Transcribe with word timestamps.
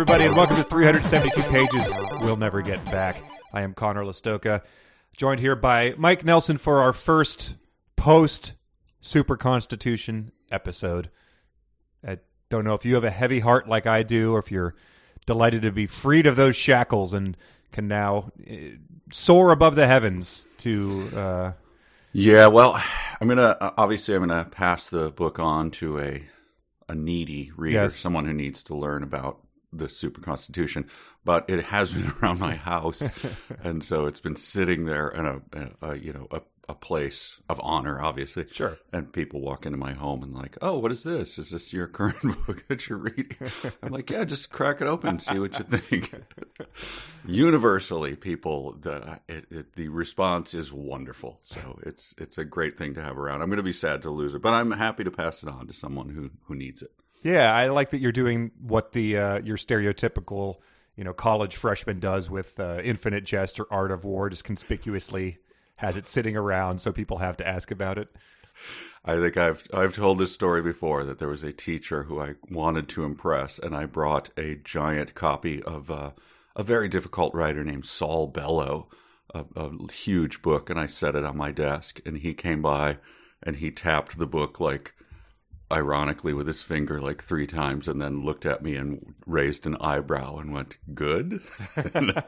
everybody, 0.00 0.26
and 0.26 0.36
welcome 0.36 0.54
to 0.54 0.62
372 0.62 1.42
Pages 1.50 1.92
We'll 2.20 2.36
Never 2.36 2.62
Get 2.62 2.84
Back. 2.84 3.20
I 3.52 3.62
am 3.62 3.74
Conor 3.74 4.04
Lastowka, 4.04 4.62
joined 5.16 5.40
here 5.40 5.56
by 5.56 5.96
Mike 5.98 6.24
Nelson 6.24 6.56
for 6.56 6.80
our 6.80 6.92
first 6.92 7.56
post 7.96 8.52
Super 9.00 9.36
Constitution 9.36 10.30
episode. 10.52 11.10
I 12.06 12.18
don't 12.48 12.64
know 12.64 12.74
if 12.74 12.84
you 12.84 12.94
have 12.94 13.02
a 13.02 13.10
heavy 13.10 13.40
heart 13.40 13.68
like 13.68 13.88
I 13.88 14.04
do, 14.04 14.34
or 14.34 14.38
if 14.38 14.52
you're 14.52 14.76
delighted 15.26 15.62
to 15.62 15.72
be 15.72 15.86
freed 15.86 16.28
of 16.28 16.36
those 16.36 16.54
shackles 16.54 17.12
and 17.12 17.36
can 17.72 17.88
now 17.88 18.30
uh, 18.48 18.54
soar 19.10 19.50
above 19.50 19.74
the 19.74 19.88
heavens 19.88 20.46
to. 20.58 21.10
Uh, 21.12 21.52
yeah, 22.12 22.46
well, 22.46 22.80
I'm 23.20 23.26
gonna 23.26 23.56
obviously 23.76 24.14
I'm 24.14 24.28
gonna 24.28 24.44
pass 24.44 24.90
the 24.90 25.10
book 25.10 25.40
on 25.40 25.72
to 25.72 25.98
a 25.98 26.22
a 26.88 26.94
needy 26.94 27.50
reader, 27.56 27.82
Yes. 27.82 27.96
someone 27.96 28.26
who 28.26 28.32
needs 28.32 28.62
to 28.62 28.76
learn 28.76 29.02
about 29.02 29.40
the 29.72 29.88
super 29.88 30.20
constitution. 30.20 30.88
But 31.24 31.48
it 31.48 31.64
has 31.64 31.92
been 31.92 32.10
around 32.22 32.40
my 32.40 32.54
house, 32.54 33.02
and 33.62 33.82
so 33.84 34.06
it's 34.06 34.20
been 34.20 34.36
sitting 34.36 34.84
there 34.84 35.08
in 35.08 35.26
a, 35.26 35.42
a, 35.52 35.90
a 35.90 35.96
you 35.96 36.12
know 36.12 36.26
a, 36.30 36.40
a 36.68 36.74
place 36.74 37.40
of 37.48 37.60
honor, 37.62 38.00
obviously. 38.00 38.46
Sure. 38.50 38.78
And 38.92 39.12
people 39.12 39.40
walk 39.40 39.66
into 39.66 39.78
my 39.78 39.92
home 39.92 40.22
and 40.22 40.34
like, 40.34 40.56
oh, 40.62 40.78
what 40.78 40.92
is 40.92 41.02
this? 41.02 41.38
Is 41.38 41.50
this 41.50 41.72
your 41.72 41.86
current 41.86 42.22
book 42.46 42.66
that 42.68 42.88
you're 42.88 42.98
reading? 42.98 43.36
I'm 43.82 43.92
like, 43.92 44.10
yeah, 44.10 44.24
just 44.24 44.50
crack 44.50 44.80
it 44.80 44.86
open, 44.86 45.10
and 45.10 45.22
see 45.22 45.38
what 45.38 45.58
you 45.58 45.64
think. 45.64 46.14
Universally, 47.26 48.16
people 48.16 48.72
the 48.80 49.20
it, 49.28 49.46
it, 49.50 49.72
the 49.74 49.88
response 49.88 50.54
is 50.54 50.72
wonderful. 50.72 51.40
So 51.44 51.78
it's 51.82 52.14
it's 52.18 52.38
a 52.38 52.44
great 52.44 52.78
thing 52.78 52.94
to 52.94 53.02
have 53.02 53.18
around. 53.18 53.42
I'm 53.42 53.48
going 53.48 53.58
to 53.58 53.62
be 53.62 53.72
sad 53.72 54.02
to 54.02 54.10
lose 54.10 54.34
it, 54.34 54.42
but 54.42 54.54
I'm 54.54 54.70
happy 54.70 55.04
to 55.04 55.10
pass 55.10 55.42
it 55.42 55.48
on 55.48 55.66
to 55.66 55.72
someone 55.72 56.10
who 56.10 56.30
who 56.44 56.54
needs 56.54 56.80
it. 56.82 56.92
Yeah, 57.22 57.52
I 57.52 57.68
like 57.68 57.90
that 57.90 58.00
you're 58.00 58.12
doing 58.12 58.52
what 58.60 58.92
the 58.92 59.16
uh, 59.16 59.40
your 59.40 59.56
stereotypical 59.56 60.56
you 60.96 61.04
know 61.04 61.12
college 61.12 61.56
freshman 61.56 62.00
does 62.00 62.30
with 62.30 62.58
uh, 62.60 62.80
Infinite 62.82 63.24
Jest 63.24 63.58
or 63.60 63.66
Art 63.70 63.90
of 63.90 64.04
War, 64.04 64.28
just 64.30 64.44
conspicuously 64.44 65.38
has 65.76 65.96
it 65.96 66.06
sitting 66.06 66.36
around 66.36 66.80
so 66.80 66.92
people 66.92 67.18
have 67.18 67.36
to 67.36 67.46
ask 67.46 67.70
about 67.70 67.98
it. 67.98 68.08
I 69.04 69.16
think 69.16 69.36
I've 69.36 69.66
I've 69.72 69.94
told 69.94 70.18
this 70.18 70.32
story 70.32 70.62
before 70.62 71.04
that 71.04 71.18
there 71.18 71.28
was 71.28 71.44
a 71.44 71.52
teacher 71.52 72.04
who 72.04 72.20
I 72.20 72.34
wanted 72.50 72.88
to 72.90 73.04
impress, 73.04 73.58
and 73.58 73.74
I 73.74 73.86
brought 73.86 74.30
a 74.36 74.56
giant 74.56 75.14
copy 75.14 75.62
of 75.62 75.90
uh, 75.90 76.10
a 76.56 76.62
very 76.62 76.88
difficult 76.88 77.34
writer 77.34 77.64
named 77.64 77.86
Saul 77.86 78.26
Bellow, 78.26 78.88
a, 79.32 79.44
a 79.56 79.92
huge 79.92 80.42
book, 80.42 80.68
and 80.70 80.78
I 80.78 80.86
set 80.86 81.14
it 81.14 81.24
on 81.24 81.36
my 81.36 81.52
desk, 81.52 82.00
and 82.04 82.18
he 82.18 82.34
came 82.34 82.62
by 82.62 82.98
and 83.42 83.56
he 83.56 83.70
tapped 83.70 84.18
the 84.18 84.26
book 84.26 84.58
like 84.58 84.94
ironically 85.70 86.32
with 86.32 86.46
his 86.46 86.62
finger 86.62 86.98
like 87.00 87.22
three 87.22 87.46
times 87.46 87.88
and 87.88 88.00
then 88.00 88.24
looked 88.24 88.46
at 88.46 88.62
me 88.62 88.74
and 88.74 89.14
raised 89.26 89.66
an 89.66 89.76
eyebrow 89.80 90.38
and 90.38 90.52
went 90.52 90.76
good? 90.94 91.42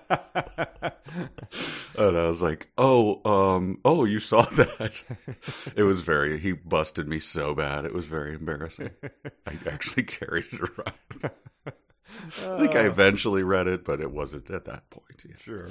And 1.99 2.17
i 2.17 2.29
was 2.29 2.41
like 2.41 2.69
oh 2.79 3.21
um 3.57 3.79
oh 3.85 4.05
you 4.05 4.21
saw 4.21 4.43
that. 4.57 5.03
It 5.77 5.83
was 5.83 6.03
very 6.03 6.39
he 6.39 6.53
busted 6.53 7.09
me 7.09 7.19
so 7.19 7.55
bad 7.55 7.85
it 7.85 7.93
was 7.93 8.07
very 8.07 8.35
embarrassing. 8.35 8.91
I 9.47 9.53
actually 9.71 10.03
carried 10.05 10.47
it 10.53 10.61
around. 10.61 11.33
I 11.67 12.59
think 12.59 12.75
i 12.75 12.87
eventually 12.87 13.43
read 13.43 13.67
it 13.67 13.85
but 13.85 14.01
it 14.01 14.11
wasn't 14.13 14.49
at 14.51 14.65
that 14.67 14.89
point 14.91 15.25
yeah. 15.29 15.37
Sure. 15.37 15.69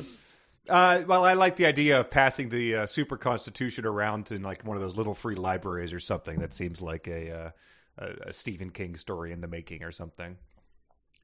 Uh, 0.69 1.03
well, 1.07 1.25
I 1.25 1.33
like 1.33 1.55
the 1.55 1.65
idea 1.65 1.99
of 1.99 2.09
passing 2.09 2.49
the 2.49 2.75
uh, 2.75 2.85
Super 2.85 3.17
Constitution 3.17 3.85
around 3.85 4.31
in 4.31 4.41
like 4.43 4.63
one 4.65 4.77
of 4.77 4.81
those 4.83 4.95
little 4.95 5.13
free 5.13 5.35
libraries 5.35 5.91
or 5.93 5.99
something. 5.99 6.39
That 6.39 6.53
seems 6.53 6.81
like 6.81 7.07
a, 7.07 7.53
uh, 7.97 8.07
a, 8.27 8.33
Stephen 8.33 8.69
King 8.69 8.95
story 8.95 9.31
in 9.31 9.41
the 9.41 9.47
making 9.47 9.83
or 9.83 9.91
something. 9.91 10.37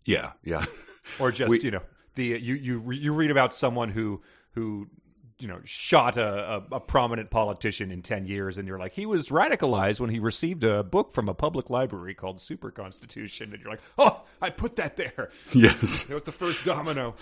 yeah 0.06 0.32
yeah 0.44 0.66
or 1.20 1.32
just 1.32 1.50
We- 1.50 1.62
you 1.62 1.72
know 1.72 1.82
the 2.16 2.26
you 2.26 2.56
you 2.56 2.80
re- 2.80 2.98
you 2.98 3.14
read 3.14 3.32
about 3.32 3.54
someone 3.54 3.90
who 3.90 4.22
who 4.52 4.88
you 5.40 5.48
know 5.50 5.60
shot 5.66 6.16
a, 6.18 6.56
a, 6.72 6.76
a 6.76 6.80
prominent 6.80 7.30
politician 7.30 7.92
in 7.92 8.02
10 8.02 8.26
years 8.26 8.58
and 8.58 8.68
you're 8.70 8.80
like 8.80 8.94
he 8.94 9.06
was 9.06 9.28
radicalized 9.30 10.00
when 10.00 10.10
he 10.10 10.18
received 10.20 10.64
a 10.64 10.82
book 10.82 11.12
from 11.12 11.28
a 11.28 11.34
public 11.34 11.70
library 11.70 12.14
called 12.14 12.40
super 12.40 12.72
constitution 12.72 13.52
and 13.52 13.62
you're 13.62 13.70
like 13.72 13.82
oh 13.98 14.24
i 14.42 14.50
put 14.50 14.78
that 14.78 14.96
there 14.96 15.30
yes 15.54 16.06
it 16.10 16.14
was 16.14 16.24
the 16.24 16.32
first 16.32 16.64
domino 16.64 17.16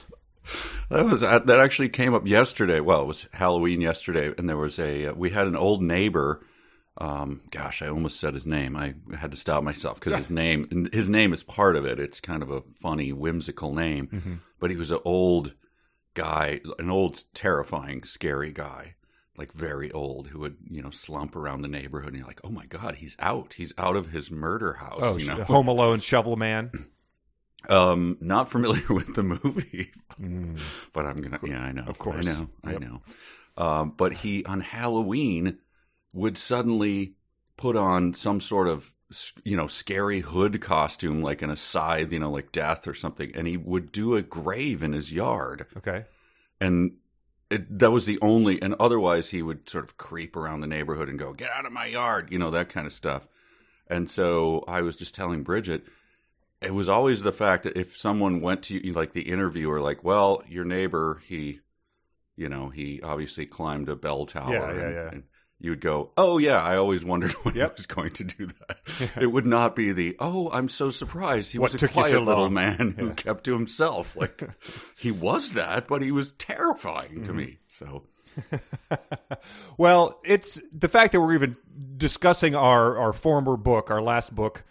That 0.90 1.06
was 1.06 1.22
that 1.22 1.50
actually 1.50 1.90
came 1.90 2.14
up 2.14 2.28
yesterday. 2.28 2.80
Well, 2.80 3.02
it 3.02 3.08
was 3.08 3.28
Halloween 3.34 3.82
yesterday, 3.82 4.34
and 4.38 4.48
there 4.48 4.58
was 4.58 4.78
a 4.80 5.08
uh, 5.08 5.14
we 5.14 5.32
had 5.32 5.48
an 5.48 5.56
old 5.56 5.82
neighbor. 5.82 6.46
Um, 6.98 7.42
gosh, 7.50 7.82
I 7.82 7.88
almost 7.88 8.20
said 8.20 8.36
his 8.36 8.46
name. 8.46 8.76
I 8.76 8.94
had 9.18 9.32
to 9.32 9.38
stop 9.38 9.64
myself 9.64 10.00
because 10.00 10.20
his 10.20 10.30
name 10.44 10.90
his 10.94 11.10
name 11.10 11.34
is 11.34 11.44
part 11.44 11.76
of 11.76 11.86
it. 11.86 12.00
It's 12.00 12.20
kind 12.20 12.44
of 12.44 12.52
a 12.52 12.62
funny, 12.62 13.12
whimsical 13.12 13.74
name, 13.74 14.42
but 14.60 14.70
he 14.70 14.78
was 14.78 14.92
an 14.92 15.00
old 15.04 15.54
guy, 16.14 16.62
an 16.78 16.92
old, 16.92 17.24
terrifying, 17.34 18.04
scary 18.04 18.52
guy, 18.52 18.94
like 19.38 19.52
very 19.54 19.92
old, 19.92 20.28
who 20.28 20.40
would 20.40 20.58
you 20.70 20.82
know 20.84 20.92
slump 20.92 21.36
around 21.36 21.62
the 21.64 21.68
neighborhood, 21.68 22.10
and 22.10 22.18
you're 22.18 22.28
like, 22.28 22.42
oh 22.44 22.52
my 22.52 22.66
god, 22.68 22.96
he's 22.96 23.16
out. 23.20 23.54
He's 23.54 23.74
out 23.78 23.96
of 23.96 24.12
his 24.12 24.30
murder 24.30 24.74
house. 24.74 25.00
oh 25.02 25.18
you 25.18 25.26
know, 25.26 25.44
home 25.46 25.68
alone 25.68 26.00
shovel 26.02 26.36
man 26.36 26.70
um, 27.70 28.18
not 28.20 28.50
familiar 28.50 28.86
with 28.90 29.16
the 29.16 29.24
movie, 29.24 29.92
but 30.94 31.06
I'm 31.06 31.22
gonna. 31.22 31.40
Yeah, 31.44 31.62
I 31.62 31.72
know. 31.72 31.84
Of 31.88 31.98
course. 31.98 32.28
I 32.28 32.32
know. 32.32 32.50
I 32.64 32.78
know. 32.78 33.02
Um, 33.58 33.94
but 33.96 34.14
he 34.14 34.44
on 34.46 34.62
Halloween 34.62 35.58
would 36.12 36.38
suddenly 36.38 37.14
put 37.58 37.76
on 37.76 38.14
some 38.14 38.42
sort 38.42 38.68
of 38.68 38.94
you 39.44 39.56
know 39.56 39.68
scary 39.68 40.22
hood 40.22 40.62
costume, 40.62 41.22
like 41.22 41.42
in 41.42 41.50
a 41.50 41.56
scythe, 41.56 42.12
you 42.12 42.20
know, 42.20 42.32
like 42.32 42.52
death 42.52 42.88
or 42.88 42.94
something, 42.94 43.32
and 43.36 43.48
he 43.48 43.58
would 43.58 43.92
do 43.92 44.16
a 44.16 44.22
grave 44.22 44.84
in 44.84 44.94
his 44.94 45.12
yard, 45.12 45.66
okay 45.78 46.06
and. 46.64 46.94
It, 47.50 47.78
that 47.78 47.92
was 47.92 48.08
the 48.08 48.18
only, 48.20 48.60
and 48.60 48.74
otherwise 48.80 49.30
he 49.30 49.44
would 49.44 49.70
sort 49.70 49.84
of 49.84 49.96
creep 49.96 50.36
around 50.36 50.62
the 50.62 50.68
neighborhood 50.68 51.08
and 51.08 51.20
go, 51.20 51.34
"Get 51.34 51.52
out 51.52 51.68
of 51.68 51.72
my 51.72 51.86
yard," 51.86 52.30
you 52.32 52.40
know 52.40 52.50
that 52.50 52.70
kind 52.70 52.88
of 52.88 52.94
stuff. 52.94 53.28
And 53.86 54.10
so 54.10 54.64
I 54.68 54.82
was 54.82 54.96
just 54.96 55.14
telling 55.14 55.44
Bridget, 55.44 55.86
it 56.64 56.74
was 56.74 56.90
always 56.90 57.22
the 57.22 57.34
fact 57.34 57.64
that 57.64 57.78
if 57.78 57.96
someone 57.98 58.42
went 58.42 58.64
to 58.64 58.76
you, 58.86 58.94
like 58.94 59.14
the 59.14 59.22
interviewer, 59.24 59.82
like, 59.82 60.04
well, 60.04 60.42
your 60.48 60.66
neighbor, 60.66 61.22
he, 61.28 61.60
you 62.36 62.50
know, 62.50 62.70
he 62.70 63.02
obviously 63.02 63.46
climbed 63.46 63.90
a 63.90 63.96
bell 63.96 64.26
tower. 64.26 64.52
Yeah, 64.54 64.74
yeah, 64.74 64.80
and, 64.86 64.94
yeah. 64.96 65.10
and 65.12 65.24
you 65.60 65.70
would 65.72 65.82
go, 65.82 66.12
oh, 66.18 66.38
yeah, 66.40 66.62
I 66.62 66.76
always 66.76 67.06
wondered 67.06 67.32
when 67.44 67.56
Yep. 67.56 67.72
he 67.72 67.76
was 67.78 67.86
going 67.86 68.12
to 68.12 68.24
do 68.24 68.48
that. 68.48 68.78
It 69.22 69.28
would 69.28 69.46
not 69.46 69.76
be 69.76 69.92
the, 69.94 70.16
oh, 70.20 70.50
I'm 70.52 70.68
so 70.70 70.90
surprised. 70.90 71.52
He 71.52 71.60
What 71.60 71.72
was 71.74 71.82
a 71.84 71.88
quiet 71.88 72.12
so 72.12 72.22
little 72.22 72.50
man 72.50 72.96
who 72.98 73.14
kept 73.14 73.44
to 73.46 73.54
himself. 73.54 74.16
Like, 74.16 74.42
he 74.98 75.12
was 75.12 75.54
that, 75.54 75.88
but 75.88 76.02
he 76.02 76.12
was 76.12 76.32
terrifying 76.38 77.12
Mm-hmm. 77.12 77.26
to 77.28 77.34
me. 77.34 77.60
So, 77.68 78.04
Well, 79.78 80.20
it's 80.26 80.62
the 80.72 80.88
fact 80.90 81.12
that 81.14 81.22
we're 81.22 81.34
even 81.36 81.56
discussing 81.98 82.56
our, 82.56 82.98
our 82.98 83.14
former 83.14 83.58
book, 83.58 83.90
our 83.92 84.02
last 84.02 84.34
book, 84.36 84.64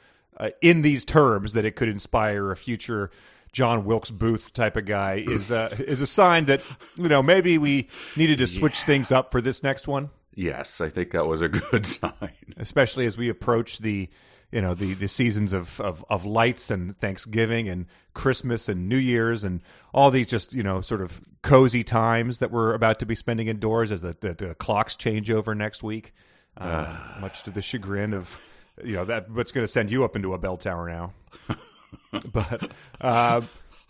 uh, 0.42 0.50
in 0.60 0.82
these 0.82 1.04
terms 1.04 1.53
that 1.53 1.64
it 1.64 1.76
could 1.76 1.88
inspire 1.88 2.50
a 2.50 2.56
future 2.56 3.10
John 3.53 3.84
Wilkes 3.84 4.10
Booth 4.10 4.53
type 4.53 4.76
of 4.76 4.86
guy 4.86 5.14
is 5.26 5.53
uh, 5.53 5.75
is 5.78 6.00
a 6.00 6.06
sign 6.06 6.47
that 6.47 6.62
you 6.97 7.08
know 7.08 7.22
maybe 7.22 7.58
we 7.58 7.88
needed 8.16 8.38
to 8.38 8.47
switch 8.47 8.82
things 8.82 9.12
up 9.12 9.31
for 9.31 9.41
this 9.41 9.62
next 9.62 9.86
one, 9.86 10.10
yes, 10.34 10.81
I 10.81 10.88
think 10.88 11.12
that 11.12 11.26
was 11.26 11.42
a 11.42 11.48
good 11.48 11.86
sign. 11.86 12.32
especially 12.56 13.06
as 13.06 13.16
we 13.16 13.28
approach 13.28 13.78
the 13.78 14.08
you 14.50 14.60
know 14.60 14.75
the 14.75 14.94
the 14.94 15.06
seasons 15.06 15.52
of, 15.52 15.81
of 15.81 16.04
of 16.10 16.25
lights 16.25 16.70
and 16.70 16.98
Thanksgiving 16.98 17.69
and 17.69 17.86
Christmas 18.12 18.69
and 18.69 18.88
New 18.88 18.98
Year's 18.98 19.44
and 19.44 19.62
all 19.94 20.10
these 20.10 20.26
just 20.26 20.54
you 20.54 20.64
know 20.64 20.81
sort 20.81 21.02
of 21.02 21.22
cozy 21.42 21.84
times 21.84 22.41
that 22.41 22.50
we're 22.50 22.75
about 22.75 22.98
to 22.98 23.06
be 23.06 23.14
spending 23.14 23.48
indoors 23.48 23.92
as 23.92 24.00
the, 24.00 24.16
the, 24.20 24.34
the 24.34 24.54
clocks 24.56 24.97
change 24.97 25.31
over 25.31 25.54
next 25.54 25.82
week, 25.84 26.12
uh, 26.56 26.97
much 27.20 27.42
to 27.44 27.50
the 27.50 27.62
chagrin 27.62 28.12
of 28.12 28.37
you 28.84 28.94
know 28.94 29.04
that 29.04 29.30
what's 29.30 29.52
going 29.52 29.66
to 29.66 29.70
send 29.70 29.90
you 29.90 30.04
up 30.04 30.16
into 30.16 30.34
a 30.34 30.38
bell 30.38 30.56
tower 30.56 30.88
now. 30.88 31.12
but 32.32 32.70
uh, 33.00 33.40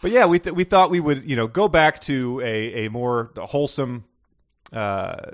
but 0.00 0.10
yeah, 0.10 0.26
we 0.26 0.38
th- 0.38 0.54
we 0.54 0.64
thought 0.64 0.90
we 0.90 1.00
would 1.00 1.28
you 1.28 1.36
know 1.36 1.46
go 1.46 1.68
back 1.68 2.00
to 2.02 2.40
a 2.44 2.86
a 2.86 2.90
more 2.90 3.32
wholesome, 3.36 4.04
uh, 4.72 5.30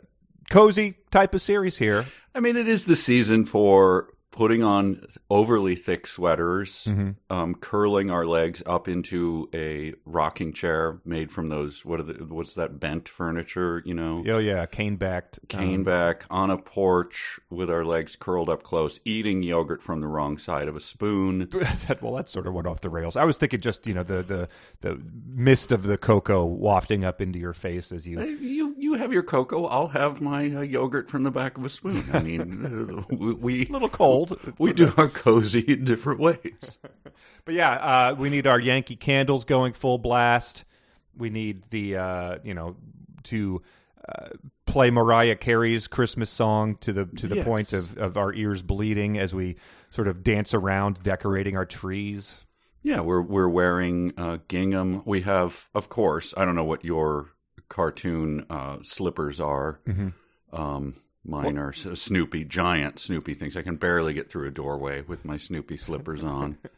cozy 0.51 0.97
type 1.11 1.35
of 1.35 1.43
series 1.43 1.79
here. 1.79 2.07
I 2.35 2.41
mean, 2.41 2.57
it 2.57 2.69
is 2.69 2.85
the 2.85 2.97
season 2.97 3.45
for 3.45 4.11
putting 4.39 4.63
on 4.63 5.05
overly 5.29 5.75
thick 5.75 6.07
sweaters, 6.07 6.85
Mm-hmm. 6.87 7.11
um, 7.29 7.55
curling 7.57 8.09
our 8.09 8.25
legs 8.25 8.63
up 8.65 8.87
into 8.87 9.49
a 9.53 9.95
rocking 10.07 10.53
chair 10.53 11.01
made 11.05 11.33
from 11.33 11.49
those 11.49 11.85
what 11.85 11.99
are 11.99 12.05
the 12.05 12.25
what's 12.33 12.55
that 12.55 12.79
bent 12.79 13.09
furniture? 13.09 13.83
You 13.85 13.95
know, 13.95 14.23
Oh 14.29 14.39
yeah, 14.39 14.65
cane 14.67 14.95
backed 14.97 15.41
cane 15.49 15.83
back 15.83 16.25
on 16.31 16.51
a 16.51 16.57
porch 16.57 17.41
with 17.51 17.69
our 17.69 17.85
legs 17.85 18.15
curled 18.15 18.49
up 18.49 18.63
close, 18.63 19.01
eating 19.05 19.43
yogurt 19.43 19.83
from 19.83 20.01
the 20.01 20.07
wrong 20.07 20.39
side 20.39 20.69
of 20.69 20.77
a 20.77 20.81
spoon. 20.81 21.41
that, 21.89 21.99
well, 22.01 22.15
that 22.15 22.29
sort 22.29 22.47
of 22.47 22.55
went 22.55 22.69
off 22.69 22.81
the 22.81 22.91
rails. 22.91 23.17
I 23.17 23.25
was 23.25 23.37
thinking 23.37 23.61
just 23.61 23.87
you 23.89 23.95
know 23.95 24.05
the 24.05 24.23
the 24.23 24.49
the 24.83 25.03
mist 25.27 25.73
of 25.73 25.83
the 25.83 25.99
cocoa 25.99 26.45
wafting 26.45 27.05
up 27.05 27.21
into 27.21 27.41
your 27.41 27.55
face 27.55 27.91
as 27.91 28.07
you. 28.07 28.21
You 28.21 28.37
you 28.37 28.75
you 28.79 28.95
have 28.95 29.13
your 29.13 29.25
cocoa. 29.25 29.65
I'll 29.67 29.89
have 29.89 30.21
my 30.21 30.49
uh, 30.55 30.61
yogurt 30.61 31.11
from 31.11 31.25
the 31.25 31.33
back 31.33 31.59
of 31.59 31.65
a 31.65 31.69
spoon. 31.69 32.05
I 32.13 32.21
mean, 32.23 33.05
we 33.41 33.67
a 33.67 33.73
little 33.73 33.89
cold. 33.89 34.28
we 34.59 34.73
do 34.73 34.93
our 34.97 35.09
cozy 35.09 35.61
in 35.61 35.85
different 35.85 36.21
ways. 36.21 36.79
But 37.45 37.55
yeah, 37.55 37.71
uh, 37.71 38.15
we 38.17 38.29
need 38.29 38.47
our 38.47 38.61
Yankee 38.61 38.95
candles 38.95 39.45
going 39.45 39.73
full 39.73 39.97
blast. 39.99 40.65
We 41.17 41.31
need 41.31 41.63
the 41.71 41.97
uh, 41.97 42.39
you 42.45 42.53
know 42.55 42.77
to 43.25 43.63
uh, 44.09 44.29
play 44.67 44.91
Mariah 44.91 45.35
Carey's 45.35 45.87
Christmas 45.87 46.29
song 46.31 46.77
to 46.77 46.93
the 46.93 47.07
to 47.07 47.27
the 47.27 47.37
Yes. 47.37 47.47
point 47.47 47.73
of, 47.73 47.97
of 47.97 48.17
our 48.19 48.33
ears 48.35 48.61
bleeding 48.63 49.19
as 49.19 49.35
we 49.35 49.57
sort 49.91 50.09
of 50.09 50.23
dance 50.23 50.53
around 50.53 51.03
decorating 51.03 51.57
our 51.57 51.65
trees. 51.65 52.45
Yeah, 52.83 53.01
we're 53.01 53.23
we're 53.23 53.49
wearing 53.49 54.13
uh, 54.19 54.39
gingham. 54.49 55.03
We 55.07 55.23
have, 55.23 55.69
of 55.75 55.89
course, 55.89 56.35
I 56.37 56.45
don't 56.45 56.55
know 56.55 56.65
what 56.65 56.85
your 56.85 57.31
cartoon 57.69 58.45
uh, 58.51 58.79
slippers 58.83 59.41
are. 59.41 59.81
Um, 60.53 60.95
mine 61.25 61.59
are 61.59 61.71
s- 61.71 61.87
Snoopy, 62.01 62.45
giant 62.45 62.99
Snoopy 62.99 63.35
things. 63.35 63.57
I 63.57 63.63
can 63.63 63.77
barely 63.77 64.13
get 64.15 64.31
through 64.31 64.47
a 64.49 64.51
doorway 64.51 65.03
with 65.03 65.25
my 65.25 65.37
Snoopy 65.37 65.77
slippers 65.77 66.23
on. 66.23 66.59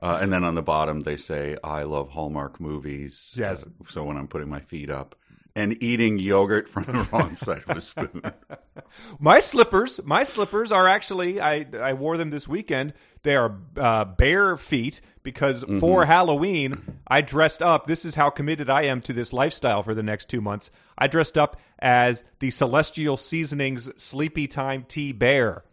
Uh, 0.00 0.18
and 0.22 0.32
then 0.32 0.44
on 0.44 0.54
the 0.54 0.62
bottom 0.62 1.02
they 1.02 1.16
say, 1.16 1.56
"I 1.64 1.82
love 1.82 2.10
Hallmark 2.10 2.60
movies." 2.60 3.34
Yes. 3.36 3.66
Uh, 3.66 3.70
so 3.88 4.04
when 4.04 4.16
I'm 4.16 4.28
putting 4.28 4.48
my 4.48 4.60
feet 4.60 4.88
up 4.90 5.16
and 5.54 5.82
eating 5.82 6.18
yogurt 6.18 6.68
from 6.68 6.84
the 6.84 7.08
wrong 7.12 7.36
side 7.36 7.62
of 7.66 7.76
a 7.76 7.80
spoon. 7.80 8.22
My 9.18 9.38
slippers, 9.40 10.00
my 10.04 10.22
slippers 10.22 10.70
are 10.70 10.86
actually 10.86 11.40
I 11.40 11.66
I 11.80 11.94
wore 11.94 12.16
them 12.18 12.30
this 12.30 12.46
weekend. 12.46 12.92
They 13.22 13.36
are 13.36 13.56
uh, 13.76 14.04
bare 14.04 14.56
feet 14.56 15.00
because 15.22 15.64
for 15.80 16.04
Halloween 16.04 17.00
I 17.06 17.22
dressed 17.22 17.62
up. 17.62 17.86
This 17.86 18.04
is 18.04 18.16
how 18.16 18.28
committed 18.28 18.68
I 18.68 18.82
am 18.82 19.00
to 19.02 19.12
this 19.14 19.32
lifestyle 19.32 19.82
for 19.82 19.94
the 19.94 20.02
next 20.02 20.28
two 20.28 20.40
months. 20.42 20.70
I 20.98 21.06
dressed 21.06 21.38
up 21.38 21.58
as 21.78 22.22
the 22.40 22.50
Celestial 22.50 23.16
Seasonings 23.16 23.90
Sleepy 23.96 24.46
Time 24.46 24.84
Tea 24.86 25.12
Bear, 25.12 25.64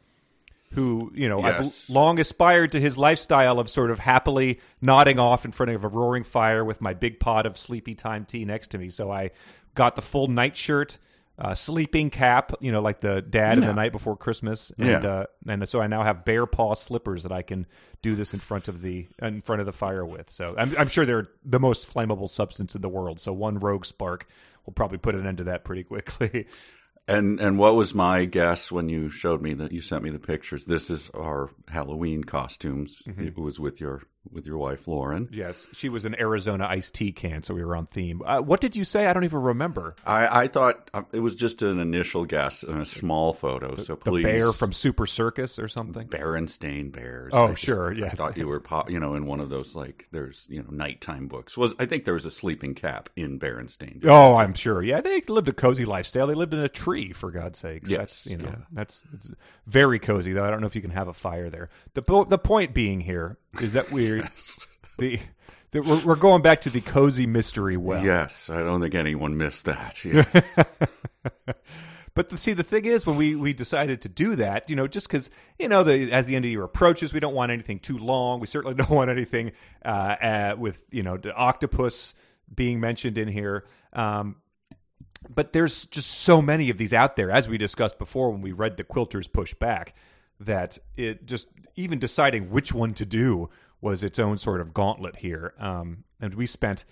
who 0.73 1.11
you 1.13 1.27
know 1.27 1.39
Yes. 1.39 1.89
I've 1.89 1.93
long 1.93 2.19
aspired 2.19 2.71
to 2.71 2.79
his 2.79 2.97
lifestyle 2.97 3.59
of 3.59 3.67
sort 3.69 3.91
of 3.91 3.99
happily 3.99 4.59
nodding 4.81 5.19
off 5.19 5.43
in 5.43 5.51
front 5.51 5.71
of 5.73 5.83
a 5.83 5.89
roaring 5.89 6.23
fire 6.23 6.63
with 6.63 6.79
my 6.79 6.93
big 6.93 7.19
pot 7.19 7.45
of 7.45 7.57
Sleepy 7.57 7.95
Time 7.95 8.23
tea 8.23 8.45
next 8.45 8.69
to 8.69 8.77
me. 8.77 8.89
So 8.89 9.11
I 9.11 9.31
got 9.79 9.95
the 9.95 10.01
full 10.01 10.27
nightshirt 10.27 10.97
uh, 11.41 11.55
sleeping 11.55 12.09
cap, 12.09 12.51
you 12.59 12.69
know, 12.69 12.81
like 12.81 12.99
the 12.99 13.21
dad 13.21 13.57
in 13.57 13.63
the 13.65 13.73
night 13.73 13.93
before 13.93 14.17
Christmas, 14.17 14.73
and 14.77 15.03
Yeah. 15.03 15.09
uh, 15.09 15.25
and 15.47 15.69
so 15.69 15.79
I 15.79 15.87
now 15.87 16.03
have 16.03 16.25
bear 16.25 16.45
paw 16.45 16.73
slippers 16.75 17.23
that 17.23 17.31
I 17.31 17.43
can 17.43 17.65
do 18.01 18.13
this 18.15 18.33
in 18.33 18.41
front 18.41 18.67
of 18.67 18.81
the 18.81 19.07
in 19.21 19.39
front 19.39 19.61
of 19.61 19.65
the 19.65 19.71
fire 19.71 20.05
with. 20.05 20.29
So 20.31 20.53
I'm, 20.57 20.75
I'm 20.77 20.89
sure 20.89 21.05
they're 21.05 21.29
the 21.45 21.59
most 21.59 21.91
flammable 21.93 22.29
substance 22.29 22.75
in 22.75 22.81
the 22.81 22.89
world. 22.89 23.21
So 23.21 23.31
one 23.31 23.57
rogue 23.57 23.85
spark 23.85 24.27
will 24.65 24.73
probably 24.73 24.97
put 24.97 25.15
an 25.15 25.25
end 25.25 25.37
to 25.37 25.45
that 25.45 25.63
pretty 25.63 25.83
quickly. 25.85 26.45
And 27.07 27.39
and 27.39 27.57
what 27.57 27.73
was 27.73 27.95
my 27.95 28.25
guess 28.25 28.71
when 28.71 28.87
you 28.87 29.09
showed 29.09 29.41
me 29.41 29.55
that 29.55 29.71
you 29.71 29.81
sent 29.81 30.03
me 30.03 30.11
the 30.11 30.19
pictures? 30.19 30.65
This 30.65 30.91
is 30.91 31.09
our 31.15 31.49
Halloween 31.67 32.23
costumes. 32.23 33.01
It 33.17 33.35
was 33.35 33.59
with 33.59 33.81
your 33.81 34.03
with 34.31 34.45
your 34.45 34.57
wife 34.57 34.87
Lauren. 34.87 35.29
yes, 35.31 35.67
she 35.71 35.89
was 35.89 36.05
an 36.05 36.19
Arizona 36.19 36.67
iced 36.67 36.93
tea 36.93 37.11
can, 37.11 37.41
so 37.41 37.53
we 37.53 37.63
were 37.63 37.75
on 37.75 37.87
theme. 37.87 38.21
Uh, 38.25 38.41
what 38.41 38.61
did 38.61 38.75
you 38.75 38.83
say? 38.83 39.07
I 39.07 39.13
don't 39.13 39.23
even 39.23 39.41
remember. 39.41 39.95
I, 40.05 40.43
I 40.43 40.47
thought 40.47 40.89
uh, 40.93 41.03
it 41.11 41.19
was 41.19 41.35
just 41.35 41.61
an 41.61 41.79
initial 41.79 42.25
guess 42.25 42.63
and 42.63 42.81
a 42.81 42.85
small 42.85 43.33
photo. 43.33 43.75
So 43.77 43.95
The 43.95 44.11
please, 44.11 44.23
bear 44.23 44.51
from 44.51 44.73
Super 44.73 45.07
Circus 45.07 45.57
or 45.57 45.67
something. 45.67 46.07
Berenstain 46.09 46.91
Bears. 46.91 47.31
Oh, 47.33 47.45
I 47.45 47.49
just- 47.51 47.63
sure, 47.63 47.93
I 48.05 48.09
thought 48.09 48.37
you 48.37 48.47
were, 48.47 48.59
po- 48.59 48.85
you 48.87 48.99
know, 48.99 49.15
in 49.15 49.25
one 49.25 49.39
of 49.39 49.49
those 49.49 49.75
like 49.75 50.07
there's 50.11 50.47
you 50.49 50.61
know 50.61 50.69
nighttime 50.69 51.27
books. 51.27 51.57
Was 51.57 51.73
I 51.79 51.85
think 51.85 52.05
there 52.05 52.13
was 52.13 52.25
a 52.25 52.31
sleeping 52.31 52.75
cap 52.75 53.09
in 53.15 53.39
Berenstain. 53.39 54.03
Oh, 54.05 54.35
I'm 54.35 54.53
sure. 54.53 54.83
Yeah, 54.83 55.01
they 55.01 55.21
lived 55.27 55.49
a 55.49 55.53
cozy 55.53 55.85
lifestyle. 55.85 56.27
They 56.27 56.35
lived 56.35 56.53
in 56.53 56.59
a 56.59 56.69
tree, 56.69 57.13
for 57.13 57.31
God's 57.31 57.59
sakes. 57.59 57.89
Yes, 57.89 57.99
that's 57.99 58.25
you 58.27 58.37
know 58.37 58.49
yeah. 58.49 58.65
that's, 58.71 59.03
very 59.65 59.99
cozy. 59.99 60.33
Though 60.33 60.45
I 60.45 60.49
don't 60.49 60.61
know 60.61 60.67
if 60.67 60.75
you 60.75 60.81
can 60.81 60.91
have 60.91 61.07
a 61.07 61.13
fire 61.13 61.49
there. 61.49 61.69
the 61.93 62.01
The 62.27 62.37
point 62.37 62.73
being 62.73 63.01
here 63.01 63.37
is 63.59 63.73
that 63.73 63.91
we're 63.91 64.08
the 64.97 65.19
that 65.71 65.85
we're, 65.85 66.03
we're 66.03 66.15
going 66.15 66.41
back 66.41 66.61
to 66.61 66.69
the 66.69 66.81
cozy 66.81 67.27
mystery 67.27 67.77
well. 67.77 68.03
Yes, 68.03 68.49
I 68.49 68.59
don't 68.59 68.81
think 68.81 68.95
anyone 68.95 69.37
missed 69.37 69.65
that. 69.65 70.03
Yes. 70.05 70.59
But 72.15 72.29
the, 72.29 72.37
see, 72.37 72.51
the 72.51 72.63
thing 72.63 72.83
is, 72.83 73.05
when 73.05 73.15
we, 73.15 73.35
we 73.35 73.53
decided 73.53 74.01
to 74.01 74.09
do 74.09 74.35
that, 74.35 74.69
you 74.69 74.75
know, 74.75 74.87
just 74.87 75.07
because 75.07 75.29
you 75.57 75.69
know, 75.69 75.83
the, 75.83 76.11
as 76.11 76.25
the 76.25 76.35
end 76.35 76.43
of 76.43 76.47
the 76.47 76.51
year 76.51 76.63
approaches, 76.63 77.13
we 77.13 77.21
don't 77.21 77.35
want 77.35 77.51
anything 77.51 77.79
too 77.79 77.97
long. 77.97 78.41
We 78.41 78.47
certainly 78.47 78.75
don't 78.77 78.89
want 78.89 79.09
anything 79.09 79.53
uh, 79.85 80.15
uh, 80.21 80.55
with 80.57 80.83
you 80.91 81.03
know 81.03 81.15
the 81.15 81.33
octopus 81.33 82.13
being 82.53 82.79
mentioned 82.81 83.17
in 83.17 83.29
here. 83.29 83.65
Um, 83.93 84.37
but 85.29 85.53
there's 85.53 85.85
just 85.85 86.09
so 86.09 86.41
many 86.41 86.69
of 86.69 86.77
these 86.77 86.93
out 86.93 87.15
there, 87.15 87.31
as 87.31 87.47
we 87.47 87.57
discussed 87.57 87.97
before 87.97 88.31
when 88.31 88.41
we 88.41 88.51
read 88.51 88.77
the 88.77 88.83
quilters 88.83 89.31
push 89.31 89.53
back, 89.53 89.93
that 90.39 90.77
it 90.97 91.25
just 91.25 91.47
even 91.75 91.99
deciding 91.99 92.49
which 92.49 92.73
one 92.73 92.93
to 92.95 93.05
do 93.05 93.49
was 93.81 94.03
its 94.03 94.19
own 94.19 94.37
sort 94.37 94.61
of 94.61 94.73
gauntlet 94.73 95.17
here. 95.17 95.53
Um, 95.59 96.03
and 96.19 96.33
we 96.33 96.45
spent 96.45 96.85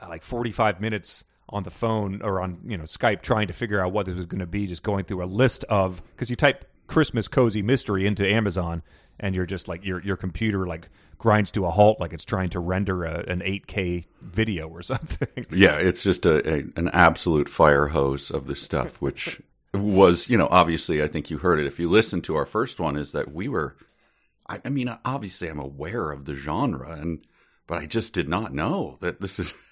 uh, 0.00 0.06
like 0.08 0.22
45 0.22 0.80
minutes 0.80 1.24
on 1.48 1.62
the 1.62 1.70
phone 1.70 2.22
or 2.22 2.40
on 2.40 2.58
you 2.66 2.76
know 2.76 2.84
Skype 2.84 3.22
trying 3.22 3.46
to 3.46 3.52
figure 3.52 3.80
out 3.80 3.92
what 3.92 4.06
this 4.06 4.16
was 4.16 4.26
going 4.26 4.40
to 4.40 4.46
be, 4.46 4.66
just 4.66 4.82
going 4.82 5.04
through 5.04 5.24
a 5.24 5.26
list 5.26 5.64
of 5.64 6.02
because 6.10 6.28
you 6.28 6.36
type 6.36 6.64
Christmas 6.86 7.28
cozy 7.28 7.62
mystery 7.62 8.06
into 8.06 8.28
Amazon 8.28 8.82
and 9.18 9.34
you're 9.34 9.46
just 9.46 9.68
like 9.68 9.84
your 9.84 10.02
your 10.02 10.16
computer 10.16 10.66
like 10.66 10.88
grinds 11.18 11.50
to 11.52 11.64
a 11.64 11.70
halt 11.70 11.98
like 12.00 12.12
it's 12.12 12.24
trying 12.24 12.50
to 12.50 12.60
render 12.60 13.04
a, 13.04 13.20
an 13.28 13.40
8K 13.40 14.04
video 14.22 14.68
or 14.68 14.82
something. 14.82 15.46
Yeah, 15.50 15.76
it's 15.76 16.02
just 16.02 16.26
a, 16.26 16.46
a 16.48 16.64
an 16.76 16.88
absolute 16.88 17.48
fire 17.48 17.86
hose 17.86 18.30
of 18.30 18.46
this 18.46 18.60
stuff, 18.60 19.00
which 19.00 19.40
was, 19.72 20.28
you 20.28 20.36
know, 20.36 20.48
obviously, 20.50 21.02
I 21.02 21.08
think 21.08 21.30
you 21.30 21.38
heard 21.38 21.58
it 21.58 21.66
if 21.66 21.78
you 21.78 21.88
listened 21.88 22.24
to 22.24 22.36
our 22.36 22.46
first 22.46 22.80
one, 22.80 22.96
is 22.96 23.12
that 23.12 23.32
we 23.32 23.48
were, 23.48 23.76
I, 24.48 24.60
I 24.64 24.68
mean, 24.68 24.94
obviously, 25.04 25.48
I'm 25.48 25.58
aware 25.58 26.10
of 26.10 26.24
the 26.24 26.34
genre, 26.34 26.92
and 26.92 27.26
but 27.66 27.82
I 27.82 27.86
just 27.86 28.12
did 28.12 28.28
not 28.28 28.54
know 28.54 28.96
that 29.00 29.20
this 29.20 29.38
is 29.38 29.54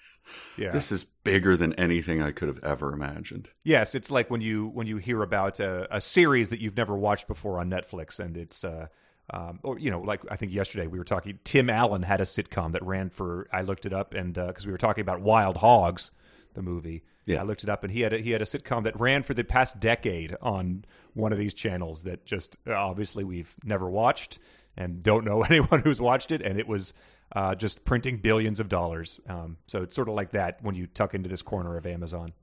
Yeah. 0.57 0.71
this 0.71 0.91
is 0.91 1.05
bigger 1.23 1.55
than 1.55 1.73
anything 1.73 2.21
I 2.21 2.31
could 2.31 2.47
have 2.47 2.63
ever 2.63 2.91
imagined. 2.93 3.49
Yes, 3.63 3.93
it's 3.93 4.09
like 4.09 4.29
when 4.31 4.41
you 4.41 4.67
when 4.69 4.87
you 4.87 4.97
hear 4.97 5.21
about 5.21 5.59
a, 5.59 5.95
a 5.95 6.01
series 6.01 6.49
that 6.49 6.59
you've 6.59 6.77
never 6.77 6.97
watched 6.97 7.27
before 7.27 7.59
on 7.59 7.69
Netflix, 7.69 8.19
and 8.19 8.35
it's 8.35 8.63
uh, 8.63 8.87
um, 9.29 9.59
or 9.63 9.77
you 9.77 9.91
know, 9.91 10.01
like 10.01 10.21
I 10.29 10.35
think 10.35 10.51
yesterday 10.51 10.87
we 10.87 10.97
were 10.97 11.03
talking. 11.05 11.37
Tim 11.43 11.69
Allen 11.69 12.01
had 12.01 12.21
a 12.21 12.25
sitcom 12.25 12.71
that 12.73 12.83
ran 12.83 13.11
for. 13.11 13.47
I 13.53 13.61
looked 13.61 13.85
it 13.85 13.93
up, 13.93 14.13
and 14.13 14.33
because 14.33 14.65
we 14.65 14.71
were 14.71 14.79
talking 14.79 15.03
about 15.03 15.21
Wild 15.21 15.57
Hogs, 15.57 16.09
the 16.55 16.61
movie. 16.63 17.03
Yeah. 17.27 17.41
I 17.41 17.43
looked 17.43 17.63
it 17.63 17.69
up, 17.69 17.83
and 17.83 17.91
he 17.91 18.01
had 18.01 18.13
a, 18.13 18.17
he 18.19 18.31
had 18.31 18.41
a 18.41 18.45
sitcom 18.45 18.83
that 18.83 18.99
ran 18.99 19.23
for 19.23 19.33
the 19.33 19.43
past 19.43 19.79
decade 19.79 20.35
on 20.41 20.85
one 21.13 21.31
of 21.31 21.37
these 21.39 21.53
channels 21.53 22.03
that 22.03 22.25
just 22.25 22.57
uh, 22.67 22.73
obviously 22.73 23.23
we've 23.23 23.55
never 23.63 23.89
watched 23.89 24.39
and 24.77 25.01
don't 25.03 25.25
know 25.25 25.41
anyone 25.49 25.81
who's 25.81 26.01
watched 26.01 26.31
it, 26.31 26.41
and 26.41 26.59
it 26.59 26.67
was 26.67 26.93
uh, 27.35 27.55
just 27.55 27.85
printing 27.85 28.17
billions 28.17 28.59
of 28.59 28.69
dollars. 28.69 29.19
Um, 29.27 29.57
so 29.67 29.81
it's 29.81 29.95
sort 29.95 30.07
of 30.09 30.15
like 30.15 30.31
that 30.31 30.59
when 30.61 30.75
you 30.75 30.87
tuck 30.87 31.13
into 31.13 31.29
this 31.29 31.41
corner 31.41 31.77
of 31.77 31.85
Amazon. 31.85 32.33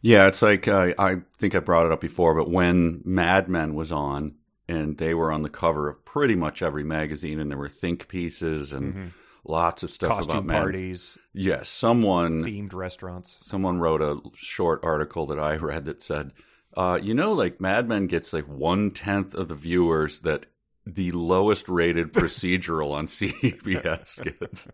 Yeah, 0.00 0.28
it's 0.28 0.40
like 0.42 0.68
uh, 0.68 0.92
I 0.98 1.16
think 1.36 1.54
I 1.54 1.58
brought 1.58 1.86
it 1.86 1.92
up 1.92 2.00
before, 2.00 2.34
but 2.34 2.48
when 2.50 3.02
Mad 3.04 3.48
Men 3.48 3.74
was 3.74 3.90
on, 3.90 4.36
and 4.68 4.96
they 4.98 5.14
were 5.14 5.32
on 5.32 5.42
the 5.42 5.50
cover 5.50 5.88
of 5.88 6.04
pretty 6.04 6.36
much 6.36 6.62
every 6.62 6.84
magazine, 6.84 7.38
and 7.40 7.50
there 7.50 7.58
were 7.58 7.68
think 7.68 8.08
pieces 8.08 8.72
and 8.72 9.12
lots 9.44 9.82
of 9.82 9.90
stuff 9.90 10.10
Costume 10.10 10.36
about 10.38 10.46
Mad. 10.46 10.60
parties, 10.62 11.18
Yes, 11.34 11.68
someone 11.68 12.44
themed 12.44 12.72
restaurants. 12.72 13.36
someone 13.42 13.78
wrote 13.78 14.00
a 14.00 14.20
short 14.34 14.80
article 14.84 15.26
that 15.26 15.38
I 15.38 15.56
read 15.70 15.84
that 15.86 16.02
said, 16.02 16.32
uh, 16.76 16.98
you 17.02 17.12
know, 17.12 17.32
like 17.32 17.60
Mad 17.60 17.88
Men 17.88 18.06
gets 18.06 18.32
like 18.32 18.46
one 18.48 18.90
tenth 18.92 19.34
of 19.34 19.48
the 19.48 19.54
viewers 19.54 20.20
that 20.20 20.46
the 20.86 21.12
lowest 21.12 21.68
rated 21.68 22.12
procedural 22.12 22.92
on 22.92 23.06
CBS 23.08 24.22
gets. 24.38 24.68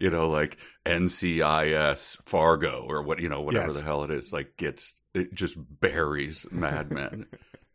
You 0.00 0.10
know, 0.10 0.30
like 0.30 0.56
NCIS 0.86 2.16
Fargo 2.24 2.84
or 2.88 3.02
what 3.02 3.20
you 3.20 3.28
know, 3.28 3.40
whatever 3.42 3.66
Yes. 3.66 3.76
the 3.76 3.82
hell 3.82 4.04
it 4.04 4.10
is, 4.10 4.32
like 4.32 4.56
gets 4.56 4.94
it 5.14 5.34
just 5.34 5.56
buries 5.80 6.46
Mad 6.50 6.90
Men. 6.90 7.26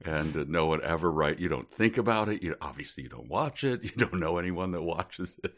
And 0.05 0.37
uh, 0.37 0.45
no 0.47 0.67
one 0.67 0.81
ever 0.83 1.11
write. 1.11 1.39
You 1.39 1.49
don't 1.49 1.71
think 1.71 1.97
about 1.97 2.29
it. 2.29 2.43
You 2.43 2.55
obviously 2.61 3.03
you 3.03 3.09
don't 3.09 3.27
watch 3.27 3.63
it. 3.63 3.83
You 3.83 3.91
don't 3.97 4.19
know 4.19 4.37
anyone 4.37 4.71
that 4.71 4.83
watches 4.83 5.35
it, 5.43 5.55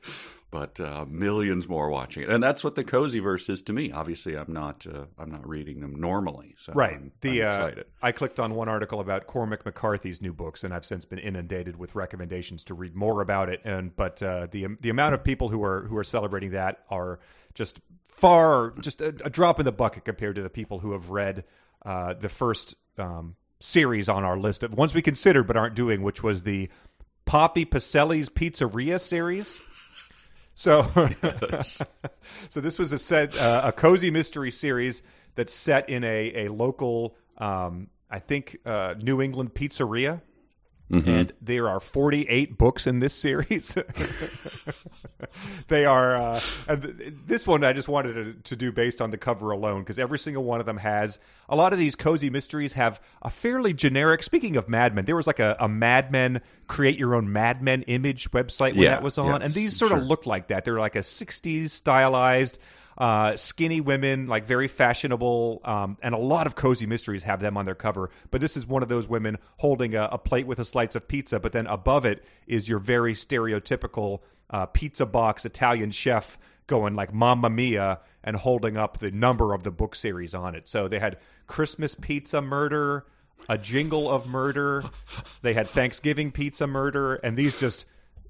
but 0.50 0.80
uh, 0.80 1.06
millions 1.10 1.68
more 1.68 1.90
watching 1.90 2.24
it. 2.24 2.30
And 2.30 2.42
that's 2.42 2.64
what 2.64 2.76
the 2.76 2.84
cozy 2.86 3.20
verse 3.20 3.50
is 3.50 3.62
to 3.64 3.74
me. 3.74 3.92
Obviously, 3.92 4.38
I'm 4.38 4.54
not. 4.54 4.86
Uh, 4.88 5.06
I'm 5.18 5.30
not 5.30 5.48
reading 5.48 5.82
them 5.82 5.96
normally. 6.00 6.56
So 6.58 6.72
Right. 6.74 6.94
I'm, 6.94 7.12
the 7.22 7.44
I'm 7.44 7.80
uh. 7.80 7.84
I 8.02 8.12
clicked 8.14 8.40
on 8.40 8.56
one 8.56 8.70
article 8.70 9.02
about 9.02 9.28
Cormac 9.28 9.66
McCarthy's 9.66 10.22
new 10.22 10.34
books, 10.34 10.64
and 10.64 10.74
I've 10.74 10.86
since 10.86 11.04
been 11.04 11.20
inundated 11.20 11.76
with 11.78 11.96
recommendations 11.96 12.64
to 12.66 12.74
read 12.74 12.96
more 12.96 13.22
about 13.22 13.50
it. 13.50 13.60
And 13.66 13.94
but 13.96 14.24
uh, 14.24 14.48
the 14.50 14.68
the 14.80 14.90
amount 14.90 15.16
of 15.16 15.24
people 15.24 15.50
who 15.50 15.62
are 15.64 15.82
who 15.82 15.98
are 15.98 16.04
celebrating 16.06 16.52
that 16.52 16.86
are 16.90 17.20
just 17.54 17.82
far 18.04 18.74
just 18.80 19.02
a, 19.02 19.08
a 19.26 19.30
drop 19.30 19.60
in 19.60 19.66
the 19.66 19.72
bucket 19.72 20.06
compared 20.06 20.36
to 20.36 20.42
the 20.42 20.50
people 20.50 20.80
who 20.80 20.94
have 20.94 21.10
read 21.10 21.44
uh, 21.86 22.14
the 22.14 22.30
first 22.30 22.76
um, 22.98 23.36
series 23.62 24.08
on 24.08 24.24
our 24.24 24.38
list 24.38 24.64
of 24.64 24.74
ones 24.74 24.94
we 24.94 25.02
considered 25.02 25.48
but 25.48 25.58
aren't 25.58 25.76
doing, 25.76 26.02
which 26.02 26.24
was 26.24 26.44
the 26.44 26.70
Papa 27.26 27.62
Pacelli's 27.62 28.30
Pizzeria 28.30 29.00
series. 29.00 29.60
So, 30.56 30.84
so 32.50 32.62
this 32.62 32.78
was 32.78 32.92
a 32.92 32.98
set, 32.98 33.38
uh, 33.38 33.62
a 33.66 33.72
cozy 33.72 34.12
mystery 34.12 34.52
series 34.52 35.02
that's 35.36 35.54
set 35.54 35.90
in 35.90 36.04
a 36.04 36.48
a 36.48 36.52
local, 36.52 37.16
um, 37.38 37.88
I 38.10 38.20
think, 38.20 38.58
uh, 38.66 38.96
New 39.02 39.22
England 39.22 39.54
pizzeria. 39.54 40.22
And 40.92 41.34
there 41.40 41.70
are 41.70 41.80
48 41.80 42.58
books 42.58 42.88
in 42.88 43.00
this 43.00 43.14
series. 43.14 43.78
they 45.68 45.86
are, 45.86 46.16
uh, 46.16 46.42
and 46.68 46.82
th- 46.82 47.14
this 47.26 47.46
one 47.46 47.64
I 47.64 47.74
just 47.74 47.88
wanted 47.88 48.14
to, 48.14 48.34
to 48.50 48.56
do 48.56 48.72
based 48.72 49.02
on 49.02 49.12
the 49.12 49.18
cover 49.18 49.52
alone 49.52 49.82
because 49.82 50.00
every 50.00 50.18
single 50.18 50.44
one 50.44 50.60
of 50.60 50.66
them 50.66 50.78
has 50.78 51.20
a 51.48 51.56
lot 51.56 51.74
of 51.74 51.80
these 51.80 51.96
cozy 51.96 52.30
mysteries 52.30 52.74
have 52.74 53.00
a 53.22 53.30
fairly 53.30 53.74
generic. 53.74 54.24
Speaking 54.24 54.56
of 54.58 54.68
Mad 54.68 54.96
Men, 54.96 55.06
there 55.06 55.16
was 55.16 55.28
like 55.28 55.40
a, 55.40 55.56
a 55.60 55.68
Mad 55.70 56.12
Men 56.12 56.42
create 56.68 56.98
your 56.98 57.14
own 57.16 57.32
Mad 57.32 57.62
Men 57.62 57.84
image 57.84 58.32
website 58.32 58.72
when 58.74 58.84
Yeah, 58.84 58.90
that 58.92 59.04
was 59.04 59.18
on, 59.18 59.28
yes, 59.28 59.42
and 59.44 59.54
these 59.54 59.76
sort 59.76 59.92
of 59.92 60.00
sure. 60.00 60.06
look 60.06 60.26
like 60.26 60.48
that. 60.48 60.66
They're 60.66 60.80
like 60.80 60.96
a 60.96 61.00
60s 61.00 61.70
stylized 61.70 62.58
uh, 63.00 63.38
skinny 63.38 63.80
women, 63.80 64.28
like 64.28 64.46
very 64.46 64.68
fashionable, 64.68 65.62
um, 65.64 65.98
and 66.02 66.14
a 66.14 66.18
lot 66.18 66.46
of 66.46 66.56
cozy 66.56 66.86
mysteries 66.86 67.24
have 67.24 67.40
them 67.40 67.56
on 67.56 67.66
their 67.66 67.76
cover. 67.76 68.10
But 68.30 68.42
this 68.42 68.58
is 68.58 68.68
one 68.68 68.84
of 68.84 68.90
those 68.90 69.08
women 69.08 69.38
holding 69.58 69.96
a, 69.96 70.10
a 70.12 70.18
plate 70.18 70.46
with 70.46 70.60
a 70.60 70.66
slice 70.66 70.96
of 70.96 71.08
pizza, 71.08 71.40
but 71.40 71.54
then 71.54 71.66
above 71.68 72.06
it 72.06 72.24
is 72.46 72.68
your 72.68 72.80
very 72.80 73.14
stereotypical 73.14 74.20
uh, 74.50 74.66
pizza 74.66 75.06
box 75.06 75.46
Italian 75.46 75.92
chef 75.92 76.38
going 76.68 76.96
like 76.96 77.14
Mamma 77.14 77.50
Mia 77.50 78.00
and 78.24 78.36
holding 78.36 78.78
up 78.78 79.00
the 79.00 79.12
number 79.12 79.54
of 79.54 79.64
the 79.64 79.72
book 79.72 79.96
series 79.96 80.34
on 80.34 80.54
it. 80.54 80.68
So 80.68 80.88
they 80.88 81.00
had 81.00 81.18
Christmas 81.48 81.96
Pizza 81.96 82.42
Murder, 82.42 83.06
A 83.48 83.58
Jingle 83.58 84.10
of 84.10 84.28
Murder, 84.28 84.84
they 85.42 85.54
had 85.54 85.70
Thanksgiving 85.70 86.32
Pizza 86.32 86.68
Murder, 86.68 87.16
and 87.16 87.38
these 87.38 87.54
just 87.54 87.86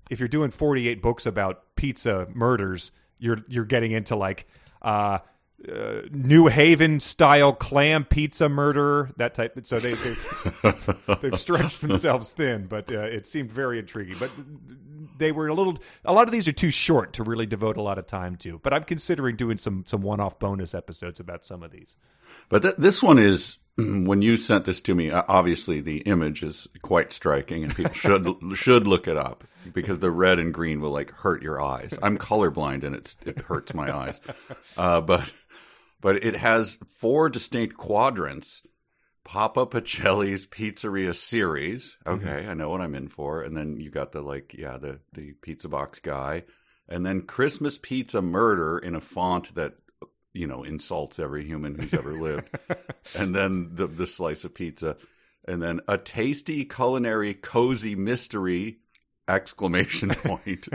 if 0.09 0.19
you're 0.19 0.27
doing 0.27 0.51
48 0.51 1.01
books 1.01 1.25
about 1.25 1.75
pizza 1.75 2.27
murders, 2.33 2.91
you're 3.19 3.43
you're 3.47 3.65
getting 3.65 3.91
into 3.91 4.15
like 4.15 4.47
uh, 4.81 5.19
uh, 5.67 6.01
New 6.11 6.47
Haven 6.47 6.99
style 6.99 7.53
clam 7.53 8.05
pizza 8.05 8.47
murder 8.47 9.11
that 9.17 9.33
type. 9.33 9.57
So 9.63 9.79
they 9.79 9.93
they've, 9.93 11.17
they've 11.21 11.39
stretched 11.39 11.81
themselves 11.87 12.31
thin, 12.31 12.67
but 12.67 12.91
uh, 12.91 12.99
it 13.01 13.27
seemed 13.27 13.51
very 13.51 13.79
intriguing. 13.79 14.15
But 14.19 14.31
they 15.17 15.31
were 15.31 15.47
a 15.47 15.53
little. 15.53 15.77
A 16.05 16.13
lot 16.13 16.27
of 16.27 16.31
these 16.31 16.47
are 16.47 16.53
too 16.53 16.71
short 16.71 17.13
to 17.13 17.23
really 17.23 17.45
devote 17.45 17.77
a 17.77 17.81
lot 17.81 17.97
of 17.97 18.07
time 18.07 18.37
to. 18.37 18.59
But 18.59 18.73
I'm 18.73 18.85
considering 18.85 19.35
doing 19.35 19.57
some 19.57 19.83
some 19.85 20.01
one 20.01 20.19
off 20.19 20.39
bonus 20.39 20.73
episodes 20.73 21.19
about 21.19 21.43
some 21.43 21.61
of 21.61 21.71
these. 21.71 21.95
But 22.47 22.61
th- 22.61 22.75
this 22.77 23.03
one 23.03 23.19
is 23.19 23.57
when 24.05 24.21
you 24.21 24.37
sent 24.37 24.65
this 24.65 24.81
to 24.81 24.95
me. 24.95 25.11
Obviously, 25.11 25.81
the 25.81 25.99
image 25.99 26.43
is 26.43 26.67
quite 26.81 27.11
striking, 27.11 27.63
and 27.63 27.75
people 27.75 27.93
should 27.93 28.27
should 28.55 28.87
look 28.87 29.07
it 29.07 29.17
up 29.17 29.43
because 29.73 29.99
the 29.99 30.11
red 30.11 30.39
and 30.39 30.53
green 30.53 30.81
will 30.81 30.91
like 30.91 31.11
hurt 31.11 31.41
your 31.41 31.61
eyes. 31.61 31.97
I'm 32.01 32.17
colorblind, 32.17 32.83
and 32.83 32.95
it's 32.95 33.17
it 33.25 33.39
hurts 33.39 33.73
my 33.73 33.95
eyes. 33.95 34.21
Uh, 34.77 35.01
but 35.01 35.31
but 36.01 36.23
it 36.23 36.35
has 36.35 36.77
four 36.87 37.29
distinct 37.29 37.77
quadrants. 37.77 38.61
Papa 39.25 39.67
Pacelli's 39.67 40.47
Pizzeria 40.47 41.13
series. 41.13 41.97
Okay, 42.07 42.47
I 42.47 42.55
know 42.55 42.69
what 42.69 42.81
I'm 42.81 42.95
in 42.95 43.09
for. 43.09 43.43
And 43.43 43.55
then 43.55 43.79
you 43.79 43.91
got 43.91 44.11
the 44.11 44.21
like, 44.21 44.55
yeah, 44.57 44.77
the 44.77 44.99
the 45.13 45.33
pizza 45.33 45.69
box 45.69 45.99
guy, 45.99 46.45
and 46.87 47.05
then 47.05 47.21
Christmas 47.21 47.77
Pizza 47.77 48.21
Murder 48.21 48.79
in 48.79 48.95
a 48.95 49.01
font 49.01 49.53
that 49.53 49.75
you 50.33 50.47
know 50.47 50.63
insults 50.63 51.19
every 51.19 51.45
human 51.45 51.75
who's 51.75 51.93
ever 51.93 52.13
lived, 52.13 52.49
and 53.15 53.33
then 53.33 53.69
the 53.73 53.87
the 53.87 54.07
slice 54.07 54.43
of 54.43 54.53
pizza, 54.53 54.97
and 55.45 55.61
then 55.61 55.81
a 55.87 55.97
tasty 55.97 56.65
culinary 56.65 57.33
cozy 57.33 57.95
mystery 57.95 58.79
exclamation 59.27 60.09
point. 60.23 60.67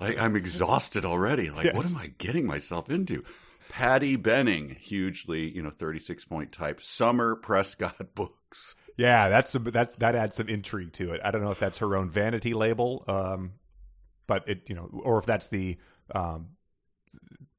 like 0.00 0.18
I'm 0.20 0.36
exhausted 0.36 1.04
already. 1.04 1.50
Like 1.50 1.74
what 1.74 1.86
am 1.86 1.96
I 1.96 2.12
getting 2.18 2.46
myself 2.46 2.90
into? 2.90 3.24
Patti 3.68 4.16
Benning, 4.16 4.70
hugely, 4.80 5.50
you 5.50 5.62
know, 5.62 5.70
36 5.70 6.24
point 6.24 6.52
type. 6.52 6.80
Summer 6.80 7.36
Prescott 7.36 7.96
books. 8.14 8.74
Yeah, 8.96 9.28
that's 9.28 9.50
some, 9.50 9.64
that's 9.64 9.94
that 9.96 10.14
adds 10.14 10.36
some 10.36 10.48
intrigue 10.48 10.92
to 10.94 11.12
it. 11.12 11.20
I 11.22 11.30
don't 11.30 11.42
know 11.42 11.50
if 11.50 11.58
that's 11.58 11.78
her 11.78 11.96
own 11.96 12.08
vanity 12.08 12.54
label, 12.54 13.04
um, 13.08 13.52
but 14.26 14.48
it 14.48 14.70
you 14.70 14.74
know, 14.74 14.88
or 15.04 15.18
if 15.18 15.26
that's 15.26 15.48
the 15.48 15.76
um, 16.14 16.48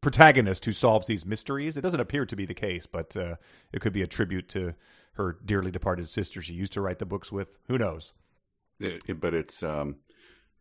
protagonist 0.02 0.66
who 0.66 0.72
solves 0.72 1.08
these 1.08 1.26
mysteries. 1.26 1.78
It 1.78 1.82
doesn't 1.82 2.00
appear 2.00 2.26
to 2.26 2.36
be 2.36 2.46
the 2.46 2.54
case, 2.54 2.86
but 2.86 3.16
uh, 3.18 3.36
it 3.74 3.82
could 3.82 3.94
be 3.94 4.02
a 4.02 4.08
tribute 4.08 4.48
to 4.50 4.74
her 5.14 5.38
dearly 5.44 5.72
departed 5.72 6.08
sister 6.10 6.42
she 6.42 6.54
used 6.54 6.74
to 6.74 6.82
write 6.82 7.00
the 7.00 7.06
books 7.06 7.32
with. 7.32 7.48
Who 7.68 7.78
knows? 7.78 8.14
It- 8.80 9.02
it- 9.08 9.20
but 9.20 9.34
it's 9.34 9.64
um 9.64 9.96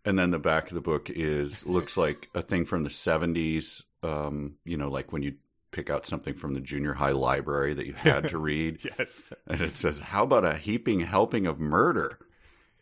and 0.06 0.18
then 0.18 0.30
the 0.30 0.38
back 0.38 0.68
of 0.68 0.74
the 0.74 0.80
book 0.80 1.10
is 1.10 1.66
looks 1.66 1.96
like 1.96 2.30
a 2.34 2.40
thing 2.40 2.64
from 2.64 2.82
the 2.84 2.88
70s 2.90 3.82
um 4.02 4.56
you 4.64 4.76
know 4.78 4.88
like 4.88 5.12
when 5.12 5.22
you 5.22 5.34
pick 5.72 5.90
out 5.90 6.06
something 6.06 6.32
from 6.32 6.54
the 6.54 6.60
junior 6.60 6.94
high 6.94 7.10
library 7.10 7.74
that 7.74 7.86
you 7.86 7.92
had 7.92 8.28
to 8.30 8.38
read 8.50 8.78
Yes. 8.98 9.32
and 9.46 9.60
it 9.60 9.76
says 9.76 10.00
how 10.00 10.22
about 10.24 10.44
a 10.46 10.54
heaping 10.54 11.00
helping 11.00 11.46
of 11.46 11.58
murder 11.60 12.18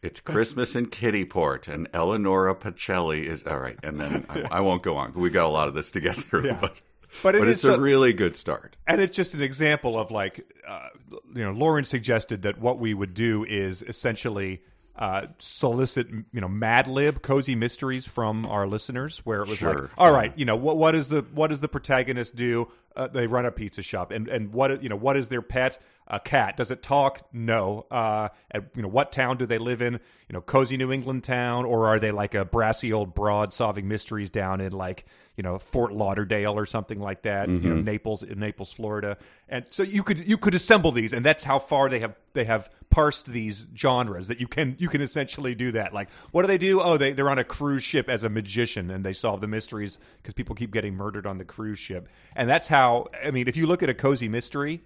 it's 0.04 0.20
Christmas 0.20 0.76
in 0.76 0.86
Kittyport, 0.86 1.66
and 1.68 1.88
Eleonora 1.94 2.54
Pacelli 2.54 3.24
is 3.24 3.42
all 3.44 3.58
right. 3.58 3.78
And 3.82 4.00
then 4.00 4.26
I, 4.28 4.42
I 4.52 4.60
won't 4.60 4.82
go 4.82 4.96
on. 4.96 5.12
We 5.14 5.30
got 5.30 5.46
a 5.46 5.48
lot 5.48 5.68
of 5.68 5.74
this 5.74 5.90
together, 5.90 6.24
Yeah. 6.44 6.58
but 6.60 6.80
But, 7.22 7.34
it 7.36 7.38
but 7.40 7.48
is 7.48 7.54
it's 7.58 7.64
a 7.64 7.72
so- 7.74 7.78
really 7.78 8.12
good 8.12 8.36
start. 8.36 8.76
and 8.86 9.00
it's 9.00 9.16
just 9.16 9.34
an 9.34 9.42
example 9.42 9.98
of 9.98 10.10
like 10.10 10.52
uh, 10.66 10.88
you 11.34 11.44
know 11.44 11.52
lauren 11.52 11.84
suggested 11.84 12.42
that 12.42 12.58
what 12.58 12.78
we 12.80 12.92
would 12.92 13.14
do 13.14 13.44
is 13.44 13.82
essentially 13.82 14.62
uh, 14.96 15.26
solicit 15.38 16.08
you 16.32 16.40
know 16.40 16.48
mad 16.48 16.86
lib 16.88 17.22
cozy 17.22 17.54
mysteries 17.54 18.04
from 18.06 18.44
our 18.46 18.66
listeners 18.66 19.18
where 19.24 19.42
it 19.42 19.48
was 19.48 19.62
like 19.62 19.76
Sure. 19.76 19.90
all 19.96 20.12
right 20.12 20.32
you 20.36 20.44
know 20.44 20.56
what 20.56 20.76
what 20.76 20.94
is 20.96 21.08
the 21.08 21.22
what 21.34 21.48
does 21.50 21.60
the 21.60 21.68
protagonist 21.68 22.34
do 22.34 22.68
uh, 22.96 23.06
they 23.08 23.26
run 23.28 23.44
a 23.46 23.52
pizza 23.52 23.82
shop 23.82 24.10
and 24.10 24.26
and 24.28 24.52
what 24.52 24.82
you 24.82 24.88
know 24.88 24.96
what 24.96 25.16
is 25.16 25.28
their 25.28 25.42
pet 25.42 25.78
a 26.06 26.20
cat. 26.20 26.56
Does 26.56 26.70
it 26.70 26.82
talk? 26.82 27.26
No. 27.32 27.86
Uh 27.90 28.28
at, 28.50 28.64
you 28.74 28.82
know 28.82 28.88
what 28.88 29.12
town 29.12 29.36
do 29.36 29.46
they 29.46 29.58
live 29.58 29.80
in? 29.80 29.94
You 30.28 30.32
know 30.32 30.40
cozy 30.40 30.76
new 30.76 30.90
england 30.90 31.22
town 31.22 31.64
or 31.64 31.86
are 31.86 31.98
they 31.98 32.10
like 32.10 32.34
a 32.34 32.44
brassy 32.44 32.92
old 32.92 33.14
broad 33.14 33.52
solving 33.52 33.86
mysteries 33.88 34.30
down 34.30 34.60
in 34.60 34.72
like 34.72 35.04
you 35.36 35.42
know 35.42 35.58
fort 35.58 35.92
lauderdale 35.92 36.54
or 36.58 36.64
something 36.66 36.98
like 36.98 37.22
that 37.22 37.48
you 37.48 37.58
know 37.58 37.74
naples 37.76 38.22
in 38.22 38.38
naples 38.40 38.72
florida. 38.72 39.18
And 39.48 39.66
so 39.70 39.82
you 39.82 40.02
could 40.02 40.26
you 40.26 40.38
could 40.38 40.54
assemble 40.54 40.92
these 40.92 41.12
and 41.12 41.24
that's 41.24 41.44
how 41.44 41.58
far 41.58 41.88
they 41.88 42.00
have 42.00 42.16
they 42.32 42.44
have 42.44 42.70
parsed 42.90 43.26
these 43.26 43.68
genres 43.76 44.28
that 44.28 44.40
you 44.40 44.48
can 44.48 44.76
you 44.78 44.88
can 44.88 45.00
essentially 45.00 45.54
do 45.54 45.72
that. 45.72 45.92
Like 45.92 46.10
what 46.30 46.42
do 46.42 46.48
they 46.48 46.58
do? 46.58 46.80
Oh 46.80 46.96
they, 46.96 47.12
they're 47.12 47.30
on 47.30 47.38
a 47.38 47.44
cruise 47.44 47.82
ship 47.82 48.08
as 48.08 48.24
a 48.24 48.28
magician 48.28 48.90
and 48.90 49.04
they 49.04 49.12
solve 49.12 49.40
the 49.40 49.48
mysteries 49.48 49.98
because 50.22 50.34
people 50.34 50.54
keep 50.54 50.72
getting 50.72 50.94
murdered 50.94 51.26
on 51.26 51.38
the 51.38 51.44
cruise 51.44 51.78
ship. 51.78 52.08
And 52.34 52.48
that's 52.48 52.68
how 52.68 53.08
i 53.24 53.30
mean 53.30 53.46
if 53.46 53.56
you 53.56 53.66
look 53.66 53.82
at 53.82 53.88
a 53.88 53.94
cozy 53.94 54.28
mystery 54.28 54.82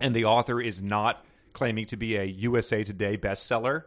and 0.00 0.14
the 0.14 0.24
author 0.24 0.60
is 0.60 0.82
not 0.82 1.24
claiming 1.52 1.86
to 1.86 1.96
be 1.96 2.16
a 2.16 2.24
USA 2.24 2.82
Today 2.84 3.16
bestseller, 3.16 3.84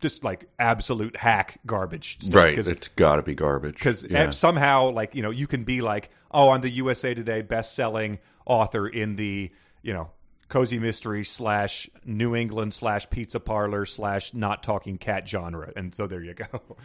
just 0.00 0.24
like 0.24 0.48
absolute 0.58 1.16
hack 1.16 1.58
garbage. 1.64 2.18
stuff. 2.20 2.34
Right. 2.34 2.58
It's 2.58 2.88
got 2.88 3.16
to 3.16 3.22
be 3.22 3.34
garbage. 3.34 3.74
because 3.74 4.04
eh, 4.04 4.08
Yeah. 4.10 4.30
somehow 4.30 4.90
like 4.90 5.14
you 5.14 5.22
know 5.22 5.30
you 5.30 5.46
can 5.46 5.64
be 5.64 5.80
like 5.80 6.10
oh 6.32 6.50
i'm 6.50 6.60
the 6.60 6.70
usa 6.70 7.14
today 7.14 7.40
best-selling 7.40 8.18
author 8.44 8.86
in 8.86 9.16
the 9.16 9.50
you 9.82 9.94
know 9.94 10.10
cozy 10.48 10.78
mystery 10.78 11.24
slash 11.24 11.88
new 12.04 12.34
england 12.36 12.74
slash 12.74 13.08
pizza 13.10 13.40
parlor 13.40 13.86
slash 13.86 14.34
not 14.34 14.62
talking 14.62 14.98
cat 14.98 15.26
genre 15.26 15.72
and 15.76 15.94
so 15.94 16.06
there 16.06 16.22
you 16.22 16.34
go 16.34 16.76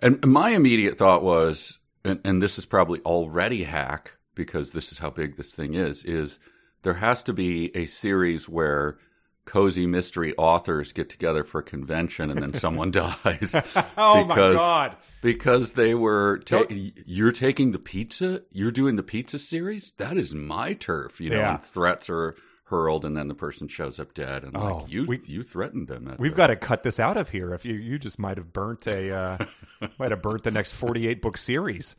And 0.00 0.24
my 0.26 0.50
immediate 0.50 0.98
thought 0.98 1.22
was, 1.22 1.78
and, 2.04 2.20
and 2.24 2.42
this 2.42 2.58
is 2.58 2.66
probably 2.66 3.00
already 3.02 3.62
hack 3.62 4.16
because 4.34 4.72
this 4.72 4.90
is 4.92 4.98
how 4.98 5.08
big 5.08 5.36
this 5.36 5.54
thing 5.54 5.74
is, 5.74 6.04
is 6.04 6.38
there 6.84 6.94
has 6.94 7.22
to 7.24 7.32
be 7.32 7.74
a 7.76 7.86
series 7.86 8.48
where 8.48 8.96
cozy 9.44 9.86
mystery 9.86 10.32
authors 10.38 10.92
get 10.92 11.10
together 11.10 11.44
for 11.44 11.58
a 11.58 11.62
convention 11.62 12.30
and 12.30 12.40
then 12.40 12.54
someone 12.54 12.90
dies. 12.92 13.54
oh 13.98 14.24
my 14.24 14.34
Because- 14.34 14.56
god 14.56 14.96
Because 15.20 15.72
they 15.72 15.94
were, 15.94 16.38
ta- 16.44 16.64
you're 16.70 17.32
taking 17.32 17.72
the 17.72 17.78
pizza, 17.78 18.42
you're 18.52 18.70
doing 18.70 18.96
the 18.96 19.02
pizza 19.02 19.38
series. 19.38 19.92
That 19.98 20.16
is 20.16 20.34
my 20.34 20.74
turf, 20.74 21.20
you 21.20 21.30
know. 21.30 21.36
Yeah. 21.38 21.54
And 21.54 21.62
threats 21.64 22.08
are 22.10 22.34
hurled, 22.68 23.04
and 23.04 23.14
then 23.16 23.28
the 23.28 23.34
person 23.34 23.68
shows 23.68 24.00
up 24.00 24.14
dead, 24.14 24.42
and 24.44 24.56
Oh, 24.56 24.78
like 24.78 24.90
you, 24.90 25.04
we- 25.06 25.20
you 25.26 25.42
threatened 25.42 25.88
them. 25.88 26.14
We've 26.18 26.32
day." 26.32 26.36
got 26.36 26.46
to 26.48 26.56
cut 26.56 26.82
this 26.82 26.98
out 27.00 27.16
of 27.18 27.28
here 27.30 27.52
if 27.54 27.64
you 27.66 27.74
you 27.74 27.98
just 27.98 28.18
might 28.18 28.36
have 28.38 28.52
burnt 28.52 28.86
a 28.86 29.10
uh, 29.14 29.38
might 29.98 30.10
have 30.10 30.22
burnt 30.22 30.42
the 30.44 30.50
next 30.50 30.72
48 30.72 31.20
book 31.22 31.36
series 31.38 31.96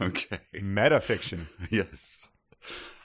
okay. 0.00 0.38
meta 0.62 1.00
fiction 1.00 1.46
yes. 1.70 2.26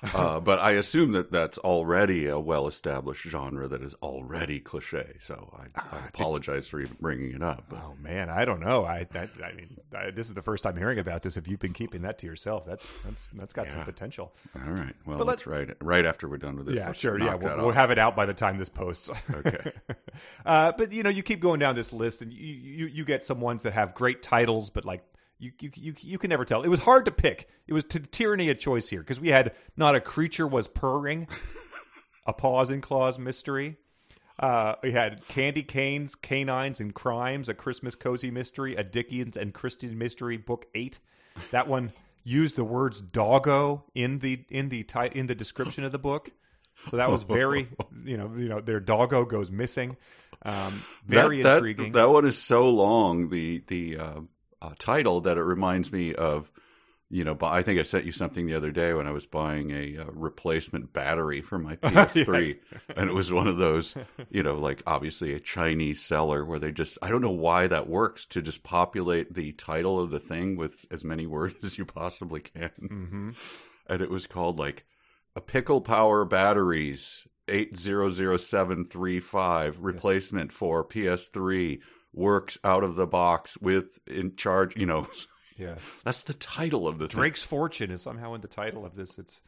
Uh, 0.13 0.37
but 0.37 0.59
I 0.59 0.71
assume 0.71 1.13
that 1.13 1.31
that's 1.31 1.57
already 1.59 2.27
a 2.27 2.37
well-established 2.37 3.23
genre 3.23 3.69
that 3.69 3.81
is 3.81 3.95
already 4.03 4.59
cliche. 4.59 5.13
So 5.19 5.57
I, 5.57 5.79
I 5.79 6.07
apologize 6.09 6.67
for 6.67 6.81
even 6.81 6.97
bringing 6.99 7.31
it 7.31 7.41
up. 7.41 7.67
But 7.69 7.79
Oh 7.85 7.95
man, 8.01 8.29
I 8.29 8.43
don't 8.43 8.59
know. 8.59 8.83
I 8.83 9.07
that, 9.13 9.29
I 9.41 9.53
mean, 9.53 9.77
I, 9.95 10.11
this 10.11 10.27
is 10.27 10.33
the 10.33 10.41
first 10.41 10.63
time 10.63 10.75
hearing 10.75 10.99
about 10.99 11.21
this. 11.21 11.37
If 11.37 11.47
you've 11.47 11.61
been 11.61 11.71
keeping 11.71 12.01
that 12.01 12.17
to 12.17 12.27
yourself, 12.27 12.65
that's 12.65 12.93
that's 13.05 13.29
that's 13.33 13.53
got 13.53 13.71
some 13.71 13.85
potential. 13.85 14.33
all 14.55 14.73
right, 14.73 14.93
well, 15.05 15.19
But 15.19 15.27
let's 15.27 15.47
right 15.47 15.69
right 15.81 16.05
after 16.05 16.27
we're 16.27 16.35
done 16.35 16.57
with 16.57 16.65
this. 16.65 16.75
Yeah, 16.75 16.91
sure. 16.91 17.17
Yeah, 17.17 17.35
we'll, 17.35 17.55
we'll 17.55 17.71
have 17.71 17.89
it 17.89 17.97
out 17.97 18.13
by 18.13 18.25
the 18.25 18.33
time 18.33 18.57
this 18.57 18.67
posts. 18.67 19.09
Okay. 19.33 19.71
uh, 20.45 20.73
but 20.73 20.91
you 20.91 21.03
know, 21.03 21.09
you 21.09 21.23
keep 21.23 21.39
going 21.39 21.61
down 21.61 21.75
this 21.75 21.93
list, 21.93 22.21
and 22.21 22.33
you, 22.33 22.53
you 22.53 22.87
you 22.87 23.05
get 23.05 23.23
some 23.23 23.39
ones 23.39 23.63
that 23.63 23.71
have 23.71 23.95
great 23.95 24.21
titles, 24.21 24.69
but 24.69 24.83
like 24.83 25.05
you, 25.43 25.51
you 25.59 25.71
you 25.75 25.93
you 25.99 26.17
can 26.17 26.29
never 26.29 26.45
tell. 26.45 26.63
It 26.63 26.69
was 26.69 26.79
hard 26.79 27.05
to 27.05 27.11
pick. 27.11 27.49
It 27.67 27.73
was 27.73 27.83
t- 27.83 27.99
tyranny 27.99 28.49
of 28.49 28.59
choice 28.59 28.89
here 28.89 29.01
because 29.01 29.19
we 29.19 29.29
had 29.29 29.53
not 29.75 29.95
a 29.95 29.99
creature 29.99 30.47
was 30.47 30.67
purring, 30.67 31.27
a 32.25 32.33
pause 32.33 32.69
and 32.69 32.81
clause 32.81 33.19
mystery. 33.19 33.77
Uh, 34.39 34.75
we 34.81 34.91
had 34.91 35.27
Candy 35.27 35.61
Canes, 35.61 36.15
Canines, 36.15 36.79
and 36.79 36.93
Crimes, 36.93 37.49
a 37.49 37.53
Christmas 37.53 37.93
cozy 37.93 38.31
mystery, 38.31 38.75
a 38.75 38.83
Dickens 38.83 39.37
and 39.37 39.53
Christie 39.53 39.93
mystery, 39.93 40.37
book 40.37 40.65
eight. 40.73 40.99
That 41.51 41.67
one 41.67 41.91
used 42.23 42.55
the 42.55 42.63
words 42.63 43.01
"doggo" 43.01 43.85
in 43.93 44.19
the 44.19 44.45
in 44.49 44.69
the 44.69 44.83
ti- 44.83 45.11
in 45.13 45.27
the 45.27 45.35
description 45.35 45.83
of 45.83 45.91
the 45.91 45.99
book, 45.99 46.31
so 46.89 46.97
that 46.97 47.11
was 47.11 47.23
very 47.23 47.67
you 48.05 48.17
know 48.17 48.31
you 48.35 48.47
know 48.47 48.61
their 48.61 48.79
doggo 48.79 49.25
goes 49.25 49.51
missing. 49.51 49.97
Um, 50.45 50.83
very 51.05 51.41
that, 51.43 51.57
intriguing. 51.57 51.91
That, 51.93 52.01
that 52.01 52.09
one 52.09 52.25
is 52.25 52.37
so 52.37 52.69
long. 52.69 53.29
The 53.29 53.63
the 53.67 53.97
uh, 53.97 54.21
uh, 54.63 54.73
title 54.79 55.21
that 55.21 55.37
it 55.37 55.43
reminds 55.43 55.91
me 55.91 56.15
of. 56.15 56.51
You 57.09 57.23
know, 57.23 57.35
but 57.35 57.51
I 57.51 57.61
think 57.61 57.79
I 57.79 57.83
sent 57.83 58.05
you 58.05 58.11
something 58.11 58.47
the 58.47 58.55
other 58.55 58.71
day 58.71 58.91
when 58.91 59.05
I 59.05 59.11
was 59.11 59.27
buying 59.27 59.69
a 59.69 59.99
uh, 59.99 60.05
replacement 60.13 60.93
battery 60.93 61.41
for 61.41 61.59
my 61.59 61.75
PS3, 61.75 62.57
and 62.97 63.07
it 63.07 63.13
was 63.13 63.31
one 63.31 63.45
of 63.45 63.59
those, 63.59 63.95
you 64.31 64.41
know, 64.41 64.55
like 64.55 64.81
obviously 64.87 65.31
a 65.33 65.39
Chinese 65.39 66.01
seller 66.01 66.43
where 66.43 66.57
they 66.57 66.71
just 66.71 66.97
I 67.03 67.09
don't 67.09 67.21
know 67.21 67.29
why 67.29 67.67
that 67.67 67.87
works 67.87 68.25
to 68.27 68.41
just 68.41 68.63
populate 68.63 69.35
the 69.35 69.51
title 69.51 69.99
of 69.99 70.09
the 70.09 70.19
thing 70.19 70.57
with 70.57 70.87
as 70.89 71.03
many 71.03 71.27
words 71.37 71.55
as 71.63 71.77
you 71.77 71.85
possibly 71.85 72.41
can, 72.41 72.71
hmm 72.79 73.31
and 73.85 74.01
it 74.01 74.09
was 74.09 74.25
called 74.25 74.57
like 74.59 74.85
a 75.35 75.41
pickle 75.41 75.81
power 75.81 76.23
batteries 76.25 77.27
800735 77.47 79.83
replacement 79.83 80.51
for 80.51 80.83
PS3 80.85 81.79
works 82.13 82.57
out 82.63 82.83
of 82.83 82.95
the 82.95 83.07
box 83.07 83.57
with 83.59 83.99
in 84.07 84.35
charge, 84.35 84.75
you 84.77 84.85
know. 84.85 85.07
Yeah, 85.57 85.75
That's 86.03 86.21
the 86.21 86.33
title 86.33 86.87
of 86.87 86.99
the 86.99 87.07
thing. 87.07 87.19
Drake's 87.19 87.43
Fortune 87.43 87.91
is 87.91 88.01
somehow 88.01 88.33
in 88.33 88.41
the 88.41 88.47
title 88.47 88.85
of 88.85 88.95
this. 88.95 89.17
It's 89.17 89.41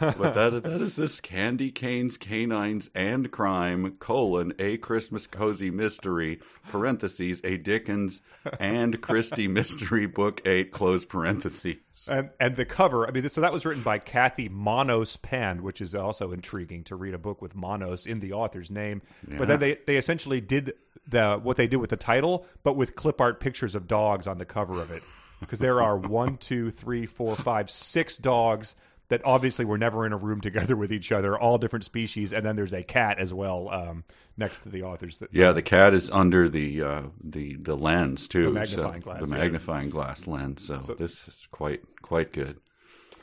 But 0.00 0.34
that 0.34 0.62
that 0.62 0.80
is 0.80 0.96
this 0.96 1.20
candy 1.20 1.70
canes, 1.70 2.16
canines, 2.16 2.90
and 2.94 3.30
crime 3.30 3.96
colon 3.98 4.52
a 4.58 4.76
Christmas 4.78 5.26
cozy 5.26 5.70
mystery 5.70 6.40
parentheses 6.68 7.40
a 7.44 7.56
Dickens 7.56 8.20
and 8.58 9.00
Christie 9.00 9.48
mystery 9.48 10.06
book 10.06 10.46
eight 10.46 10.72
close 10.72 11.04
parentheses. 11.04 11.76
and 12.08 12.30
and 12.40 12.56
the 12.56 12.64
cover. 12.64 13.06
I 13.06 13.10
mean, 13.10 13.22
this, 13.22 13.32
so 13.32 13.40
that 13.40 13.52
was 13.52 13.64
written 13.64 13.82
by 13.82 13.98
Kathy 13.98 14.48
Manos 14.48 15.16
Penn, 15.16 15.62
which 15.62 15.80
is 15.80 15.94
also 15.94 16.32
intriguing 16.32 16.84
to 16.84 16.96
read 16.96 17.14
a 17.14 17.18
book 17.18 17.40
with 17.40 17.54
Manos 17.54 18.06
in 18.06 18.20
the 18.20 18.32
author's 18.32 18.70
name. 18.70 19.02
But 19.26 19.48
then 19.48 19.60
they 19.60 19.78
they 19.86 19.96
essentially 19.96 20.40
did 20.40 20.74
the 21.06 21.38
what 21.42 21.56
they 21.56 21.66
did 21.66 21.76
with 21.76 21.90
the 21.90 21.96
title, 21.96 22.46
but 22.62 22.76
with 22.76 22.96
clip 22.96 23.20
art 23.20 23.40
pictures 23.40 23.74
of 23.74 23.86
dogs 23.86 24.26
on 24.26 24.38
the 24.38 24.44
cover 24.44 24.80
of 24.80 24.90
it, 24.90 25.02
because 25.40 25.58
there 25.60 25.80
are 25.80 25.96
one, 25.96 26.36
two, 26.36 26.70
three, 26.70 27.06
four, 27.06 27.36
five, 27.36 27.70
six 27.70 28.16
dogs 28.16 28.74
that 29.08 29.22
obviously 29.24 29.64
were 29.64 29.78
never 29.78 30.04
in 30.06 30.12
a 30.12 30.16
room 30.16 30.40
together 30.40 30.76
with 30.76 30.92
each 30.92 31.12
other, 31.12 31.38
all 31.38 31.58
different 31.58 31.84
species, 31.84 32.32
and 32.32 32.44
then 32.44 32.56
there's 32.56 32.72
a 32.72 32.82
cat 32.82 33.18
as 33.18 33.32
well 33.32 33.68
um, 33.70 34.04
next 34.36 34.60
to 34.60 34.68
the 34.68 34.82
authors. 34.82 35.18
That, 35.18 35.32
Yeah, 35.32 35.52
the 35.52 35.62
cat 35.62 35.94
is 35.94 36.10
under 36.10 36.48
the 36.48 36.82
uh, 36.82 37.02
the 37.22 37.56
the 37.56 37.76
lens 37.76 38.28
too. 38.28 38.44
The 38.44 38.50
magnifying 38.50 39.00
so, 39.00 39.04
glass, 39.04 39.20
The 39.20 39.28
yeah. 39.28 39.42
magnifying 39.42 39.90
glass 39.90 40.26
lens. 40.26 40.66
So, 40.66 40.76
this 40.76 41.28
is 41.28 41.48
quite 41.50 41.82
quite 42.02 42.32
good. 42.32 42.58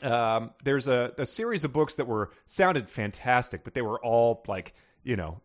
um, 0.02 0.50
there's 0.62 0.86
a, 0.86 1.12
a 1.18 1.26
series 1.26 1.64
of 1.64 1.72
books 1.72 1.96
that 1.96 2.06
were 2.06 2.30
sounded 2.46 2.88
fantastic, 2.88 3.64
but 3.64 3.74
they 3.74 3.82
were 3.82 4.02
all 4.02 4.42
like 4.46 4.74
you 5.02 5.16
know. 5.16 5.40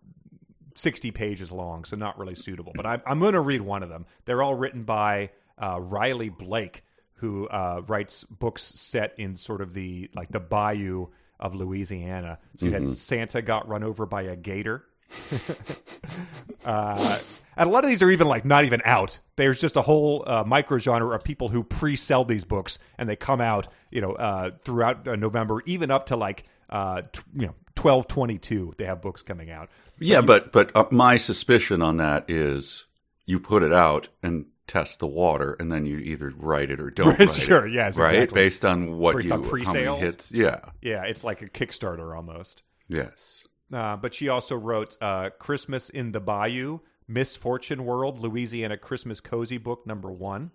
60 0.75 1.12
pages 1.12 1.51
long, 1.51 1.84
so 1.84 1.98
not 1.98 2.17
really 2.17 2.36
suitable. 2.36 2.72
But 2.74 2.86
I'm, 2.86 3.01
I'm 3.05 3.19
going 3.19 3.34
to 3.34 3.41
read 3.41 3.60
one 3.60 3.84
of 3.84 3.89
them. 3.89 4.05
They're 4.24 4.41
all 4.41 4.53
written 4.53 4.84
by 4.84 5.31
uh, 5.58 5.77
Riley 5.81 6.29
Blake, 6.29 6.84
who 7.20 7.48
uh, 7.48 7.82
writes 7.88 8.24
books 8.26 8.64
set 8.64 9.14
in 9.18 9.36
sort 9.36 9.62
of 9.62 9.74
the 9.74 10.10
like 10.16 10.32
the 10.32 10.40
bayou 10.40 11.08
of 11.40 11.56
Louisiana. 11.56 12.40
So 12.58 12.66
you 12.66 12.72
had 12.72 12.98
Santa 12.98 13.42
got 13.42 13.68
run 13.68 13.84
over 13.84 14.06
by 14.06 14.24
a 14.24 14.36
gator. 14.36 14.86
uh, 16.66 17.20
and 17.56 17.70
a 17.70 17.72
lot 17.72 17.84
of 17.84 17.90
these 17.90 18.02
are 18.02 18.10
even 18.10 18.28
like 18.28 18.46
not 18.46 18.66
even 18.66 18.82
out. 18.86 19.20
There's 19.36 19.60
just 19.60 19.76
a 19.76 19.82
whole 19.82 20.24
uh, 20.26 20.44
micro 20.46 20.78
genre 20.78 21.15
of 21.15 21.24
people 21.24 21.50
who 21.50 21.63
pre-sell 21.63 22.26
these 22.26 22.46
books, 22.46 22.80
and 22.98 23.10
they 23.10 23.15
come 23.15 23.41
out, 23.41 23.67
you 23.91 24.02
know, 24.02 24.13
uh, 24.13 24.52
throughout 24.63 25.08
uh, 25.08 25.15
November, 25.15 25.62
even 25.65 25.91
up 25.91 26.08
to 26.08 26.15
like, 26.15 26.46
uh, 26.70 27.02
t- 27.12 27.22
you 27.36 27.48
know, 27.48 27.56
twelve 27.76 28.08
twenty-two. 28.08 28.74
They 28.78 28.86
have 28.86 29.02
books 29.02 29.22
coming 29.22 29.50
out. 29.50 29.70
Yeah, 30.00 30.22
but 30.22 30.52
but 30.52 30.76
uh, 30.76 30.86
my 30.91 31.17
suspicion 31.17 31.82
on 31.82 31.98
that 31.98 32.30
is 32.30 32.86
you 33.26 33.39
put 33.39 33.63
it 33.63 33.74
out 33.74 34.10
and 34.24 34.46
test 34.69 34.99
the 34.99 35.08
water, 35.08 35.55
and 35.60 35.69
then 35.71 35.86
you 35.86 35.97
either 35.97 36.32
write 36.38 36.71
it 36.71 36.79
or 36.79 36.89
don't. 36.89 37.17
write 37.19 37.34
Sure, 37.34 37.67
it, 37.67 37.73
yes, 37.73 37.97
right, 37.97 38.15
exactly. 38.15 38.41
based 38.41 38.63
on 38.65 38.97
what 38.97 39.15
Based 39.17 39.27
you 39.27 39.34
on 39.34 39.43
pre-sales? 39.43 39.99
hits. 39.99 40.32
Yeah, 40.32 40.60
Yeah, 40.82 41.03
it's 41.03 41.23
like 41.25 41.41
a 41.41 41.47
Kickstarter 41.47 42.15
almost. 42.15 42.63
yes. 42.88 43.43
Uh, 43.71 43.95
but 43.97 44.15
she 44.15 44.29
also 44.29 44.55
wrote 44.55 44.97
uh, 44.99 45.29
Christmas 45.38 45.89
in 45.91 46.12
the 46.12 46.19
Bayou, 46.19 46.79
Miss 47.08 47.36
Fortune 47.36 47.86
World, 47.86 48.19
Louisiana 48.19 48.77
Christmas 48.77 49.19
Cozy 49.19 49.58
Book 49.60 49.86
number 49.86 50.12
one. 50.12 50.49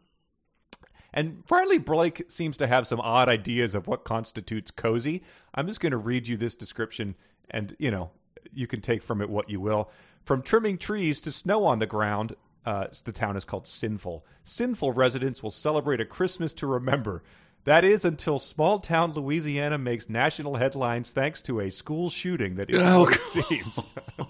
And 1.12 1.44
Riley 1.48 1.78
Blake 1.78 2.24
seems 2.28 2.56
to 2.56 2.66
have 2.66 2.88
some 2.88 3.00
odd 3.00 3.28
ideas 3.28 3.74
of 3.76 3.86
what 3.86 4.04
constitutes 4.04 4.72
cozy. 4.72 5.22
I'm 5.54 5.68
just 5.68 5.78
going 5.80 5.92
to 5.92 5.96
read 5.98 6.26
you 6.26 6.36
this 6.36 6.56
description, 6.56 7.14
and 7.50 7.76
you 7.78 7.90
know, 7.92 8.10
you 8.52 8.66
can 8.66 8.80
take 8.80 9.00
from 9.02 9.20
it 9.20 9.30
what 9.30 9.48
you 9.48 9.60
will. 9.60 9.90
From 10.24 10.42
trimming 10.42 10.76
trees 10.78 11.20
to 11.20 11.30
snow 11.30 11.64
on 11.66 11.78
the 11.78 11.86
ground, 11.86 12.34
uh, 12.64 12.86
the 13.04 13.12
town 13.12 13.36
is 13.36 13.44
called 13.44 13.66
Sinful. 13.66 14.24
Sinful 14.44 14.92
residents 14.92 15.42
will 15.42 15.50
celebrate 15.50 16.00
a 16.00 16.04
Christmas 16.04 16.52
to 16.54 16.66
remember. 16.66 17.22
That 17.64 17.82
is 17.82 18.04
until 18.04 18.38
small 18.38 18.78
town 18.78 19.12
Louisiana 19.14 19.78
makes 19.78 20.10
national 20.10 20.56
headlines 20.56 21.12
thanks 21.12 21.40
to 21.42 21.60
a 21.60 21.70
school 21.70 22.10
shooting 22.10 22.56
that 22.56 22.68
isn't 22.68 22.86
Oh, 22.86 23.00
what 23.04 23.14
it 23.14 23.20
seems. 23.22 23.88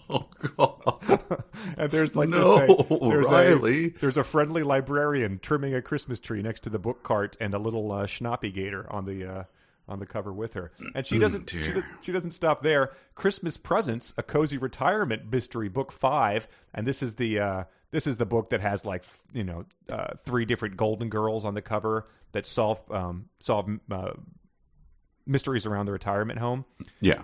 Oh 0.08 0.26
God! 0.56 1.42
and 1.76 1.90
there's 1.90 2.14
like 2.14 2.28
No, 2.28 2.58
there's, 2.58 2.70
a, 2.70 2.98
there's 3.08 3.28
Riley. 3.28 3.86
A, 3.86 3.90
there's 3.98 4.16
a 4.16 4.22
friendly 4.22 4.62
librarian 4.62 5.40
trimming 5.40 5.74
a 5.74 5.82
Christmas 5.82 6.20
tree 6.20 6.42
next 6.42 6.60
to 6.60 6.70
the 6.70 6.78
book 6.78 7.02
cart 7.02 7.36
and 7.40 7.54
a 7.54 7.58
little 7.58 7.90
uh, 7.90 8.06
schnappy 8.06 8.54
gator 8.54 8.86
on 8.92 9.04
the 9.04 9.24
uh, 9.28 9.44
on 9.88 9.98
the 9.98 10.06
cover 10.06 10.32
with 10.32 10.54
her. 10.54 10.70
And 10.94 11.04
she 11.04 11.18
doesn't 11.18 11.50
she, 11.50 11.58
do- 11.58 11.82
she 12.02 12.12
doesn't 12.12 12.30
stop 12.30 12.62
there. 12.62 12.92
Christmas 13.16 13.56
presents, 13.56 14.14
a 14.16 14.22
cozy 14.22 14.58
retirement 14.58 15.30
mystery 15.30 15.68
book 15.68 15.90
five, 15.90 16.46
and 16.72 16.86
this 16.86 17.02
is 17.02 17.16
the 17.16 17.40
uh, 17.40 17.64
this 17.94 18.08
is 18.08 18.16
the 18.16 18.26
book 18.26 18.50
that 18.50 18.60
has 18.60 18.84
like 18.84 19.04
you 19.32 19.44
know 19.44 19.64
uh, 19.88 20.14
three 20.24 20.44
different 20.44 20.76
golden 20.76 21.08
girls 21.08 21.44
on 21.44 21.54
the 21.54 21.62
cover 21.62 22.08
that 22.32 22.44
solve 22.44 22.82
um, 22.90 23.26
solve 23.38 23.70
uh, 23.88 24.10
mysteries 25.26 25.64
around 25.64 25.86
the 25.86 25.92
retirement 25.92 26.40
home. 26.40 26.64
Yeah, 27.00 27.22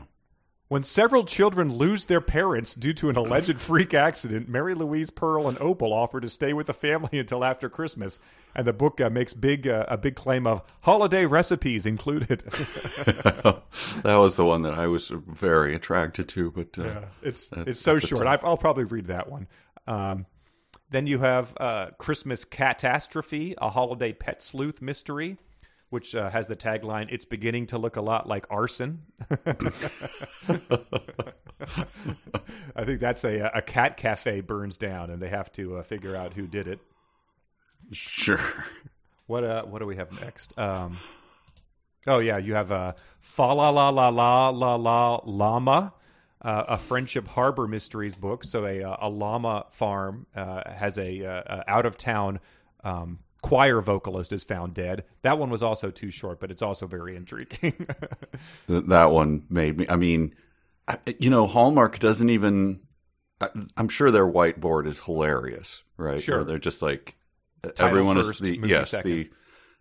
When 0.68 0.84
several 0.84 1.24
children 1.24 1.74
lose 1.74 2.04
their 2.04 2.20
parents 2.20 2.72
due 2.76 2.92
to 2.92 3.10
an 3.10 3.16
alleged 3.16 3.58
freak 3.58 3.94
accident, 3.94 4.48
Mary 4.48 4.76
Louise, 4.76 5.10
Pearl, 5.10 5.48
and 5.48 5.58
Opal 5.58 5.92
offer 5.92 6.20
to 6.20 6.30
stay 6.30 6.52
with 6.52 6.68
the 6.68 6.72
family 6.72 7.18
until 7.18 7.44
after 7.44 7.68
Christmas, 7.68 8.20
and 8.54 8.64
the 8.64 8.72
book 8.72 9.00
uh, 9.00 9.10
makes 9.10 9.34
big 9.34 9.66
uh, 9.66 9.86
a 9.88 9.98
big 9.98 10.14
claim 10.14 10.46
of 10.46 10.62
holiday 10.82 11.26
recipes 11.26 11.84
included. 11.84 12.40
that 12.46 13.62
was 14.04 14.36
the 14.36 14.44
one 14.44 14.62
that 14.62 14.74
I 14.74 14.86
was 14.86 15.08
very 15.08 15.74
attracted 15.74 16.28
to. 16.28 16.52
But 16.52 16.78
uh, 16.78 17.00
it's 17.24 17.48
it's 17.66 17.80
so 17.80 17.98
short. 17.98 18.28
I, 18.28 18.38
I'll 18.44 18.56
probably 18.56 18.84
read 18.84 19.06
that 19.06 19.28
one. 19.28 19.48
Um, 19.88 20.26
then 20.90 21.06
you 21.06 21.20
have 21.20 21.54
uh, 21.58 21.90
Christmas 21.98 22.44
Catastrophe, 22.44 23.54
a 23.58 23.70
holiday 23.70 24.12
pet 24.12 24.42
sleuth 24.42 24.82
mystery, 24.82 25.38
which 25.88 26.14
uh, 26.14 26.30
has 26.30 26.46
the 26.48 26.56
tagline 26.56 27.06
"It's 27.10 27.24
beginning 27.24 27.66
to 27.68 27.78
look 27.78 27.96
a 27.96 28.02
lot 28.02 28.28
like 28.28 28.46
arson." 28.50 29.02
I 32.76 32.84
think 32.84 33.00
that's 33.00 33.24
a 33.24 33.50
a 33.54 33.62
cat 33.62 33.96
cafe 33.96 34.40
burns 34.40 34.78
down, 34.78 35.10
and 35.10 35.20
they 35.22 35.28
have 35.28 35.52
to 35.52 35.78
uh, 35.78 35.82
figure 35.82 36.16
out 36.16 36.34
who 36.34 36.46
did 36.46 36.66
it. 36.66 36.80
sure. 37.92 38.40
What 39.26 39.44
uh, 39.44 39.64
what 39.64 39.78
do 39.78 39.86
we 39.86 39.94
have 39.94 40.10
next? 40.20 40.58
Um, 40.58 40.98
oh 42.08 42.18
yeah, 42.18 42.38
you 42.38 42.54
have 42.54 42.72
a 42.72 42.96
fa 43.20 43.42
la 43.42 43.70
la 43.70 43.90
la 43.90 44.08
la 44.08 44.48
la 44.48 44.74
la 44.74 45.20
llama, 45.24 45.92
uh, 46.42 46.64
a 46.68 46.78
friendship 46.78 47.28
harbor 47.28 47.66
mysteries 47.66 48.14
book. 48.14 48.44
So 48.44 48.66
a 48.66 48.82
uh, 48.82 48.96
a 49.00 49.08
llama 49.08 49.66
farm 49.70 50.26
uh, 50.34 50.70
has 50.70 50.98
a, 50.98 51.24
uh, 51.24 51.62
out 51.66 51.86
of 51.86 51.96
town 51.96 52.40
um, 52.82 53.20
choir 53.42 53.80
vocalist 53.80 54.32
is 54.32 54.44
found 54.44 54.74
dead. 54.74 55.04
That 55.22 55.38
one 55.38 55.50
was 55.50 55.62
also 55.62 55.90
too 55.90 56.10
short, 56.10 56.40
but 56.40 56.50
it's 56.50 56.62
also 56.62 56.86
very 56.86 57.16
intriguing. 57.16 57.86
That 58.66 59.10
one 59.10 59.44
made 59.50 59.76
me. 59.78 59.86
I 59.88 59.96
mean, 59.96 60.34
I, 60.86 60.98
you 61.18 61.28
know, 61.28 61.46
Hallmark 61.46 61.98
doesn't 61.98 62.30
even. 62.30 62.80
I, 63.40 63.48
I'm 63.76 63.88
sure 63.88 64.10
their 64.10 64.26
whiteboard 64.26 64.86
is 64.86 65.00
hilarious, 65.00 65.82
right? 65.96 66.22
Sure. 66.22 66.36
Where 66.36 66.44
they're 66.44 66.58
just 66.58 66.82
like 66.82 67.16
Title 67.62 67.86
everyone 67.86 68.16
first, 68.16 68.40
is 68.40 68.40
the 68.40 68.60
yes 68.64 68.90
second. 68.90 69.10
the 69.10 69.30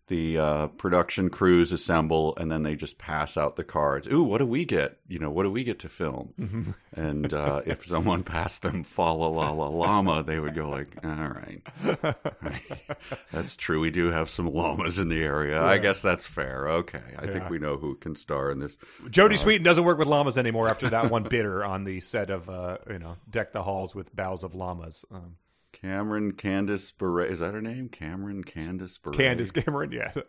the 0.09 0.37
uh, 0.37 0.67
production 0.67 1.29
crews 1.29 1.71
assemble 1.71 2.35
and 2.37 2.51
then 2.51 2.63
they 2.63 2.75
just 2.75 2.97
pass 2.97 3.37
out 3.37 3.55
the 3.55 3.63
cards. 3.63 4.07
Ooh, 4.07 4.23
what 4.23 4.39
do 4.39 4.45
we 4.45 4.65
get? 4.65 4.97
You 5.07 5.19
know, 5.19 5.29
what 5.31 5.43
do 5.43 5.51
we 5.51 5.63
get 5.63 5.79
to 5.79 5.89
film? 5.89 6.33
Mm-hmm. 6.39 6.71
And 6.95 7.33
uh, 7.33 7.61
if 7.65 7.85
someone 7.85 8.23
passed 8.23 8.61
them 8.63 8.83
"Fa 8.83 9.01
la 9.01 9.27
la 9.27 9.51
la 9.51 9.67
llama," 9.67 10.21
they 10.23 10.39
would 10.39 10.53
go 10.55 10.69
like, 10.69 10.97
"All 11.03 11.09
right, 11.11 11.61
that's 13.31 13.55
true. 13.55 13.79
We 13.79 13.91
do 13.91 14.11
have 14.11 14.29
some 14.29 14.51
llamas 14.53 14.99
in 14.99 15.09
the 15.09 15.23
area. 15.23 15.61
I 15.63 15.77
guess 15.77 16.01
that's 16.01 16.25
fair. 16.27 16.67
Okay, 16.67 17.01
I 17.17 17.25
Yeah. 17.25 17.31
think 17.31 17.49
we 17.49 17.59
know 17.59 17.77
who 17.77 17.95
can 17.95 18.15
star 18.15 18.51
in 18.51 18.59
this." 18.59 18.77
Jodie 19.05 19.37
Sweetin 19.41 19.63
doesn't 19.63 19.83
work 19.83 19.97
with 19.97 20.07
llamas 20.07 20.37
anymore 20.37 20.67
after 20.67 20.89
that 20.89 21.09
one 21.11 21.23
bidder 21.23 21.63
on 21.63 21.83
the 21.83 21.99
set 21.99 22.29
of 22.29 22.49
uh, 22.49 22.77
you 22.89 22.99
know 22.99 23.15
Deck 23.29 23.53
the 23.53 23.63
Halls 23.63 23.93
with 23.95 24.15
Boughs 24.15 24.43
of 24.43 24.55
Llamas. 24.55 25.05
Um, 25.11 25.35
Cameron 25.81 26.33
Candice 26.33 26.91
Bure 26.97 27.23
is 27.23 27.39
that 27.39 27.53
her 27.53 27.61
name? 27.61 27.89
Cameron 27.89 28.43
Candice 28.43 29.01
Bure. 29.01 29.13
Candace 29.13 29.51
Cameron, 29.51 29.91
yeah. 29.91 30.11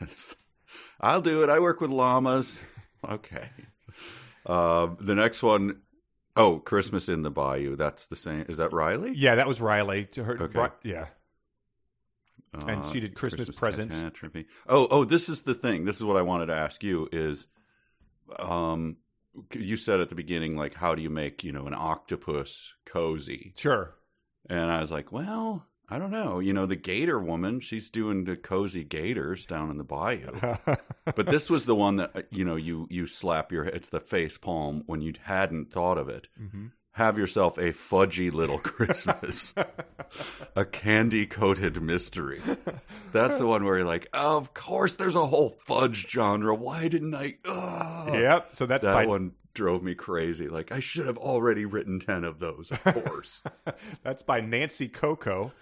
Yes. 0.00 0.34
I'll 1.00 1.20
do 1.22 1.42
it. 1.42 1.48
I 1.48 1.60
work 1.60 1.80
with 1.80 1.90
llamas. 1.90 2.64
Okay. 3.08 3.48
Uh, 4.44 4.88
the 5.00 5.14
next 5.14 5.42
one, 5.42 5.80
oh, 6.36 6.58
Christmas 6.58 7.08
in 7.08 7.22
the 7.22 7.30
Bayou. 7.30 7.76
That's 7.76 8.06
the 8.08 8.16
same. 8.16 8.46
Is 8.48 8.56
that 8.58 8.72
Riley? 8.72 9.12
Yeah, 9.14 9.36
that 9.36 9.46
was 9.46 9.60
Riley. 9.60 10.06
To 10.06 10.24
her, 10.24 10.42
Okay. 10.42 10.60
Ri- 10.60 10.90
yeah. 10.90 11.06
And 12.52 12.82
Uh, 12.82 12.90
she 12.92 13.00
did 13.00 13.14
Christmas 13.14 13.50
presents. 13.50 13.94
catastrophe. 13.94 14.46
Oh, 14.68 14.88
oh, 14.90 15.04
this 15.04 15.28
is 15.28 15.42
the 15.42 15.54
thing. 15.54 15.84
This 15.84 15.96
is 15.96 16.04
what 16.04 16.16
I 16.16 16.22
wanted 16.22 16.46
to 16.46 16.54
ask 16.54 16.82
you 16.82 17.08
is, 17.12 17.46
um, 18.38 18.96
you 19.54 19.76
said 19.76 20.00
at 20.00 20.08
the 20.08 20.14
beginning, 20.14 20.56
like, 20.56 20.74
how 20.74 20.94
do 20.94 21.02
you 21.02 21.10
make, 21.10 21.44
you 21.44 21.52
know, 21.52 21.66
an 21.66 21.74
octopus 21.76 22.72
cozy? 22.86 23.52
Sure. 23.56 23.94
And 24.48 24.70
I 24.70 24.80
was 24.80 24.90
like, 24.92 25.12
well, 25.12 25.66
I 25.88 25.98
don't 25.98 26.10
know. 26.10 26.38
You 26.40 26.52
know, 26.52 26.66
the 26.66 26.76
gator 26.76 27.18
woman, 27.20 27.60
she's 27.60 27.90
doing 27.90 28.24
the 28.24 28.36
cozy 28.36 28.84
gators 28.84 29.46
down 29.46 29.70
in 29.70 29.78
the 29.78 29.84
bayou. 29.84 30.32
but 31.14 31.26
this 31.26 31.48
was 31.50 31.64
the 31.66 31.74
one 31.76 31.96
that 31.96 32.10
uh, 32.16 32.22
you 32.30 32.44
know 32.44 32.56
you 32.56 32.86
you 32.90 33.06
slap 33.06 33.52
your 33.52 33.64
head 33.64 33.74
it's 33.74 33.88
the 33.88 34.00
face 34.00 34.36
palm 34.38 34.82
when 34.86 35.00
you 35.00 35.12
hadn't 35.22 35.70
thought 35.72 35.96
of 35.98 36.08
it 36.08 36.26
Mhm. 36.40 36.72
have 36.92 37.16
yourself 37.18 37.56
a 37.58 37.70
fudgy 37.72 38.32
little 38.32 38.58
christmas 38.74 39.54
a 40.56 40.64
candy 40.64 41.26
coated 41.26 41.80
mystery 41.80 42.40
that's 43.12 43.38
the 43.38 43.46
one 43.46 43.64
where 43.64 43.78
you're 43.78 43.86
like 43.86 44.08
of 44.12 44.54
course 44.54 44.96
there's 44.96 45.14
a 45.14 45.26
whole 45.26 45.50
fudge 45.64 46.08
genre 46.10 46.54
why 46.54 46.88
didn't 46.88 47.14
i 47.14 47.36
Ugh. 47.44 48.14
Yep. 48.14 48.48
So 48.56 48.66
that's 48.66 48.84
that 48.84 48.92
by 48.94 49.06
one 49.06 49.32
drove 49.56 49.82
me 49.82 49.94
crazy 49.94 50.48
like 50.48 50.70
i 50.70 50.78
should 50.78 51.06
have 51.06 51.18
already 51.18 51.64
written 51.64 51.98
10 51.98 52.22
of 52.22 52.38
those 52.38 52.70
of 52.70 52.84
course 53.04 53.42
that's 54.02 54.22
by 54.22 54.40
Nancy 54.40 54.88
Coco. 54.88 55.52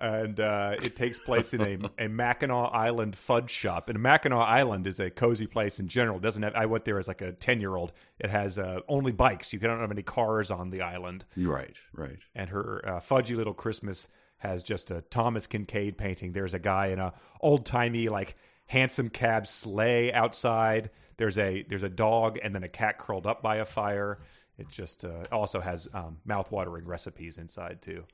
And 0.00 0.40
uh, 0.40 0.74
it 0.82 0.96
takes 0.96 1.20
place 1.20 1.54
in 1.54 1.60
a, 1.60 2.04
a 2.04 2.08
Mackinac 2.08 2.70
Island 2.72 3.14
fudge 3.14 3.50
shop. 3.50 3.88
And 3.88 4.00
Mackinac 4.00 4.48
Island 4.48 4.86
is 4.88 4.98
a 4.98 5.10
cozy 5.10 5.46
place 5.46 5.78
in 5.78 5.86
general. 5.86 6.16
It 6.16 6.22
doesn't 6.22 6.42
have. 6.42 6.54
I 6.56 6.66
went 6.66 6.84
there 6.84 6.98
as 6.98 7.06
like 7.06 7.20
a 7.20 7.30
ten 7.32 7.60
year 7.60 7.76
old. 7.76 7.92
It 8.18 8.28
has 8.28 8.58
uh, 8.58 8.80
only 8.88 9.12
bikes. 9.12 9.52
You 9.52 9.60
don't 9.60 9.78
have 9.78 9.92
any 9.92 10.02
cars 10.02 10.50
on 10.50 10.70
the 10.70 10.80
island. 10.82 11.24
right 11.36 11.76
right 11.92 12.18
and 12.34 12.50
her 12.50 12.82
uh, 12.84 13.00
fudgy 13.00 13.36
little 13.36 13.54
Christmas 13.54 14.08
has 14.38 14.64
just 14.64 14.90
a 14.90 15.02
Thomas 15.02 15.46
Kinkade 15.46 15.96
painting. 15.96 16.32
There's 16.32 16.54
a 16.54 16.58
guy 16.58 16.86
in 16.88 16.98
a 16.98 17.12
old 17.40 17.64
timey 17.64 18.08
like 18.08 18.34
hansom 18.72 19.08
cab 19.10 19.46
sleigh 19.46 20.12
outside. 20.12 20.90
There's 21.18 21.38
a 21.38 21.62
there's 21.68 21.82
a 21.82 21.88
dog 22.06 22.38
and 22.42 22.54
then 22.54 22.64
a 22.64 22.68
cat 22.68 22.98
curled 22.98 23.26
up 23.26 23.42
by 23.42 23.56
a 23.56 23.64
fire. 23.64 24.18
It 24.58 24.68
just 24.68 25.04
uh, 25.04 25.24
also 25.30 25.60
has 25.60 25.88
um, 25.94 26.18
mouth-watering 26.24 26.86
recipes 26.86 27.38
inside 27.38 27.80
too. 27.82 28.04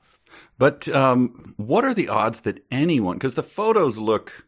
But 0.57 0.87
um, 0.87 1.53
what 1.57 1.83
are 1.83 1.93
the 1.93 2.09
odds 2.09 2.41
that 2.41 2.63
anyone? 2.71 3.17
Because 3.17 3.35
the 3.35 3.43
photos 3.43 3.97
look, 3.97 4.47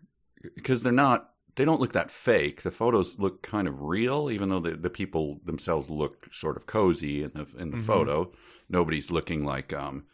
because 0.55 0.83
they're 0.83 0.91
not, 0.93 1.31
they 1.55 1.65
don't 1.65 1.81
look 1.81 1.93
that 1.93 2.09
fake. 2.11 2.61
The 2.61 2.71
photos 2.71 3.19
look 3.19 3.41
kind 3.41 3.67
of 3.67 3.81
real, 3.81 4.31
even 4.31 4.49
though 4.49 4.61
the, 4.61 4.75
the 4.75 4.89
people 4.89 5.39
themselves 5.45 5.89
look 5.89 6.33
sort 6.33 6.57
of 6.57 6.65
cozy 6.65 7.23
in 7.23 7.31
the 7.35 7.45
in 7.59 7.71
the 7.71 7.77
Mm-hmm. 7.77 7.85
photo. 7.85 8.31
Nobody's 8.69 9.11
looking 9.11 9.43
like, 9.45 9.73
um, 9.73 10.05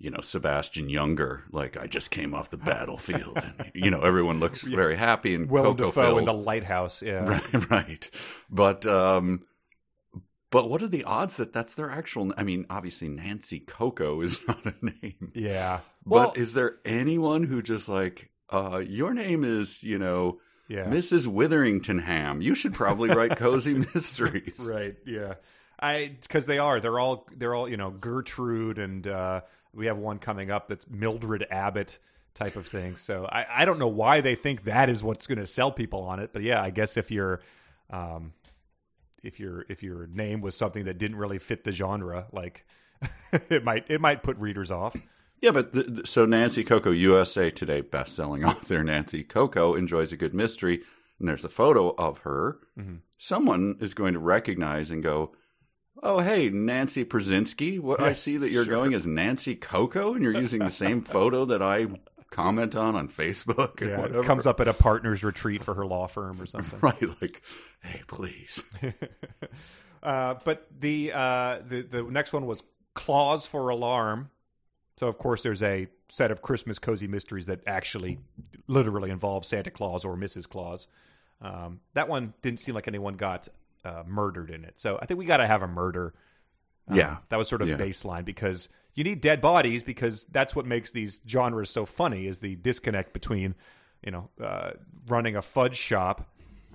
you 0.00 0.10
know, 0.10 0.20
Sebastian 0.22 0.88
Junger. 0.88 1.42
Like 1.52 1.76
I 1.76 1.86
just 1.86 2.10
came 2.10 2.34
off 2.34 2.50
the 2.50 2.56
battlefield. 2.72 3.36
and, 3.36 3.70
you 3.74 3.90
know, 3.90 4.00
everyone 4.00 4.40
looks 4.40 4.62
very 4.62 4.96
happy 4.96 5.34
and 5.34 5.48
Willem 5.48 5.76
cocoa 5.76 5.90
Dafoe 5.90 6.18
in 6.18 6.24
the 6.24 6.32
lighthouse. 6.34 7.02
Yeah, 7.02 7.24
Right, 7.52 7.70
right. 7.70 8.10
But 8.50 8.86
um, 8.86 9.44
but 10.50 10.68
what 10.68 10.82
are 10.82 10.88
the 10.88 11.04
odds 11.04 11.36
that 11.36 11.52
that's 11.52 11.74
their 11.76 11.90
actual? 11.90 12.32
I 12.36 12.42
mean, 12.42 12.66
obviously 12.68 13.08
Nancy 13.08 13.60
Coco 13.60 14.20
is 14.22 14.40
not 14.48 14.64
a 14.66 14.74
name. 14.82 15.32
yeah. 15.34 15.80
But 16.04 16.10
Well, 16.16 16.32
is 16.34 16.54
there 16.54 16.78
anyone 16.84 17.44
who 17.44 17.60
just 17.62 17.88
like, 17.88 18.30
uh, 18.48 18.82
your 18.84 19.12
name 19.12 19.44
is, 19.44 19.82
you 19.82 19.98
know, 19.98 20.40
yeah. 20.66 20.86
Mrs. 20.86 21.26
Witherington 21.26 21.98
Ham? 22.00 22.40
You 22.40 22.54
should 22.54 22.72
probably 22.74 23.10
write 23.10 23.36
cozy 23.36 23.74
mysteries. 23.94 24.58
right 24.58 24.96
yeah 25.04 25.34
i 25.82 26.14
because 26.22 26.44
they 26.46 26.58
are 26.58 26.78
they're 26.78 26.98
all 26.98 27.26
they're 27.36 27.54
all 27.54 27.66
you 27.68 27.76
know 27.78 27.90
gertrude 27.90 28.76
and 28.78 29.06
uh 29.06 29.40
we 29.74 29.86
have 29.86 29.96
one 29.98 30.18
coming 30.18 30.50
up 30.50 30.68
that's 30.68 30.88
mildred 30.88 31.46
abbott 31.50 31.98
type 32.34 32.56
of 32.56 32.66
thing 32.66 32.96
so 32.96 33.26
i 33.30 33.44
i 33.62 33.64
don't 33.64 33.78
know 33.78 33.88
why 33.88 34.20
they 34.20 34.34
think 34.34 34.64
that 34.64 34.88
is 34.88 35.02
what's 35.02 35.26
going 35.26 35.38
to 35.38 35.46
sell 35.46 35.72
people 35.72 36.02
on 36.02 36.20
it 36.20 36.30
but 36.32 36.42
yeah 36.42 36.62
i 36.62 36.70
guess 36.70 36.96
if 36.96 37.10
you're 37.10 37.40
um 37.90 38.32
if 39.22 39.40
your 39.40 39.64
if 39.68 39.82
your 39.82 40.06
name 40.06 40.40
was 40.40 40.56
something 40.56 40.84
that 40.84 40.96
didn't 40.98 41.16
really 41.16 41.38
fit 41.38 41.64
the 41.64 41.72
genre 41.72 42.26
like 42.32 42.64
it 43.50 43.64
might 43.64 43.84
it 43.90 44.00
might 44.00 44.22
put 44.22 44.36
readers 44.38 44.70
off 44.70 44.96
Yeah, 45.42 45.52
but 45.52 45.72
th- 45.72 45.86
th- 45.86 46.06
so 46.06 46.26
Nancy 46.26 46.62
Coco, 46.62 46.90
USA 46.90 47.50
Today 47.50 47.80
best-selling 47.80 48.44
author 48.50 48.84
Nancy 48.84 49.24
Coco 49.24 49.72
enjoys 49.74 50.12
a 50.12 50.16
good 50.18 50.34
mystery, 50.34 50.82
and 51.18 51.26
there's 51.26 51.46
a 51.46 51.48
photo 51.48 51.94
of 51.96 52.18
her. 52.18 52.58
Mm-hmm. 52.78 52.96
Someone 53.16 53.76
is 53.80 53.94
going 53.94 54.12
to 54.12 54.18
recognize 54.18 54.90
and 54.90 55.02
go, 55.02 55.34
"Oh, 56.02 56.20
hey, 56.20 56.50
Nancy 56.50 57.04
Przinski. 57.04 57.80
What 57.80 58.00
I 58.00 58.12
see 58.12 58.36
that 58.36 58.50
you're 58.50 58.64
going 58.64 58.94
as 58.94 59.06
Nancy 59.06 59.54
Coco, 59.54 60.14
and 60.14 60.22
you're 60.22 60.38
using 60.38 60.60
the 60.60 60.70
same 60.70 61.00
photo 61.02 61.44
that 61.46 61.62
I 61.62 61.86
comment 62.30 62.76
on 62.76 62.94
on 62.94 63.08
Facebook 63.08 63.80
and 63.80 63.90
yeah 63.90 64.00
whatever." 64.00 64.20
it 64.20 64.26
comes 64.26 64.46
up 64.46 64.60
at 64.60 64.68
a 64.68 64.74
partners 64.74 65.24
retreat 65.24 65.64
for 65.64 65.74
her 65.74 65.86
law 65.86 66.06
firm 66.06 66.40
or 66.40 66.46
something 66.46 66.78
right, 66.80 67.20
like, 67.20 67.42
hey, 67.82 68.02
please. 68.06 68.62
Uh, 70.02 70.34
but 70.44 70.66
the 70.80 71.12
uh, 71.12 71.58
the 71.68 71.82
the 71.82 72.02
next 72.04 72.32
one 72.32 72.46
was 72.46 72.62
clause 72.94 73.46
for 73.46 73.68
alarm. 73.68 74.30
So 74.96 75.08
of 75.08 75.18
course 75.18 75.42
there's 75.42 75.62
a 75.62 75.88
set 76.08 76.30
of 76.30 76.42
Christmas 76.42 76.78
cozy 76.78 77.06
mysteries 77.06 77.46
that 77.46 77.60
actually 77.66 78.18
literally 78.66 79.10
involve 79.10 79.44
Santa 79.44 79.70
Claus 79.70 80.04
or 80.04 80.16
Mrs. 80.16 80.48
Claus. 80.48 80.86
Um, 81.40 81.80
that 81.94 82.08
one 82.08 82.34
didn't 82.42 82.60
seem 82.60 82.74
like 82.74 82.88
anyone 82.88 83.14
got 83.14 83.48
uh, 83.84 84.02
murdered 84.06 84.50
in 84.50 84.64
it. 84.64 84.78
So 84.78 84.98
I 85.00 85.06
think 85.06 85.18
we 85.18 85.24
got 85.26 85.38
to 85.38 85.46
have 85.46 85.62
a 85.62 85.68
murder. 85.68 86.14
Um, 86.88 86.96
Yeah. 86.96 87.18
that 87.28 87.36
was 87.36 87.48
sort 87.48 87.62
of 87.62 87.68
Yeah. 87.68 87.76
baseline 87.76 88.24
because 88.24 88.68
you 88.94 89.04
need 89.04 89.20
dead 89.20 89.40
bodies 89.40 89.82
because 89.84 90.24
that's 90.26 90.54
what 90.56 90.66
makes 90.66 90.90
these 90.90 91.20
genres 91.28 91.70
so 91.70 91.86
funny 91.86 92.26
is 92.26 92.40
the 92.40 92.56
disconnect 92.56 93.12
between 93.12 93.54
you 94.02 94.10
know 94.10 94.30
uh, 94.42 94.72
running 95.08 95.36
a 95.36 95.42
fudge 95.42 95.76
shop 95.76 96.29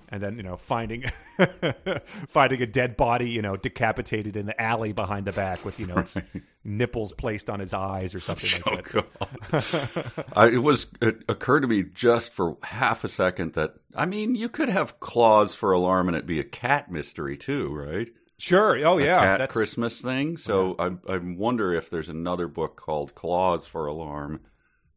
and 0.09 0.21
then 0.21 0.37
you 0.37 0.43
know 0.43 0.57
finding 0.57 1.03
finding 2.27 2.61
a 2.61 2.65
dead 2.65 2.97
body 2.97 3.29
you 3.29 3.41
know 3.41 3.55
decapitated 3.55 4.35
in 4.35 4.45
the 4.45 4.61
alley 4.61 4.93
behind 4.93 5.25
the 5.25 5.31
back 5.31 5.63
with 5.65 5.79
you 5.79 5.87
know 5.87 5.97
its 5.97 6.17
nipples 6.63 7.13
placed 7.13 7.49
on 7.49 7.59
his 7.59 7.73
eyes 7.73 8.15
or 8.15 8.19
something 8.19 8.49
like 8.65 8.95
oh, 8.95 9.03
that. 9.51 10.13
Oh, 10.17 10.23
I, 10.35 10.49
it 10.49 10.63
was 10.63 10.87
it 11.01 11.23
occurred 11.29 11.61
to 11.61 11.67
me 11.67 11.83
just 11.83 12.31
for 12.31 12.57
half 12.63 13.03
a 13.03 13.07
second 13.07 13.53
that 13.53 13.75
I 13.95 14.05
mean 14.05 14.35
you 14.35 14.49
could 14.49 14.69
have 14.69 14.99
clause 14.99 15.55
for 15.55 15.71
alarm 15.71 16.07
and 16.07 16.17
it 16.17 16.25
be 16.25 16.39
a 16.39 16.43
cat 16.43 16.91
mystery 16.91 17.37
too, 17.37 17.73
right? 17.73 18.09
Sure. 18.37 18.85
Oh 18.85 18.97
yeah. 18.97 19.19
cat 19.19 19.39
that's 19.39 19.53
Christmas 19.53 20.01
thing. 20.01 20.37
So 20.37 20.75
I 20.77 21.13
I 21.13 21.17
wonder 21.17 21.73
if 21.73 21.89
there's 21.89 22.09
another 22.09 22.47
book 22.47 22.75
called 22.75 23.15
Clause 23.15 23.65
for 23.67 23.85
Alarm, 23.87 24.41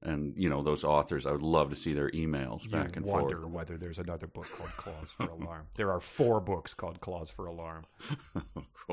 and 0.02 0.34
you 0.36 0.48
know 0.48 0.62
those 0.62 0.84
authors. 0.84 1.26
I 1.26 1.32
would 1.32 1.42
love 1.42 1.70
to 1.70 1.76
see 1.76 1.92
their 1.92 2.10
emails 2.10 2.64
you 2.64 2.70
back 2.70 2.96
and 2.96 3.04
forth. 3.04 3.22
Wonder 3.24 3.38
forth. 3.40 3.52
whether 3.52 3.76
there's 3.76 3.98
another 3.98 4.26
book 4.26 4.46
called 4.50 4.70
Clause 4.76 5.10
for 5.16 5.24
Alarm. 5.24 5.66
There 5.76 5.90
are 5.90 6.00
four 6.00 6.40
books 6.40 6.74
called 6.74 7.00
Clause 7.00 7.30
for 7.30 7.46
Alarm. 7.46 7.84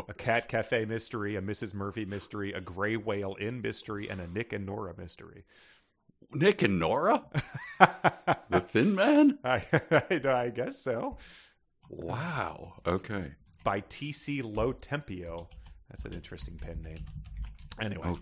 A 0.09 0.13
Cat 0.13 0.47
Cafe 0.49 0.85
mystery, 0.85 1.35
a 1.35 1.41
Mrs. 1.41 1.73
Murphy 1.73 2.05
mystery, 2.05 2.51
a 2.53 2.61
Gray 2.61 2.97
Whale 2.97 3.35
Inn 3.39 3.61
mystery, 3.61 4.09
and 4.09 4.19
a 4.19 4.27
Nick 4.27 4.51
and 4.53 4.65
Nora 4.65 4.93
mystery. 4.97 5.45
Nick 6.33 6.61
and 6.63 6.79
Nora, 6.79 7.23
the 8.49 8.59
Thin 8.59 8.95
Man. 8.95 9.37
I, 9.43 9.63
I, 9.91 10.21
I 10.25 10.49
guess 10.49 10.79
so. 10.81 11.17
Wow. 11.89 12.73
Okay. 12.85 13.33
By 13.63 13.81
T.C. 13.87 14.41
Lo 14.41 14.73
Tempio. 14.73 15.47
That's 15.89 16.03
an 16.03 16.13
interesting 16.13 16.57
pen 16.57 16.81
name. 16.81 17.05
Anyway, 17.79 18.03
Oh. 18.05 18.19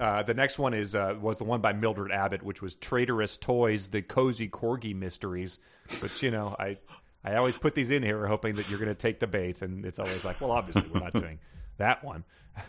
Uh, 0.00 0.22
the 0.22 0.34
next 0.34 0.58
one 0.58 0.74
is 0.74 0.94
uh, 0.94 1.16
was 1.20 1.38
the 1.38 1.44
one 1.44 1.60
by 1.60 1.72
Mildred 1.72 2.12
Abbott, 2.12 2.42
which 2.42 2.62
was 2.62 2.74
Traitorous 2.74 3.36
Toys: 3.36 3.90
The 3.90 4.02
Cozy 4.02 4.48
Corgi 4.48 4.94
Mysteries. 4.94 5.58
But 6.00 6.22
you 6.22 6.30
know, 6.30 6.56
I 6.58 6.78
I 7.24 7.36
always 7.36 7.56
put 7.56 7.74
these 7.74 7.90
in 7.90 8.02
here 8.02 8.26
hoping 8.26 8.56
that 8.56 8.68
you're 8.68 8.78
going 8.78 8.88
to 8.88 8.94
take 8.94 9.20
the 9.20 9.26
bait, 9.26 9.62
and 9.62 9.84
it's 9.84 9.98
always 9.98 10.24
like, 10.24 10.40
well, 10.40 10.50
obviously 10.50 10.88
we're 10.92 11.00
not 11.00 11.12
doing 11.12 11.38
that 11.78 12.02
one. 12.02 12.24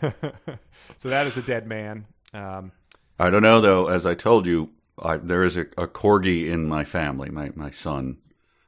so 0.98 1.08
that 1.08 1.26
is 1.26 1.36
a 1.36 1.42
dead 1.42 1.66
man. 1.66 2.06
Um, 2.32 2.72
I 3.18 3.30
don't 3.30 3.42
know 3.42 3.60
though. 3.60 3.88
As 3.88 4.06
I 4.06 4.14
told 4.14 4.46
you, 4.46 4.70
I, 5.02 5.16
there 5.16 5.44
is 5.44 5.56
a, 5.56 5.62
a 5.78 5.86
corgi 5.86 6.48
in 6.48 6.66
my 6.66 6.84
family. 6.84 7.30
My 7.30 7.52
my 7.54 7.70
son, 7.70 8.18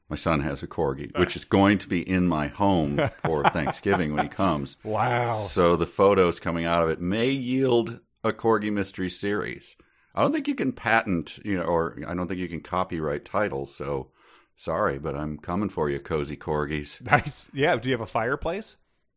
my 0.08 0.16
son 0.16 0.40
has 0.40 0.62
a 0.62 0.66
corgi, 0.66 1.16
which 1.18 1.36
is 1.36 1.44
going 1.44 1.78
to 1.78 1.88
be 1.88 2.08
in 2.08 2.26
my 2.26 2.48
home 2.48 3.00
for 3.22 3.44
Thanksgiving 3.50 4.14
when 4.14 4.24
he 4.24 4.28
comes. 4.28 4.76
Wow. 4.82 5.38
So 5.38 5.76
the 5.76 5.86
photos 5.86 6.40
coming 6.40 6.64
out 6.64 6.82
of 6.82 6.88
it 6.88 7.00
may 7.00 7.28
yield 7.28 8.00
a 8.26 8.32
corgi 8.32 8.72
mystery 8.72 9.10
series. 9.10 9.76
I 10.14 10.22
don't 10.22 10.32
think 10.32 10.48
you 10.48 10.54
can 10.54 10.72
patent, 10.72 11.38
you 11.44 11.56
know, 11.56 11.64
or 11.64 11.98
I 12.06 12.14
don't 12.14 12.26
think 12.26 12.40
you 12.40 12.48
can 12.48 12.60
copyright 12.60 13.24
titles. 13.24 13.74
So 13.74 14.10
sorry, 14.56 14.98
but 14.98 15.14
I'm 15.14 15.38
coming 15.38 15.68
for 15.68 15.90
you, 15.90 15.98
cozy 15.98 16.36
corgis. 16.36 17.00
Nice. 17.02 17.48
Yeah. 17.52 17.76
Do 17.76 17.88
you 17.88 17.94
have 17.94 18.00
a 18.00 18.06
fireplace? 18.06 18.76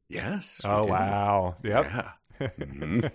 Yes. 0.09 0.61
Oh 0.63 0.85
wow. 0.85 1.55
Yep. 1.63 1.85
Yeah. 1.85 2.11
Mhm. 2.59 3.11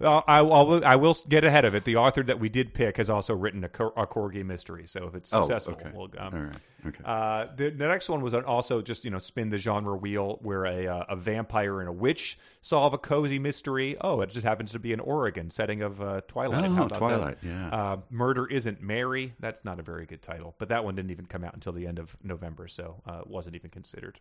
Uh, 0.00 0.20
I, 0.26 0.38
I, 0.38 0.40
will, 0.42 0.84
I 0.84 0.96
will 0.96 1.16
get 1.28 1.44
ahead 1.44 1.64
of 1.64 1.74
it. 1.74 1.84
The 1.84 1.96
author 1.96 2.22
that 2.24 2.40
we 2.40 2.48
did 2.48 2.74
pick 2.74 2.96
has 2.96 3.08
also 3.08 3.34
written 3.34 3.62
a, 3.62 3.68
cor- 3.68 3.92
a 3.96 4.06
corgi 4.06 4.44
mystery. 4.44 4.86
So 4.86 5.06
if 5.06 5.14
it's 5.14 5.32
Oh, 5.32 5.42
successful, 5.42 5.74
okay. 5.74 5.90
we'll, 5.94 6.08
um, 6.18 6.34
All 6.34 6.40
right. 6.40 6.56
Okay. 6.84 7.02
Uh, 7.04 7.46
the, 7.56 7.70
the 7.70 7.86
next 7.86 8.08
one 8.08 8.22
was 8.22 8.34
also 8.34 8.82
just 8.82 9.04
you 9.04 9.10
know 9.12 9.18
spin 9.20 9.50
the 9.50 9.58
genre 9.58 9.96
wheel, 9.96 10.40
where 10.42 10.64
a 10.64 10.88
uh, 10.88 11.04
a 11.10 11.16
vampire 11.16 11.78
and 11.78 11.88
a 11.88 11.92
witch 11.92 12.36
solve 12.60 12.92
a 12.92 12.98
cozy 12.98 13.38
mystery. 13.38 13.96
Oh, 14.00 14.20
it 14.20 14.30
just 14.30 14.44
happens 14.44 14.72
to 14.72 14.80
be 14.80 14.92
in 14.92 14.98
Oregon, 14.98 15.48
setting 15.48 15.82
of 15.82 16.02
uh, 16.02 16.22
Twilight. 16.26 16.68
Oh, 16.76 16.88
Twilight, 16.88 17.40
that? 17.40 17.46
yeah. 17.48 17.68
Uh, 17.68 17.96
Murder 18.10 18.46
isn't 18.48 18.82
Mary. 18.82 19.32
That's 19.38 19.64
not 19.64 19.78
a 19.78 19.82
very 19.84 20.06
good 20.06 20.22
title, 20.22 20.56
but 20.58 20.70
that 20.70 20.84
one 20.84 20.96
didn't 20.96 21.12
even 21.12 21.26
come 21.26 21.44
out 21.44 21.54
until 21.54 21.72
the 21.72 21.86
end 21.86 22.00
of 22.00 22.16
November, 22.24 22.66
so 22.66 23.00
uh, 23.08 23.20
it 23.20 23.28
wasn't 23.28 23.54
even 23.54 23.70
considered. 23.70 24.18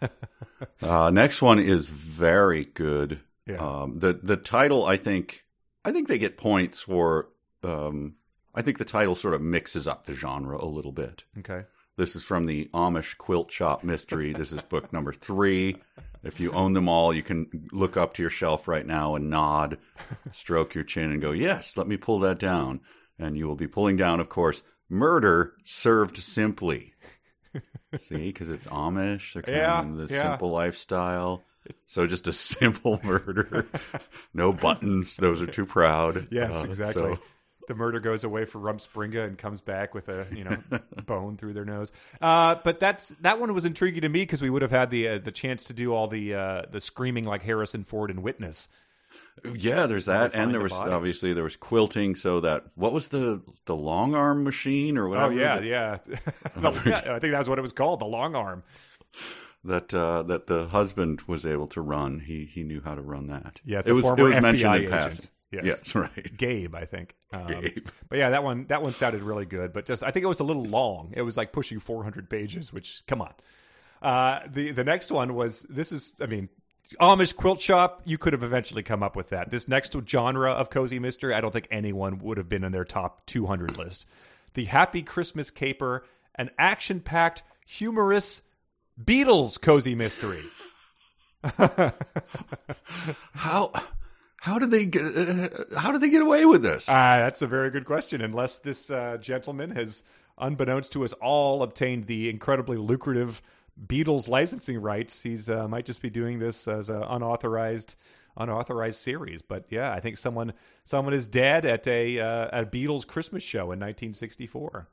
Uh, 0.80 1.10
next 1.10 1.42
one 1.42 1.58
is 1.58 1.88
very 1.88 2.64
good. 2.64 3.20
Yeah. 3.46 3.56
Um, 3.56 3.98
the 3.98 4.12
the 4.12 4.36
title, 4.36 4.84
I 4.84 4.96
think, 4.96 5.44
I 5.84 5.92
think 5.92 6.08
they 6.08 6.18
get 6.18 6.36
points 6.36 6.82
for. 6.82 7.28
Um, 7.62 8.16
I 8.54 8.62
think 8.62 8.78
the 8.78 8.84
title 8.84 9.14
sort 9.14 9.34
of 9.34 9.40
mixes 9.40 9.88
up 9.88 10.04
the 10.04 10.12
genre 10.12 10.62
a 10.62 10.66
little 10.66 10.92
bit. 10.92 11.24
Okay. 11.38 11.64
This 11.96 12.16
is 12.16 12.24
from 12.24 12.46
the 12.46 12.68
Amish 12.74 13.16
Quilt 13.16 13.50
Shop 13.50 13.82
Mystery. 13.82 14.32
This 14.32 14.52
is 14.52 14.62
book 14.62 14.92
number 14.92 15.12
three. 15.12 15.76
If 16.22 16.38
you 16.38 16.52
own 16.52 16.72
them 16.72 16.88
all, 16.88 17.12
you 17.12 17.22
can 17.22 17.68
look 17.72 17.96
up 17.96 18.14
to 18.14 18.22
your 18.22 18.30
shelf 18.30 18.68
right 18.68 18.86
now 18.86 19.14
and 19.14 19.28
nod, 19.28 19.78
stroke 20.32 20.74
your 20.74 20.84
chin, 20.84 21.10
and 21.10 21.20
go, 21.20 21.32
"Yes, 21.32 21.76
let 21.76 21.88
me 21.88 21.96
pull 21.96 22.18
that 22.20 22.38
down." 22.38 22.80
And 23.18 23.36
you 23.36 23.46
will 23.46 23.56
be 23.56 23.68
pulling 23.68 23.96
down, 23.96 24.20
of 24.20 24.28
course, 24.28 24.62
"Murder 24.88 25.54
Served 25.64 26.16
Simply." 26.18 26.91
See, 27.98 28.16
because 28.28 28.50
it's 28.50 28.66
Amish, 28.66 29.34
they're 29.34 29.42
kind 29.42 29.56
Yeah, 29.56 29.80
of 29.82 29.96
the 30.08 30.14
yeah. 30.14 30.22
simple 30.30 30.50
lifestyle. 30.50 31.42
So 31.86 32.06
just 32.06 32.26
a 32.26 32.32
simple 32.32 33.00
murder, 33.04 33.66
no 34.34 34.52
buttons. 34.52 35.16
Those 35.16 35.42
are 35.42 35.46
too 35.46 35.66
proud. 35.66 36.28
Yes, 36.30 36.52
Uh, 36.54 36.64
exactly. 36.66 37.02
so- 37.16 37.18
The 37.68 37.74
murder 37.76 38.00
goes 38.00 38.24
away 38.24 38.44
for 38.44 38.58
Rumspringa 38.58 39.24
and 39.24 39.38
comes 39.38 39.60
back 39.60 39.94
with 39.94 40.08
a 40.08 40.26
you 40.34 40.42
know 40.42 40.56
bone 41.06 41.36
through 41.36 41.52
their 41.52 41.64
nose. 41.64 41.92
Uh, 42.20 42.56
but 42.64 42.80
that's 42.80 43.10
that 43.20 43.38
one 43.38 43.54
was 43.54 43.64
intriguing 43.64 44.00
to 44.02 44.08
me 44.08 44.22
because 44.22 44.42
we 44.42 44.50
would 44.50 44.62
have 44.62 44.72
had 44.72 44.90
the 44.90 45.06
uh, 45.08 45.18
the 45.18 45.30
chance 45.30 45.66
to 45.66 45.72
do 45.72 45.94
all 45.94 46.08
the 46.08 46.34
uh, 46.34 46.62
the 46.70 46.80
screaming 46.80 47.24
like 47.24 47.42
Harrison 47.42 47.84
Ford 47.84 48.10
in 48.10 48.20
Witness. 48.22 48.66
Yeah, 49.54 49.86
there's 49.86 50.04
that, 50.06 50.34
and 50.34 50.52
there 50.52 50.60
the 50.60 50.64
was 50.64 50.72
body. 50.72 50.90
obviously 50.92 51.32
there 51.32 51.42
was 51.44 51.56
quilting. 51.56 52.14
So 52.14 52.40
that 52.40 52.64
what 52.74 52.92
was 52.92 53.08
the 53.08 53.42
the 53.64 53.74
long 53.74 54.14
arm 54.14 54.44
machine 54.44 54.96
or 54.98 55.06
Oh 55.06 55.10
whatever? 55.10 55.32
yeah, 55.34 55.58
that, 55.58 55.64
yeah. 55.64 55.98
Yeah, 56.86 57.14
I 57.14 57.18
think 57.18 57.32
that's 57.32 57.48
what 57.48 57.58
it 57.58 57.62
was 57.62 57.72
called, 57.72 58.00
the 58.00 58.06
long 58.06 58.34
arm. 58.36 58.62
that 59.64 59.92
uh, 59.94 60.22
that 60.24 60.46
the 60.46 60.66
husband 60.66 61.22
was 61.22 61.46
able 61.46 61.66
to 61.68 61.80
run. 61.80 62.20
He 62.20 62.44
he 62.44 62.62
knew 62.62 62.80
how 62.84 62.94
to 62.94 63.02
run 63.02 63.28
that. 63.28 63.60
Yeah, 63.64 63.82
it 63.84 63.92
was 63.92 64.04
it 64.04 64.08
former 64.08 64.24
was 64.24 64.34
FBI 64.34 64.42
mentioned 64.42 64.74
in 64.84 64.90
passing. 64.90 65.30
Yes. 65.50 65.64
Yes, 65.64 65.94
right. 65.94 66.34
Gabe, 66.36 66.74
I 66.74 66.86
think. 66.86 67.14
Um, 67.32 67.46
Gabe. 67.46 67.86
But 68.08 68.18
yeah, 68.18 68.30
that 68.30 68.42
one 68.42 68.66
that 68.68 68.82
one 68.82 68.94
sounded 68.94 69.22
really 69.22 69.44
good. 69.44 69.72
But 69.72 69.84
just 69.86 70.02
I 70.02 70.10
think 70.10 70.24
it 70.24 70.28
was 70.28 70.40
a 70.40 70.44
little 70.44 70.64
long. 70.64 71.12
It 71.14 71.22
was 71.22 71.36
like 71.36 71.52
pushing 71.52 71.78
400 71.78 72.30
pages, 72.30 72.72
which 72.72 73.02
come 73.06 73.20
on. 73.20 73.34
Uh, 74.00 74.40
the 74.50 74.70
the 74.72 74.84
next 74.84 75.10
one 75.10 75.34
was 75.34 75.62
this 75.68 75.92
is 75.92 76.14
I 76.20 76.26
mean 76.26 76.48
Amish 77.00 77.34
quilt 77.34 77.60
shop. 77.60 78.02
You 78.04 78.18
could 78.18 78.32
have 78.32 78.42
eventually 78.42 78.82
come 78.82 79.02
up 79.02 79.16
with 79.16 79.30
that. 79.30 79.50
This 79.50 79.68
next 79.68 79.96
genre 80.06 80.52
of 80.52 80.70
cozy 80.70 80.98
mystery, 80.98 81.34
I 81.34 81.40
don't 81.40 81.52
think 81.52 81.68
anyone 81.70 82.18
would 82.18 82.36
have 82.36 82.48
been 82.48 82.64
in 82.64 82.72
their 82.72 82.84
top 82.84 83.24
200 83.26 83.78
list. 83.78 84.06
The 84.54 84.66
Happy 84.66 85.02
Christmas 85.02 85.50
Caper, 85.50 86.04
an 86.34 86.50
action 86.58 87.00
packed, 87.00 87.42
humorous 87.66 88.42
Beatles 89.02 89.60
cozy 89.60 89.94
mystery. 89.94 90.42
How 93.32 93.72
how 94.36 94.58
did 94.58 94.70
they 94.70 94.84
get 94.84 95.02
uh, 95.02 95.48
how 95.78 95.92
did 95.92 96.00
they 96.00 96.10
get 96.10 96.22
away 96.22 96.44
with 96.44 96.62
this? 96.62 96.88
Ah, 96.88 97.18
that's 97.18 97.42
a 97.42 97.46
very 97.46 97.70
good 97.70 97.84
question. 97.84 98.20
Unless 98.20 98.58
this 98.58 98.90
uh, 98.90 99.16
gentleman 99.18 99.70
has, 99.70 100.02
unbeknownst 100.38 100.92
to 100.92 101.04
us 101.04 101.12
all, 101.14 101.62
obtained 101.62 102.06
the 102.06 102.28
incredibly 102.28 102.76
lucrative 102.76 103.40
Beatles 103.86 104.28
licensing 104.28 104.80
rights, 104.80 105.22
he's 105.22 105.48
uh, 105.48 105.66
might 105.68 105.86
just 105.86 106.02
be 106.02 106.10
doing 106.10 106.38
this 106.38 106.68
as 106.68 106.90
an 106.90 107.02
unauthorized, 107.02 107.96
unauthorized 108.36 108.98
series. 108.98 109.42
But 109.42 109.66
yeah, 109.70 109.92
I 109.92 110.00
think 110.00 110.18
someone 110.18 110.52
someone 110.84 111.14
is 111.14 111.28
dead 111.28 111.64
at 111.64 111.86
a 111.86 112.20
uh, 112.20 112.48
at 112.52 112.64
a 112.64 112.66
Beatles 112.66 113.06
Christmas 113.06 113.42
show 113.42 113.72
in 113.72 113.80
1964. 113.80 114.88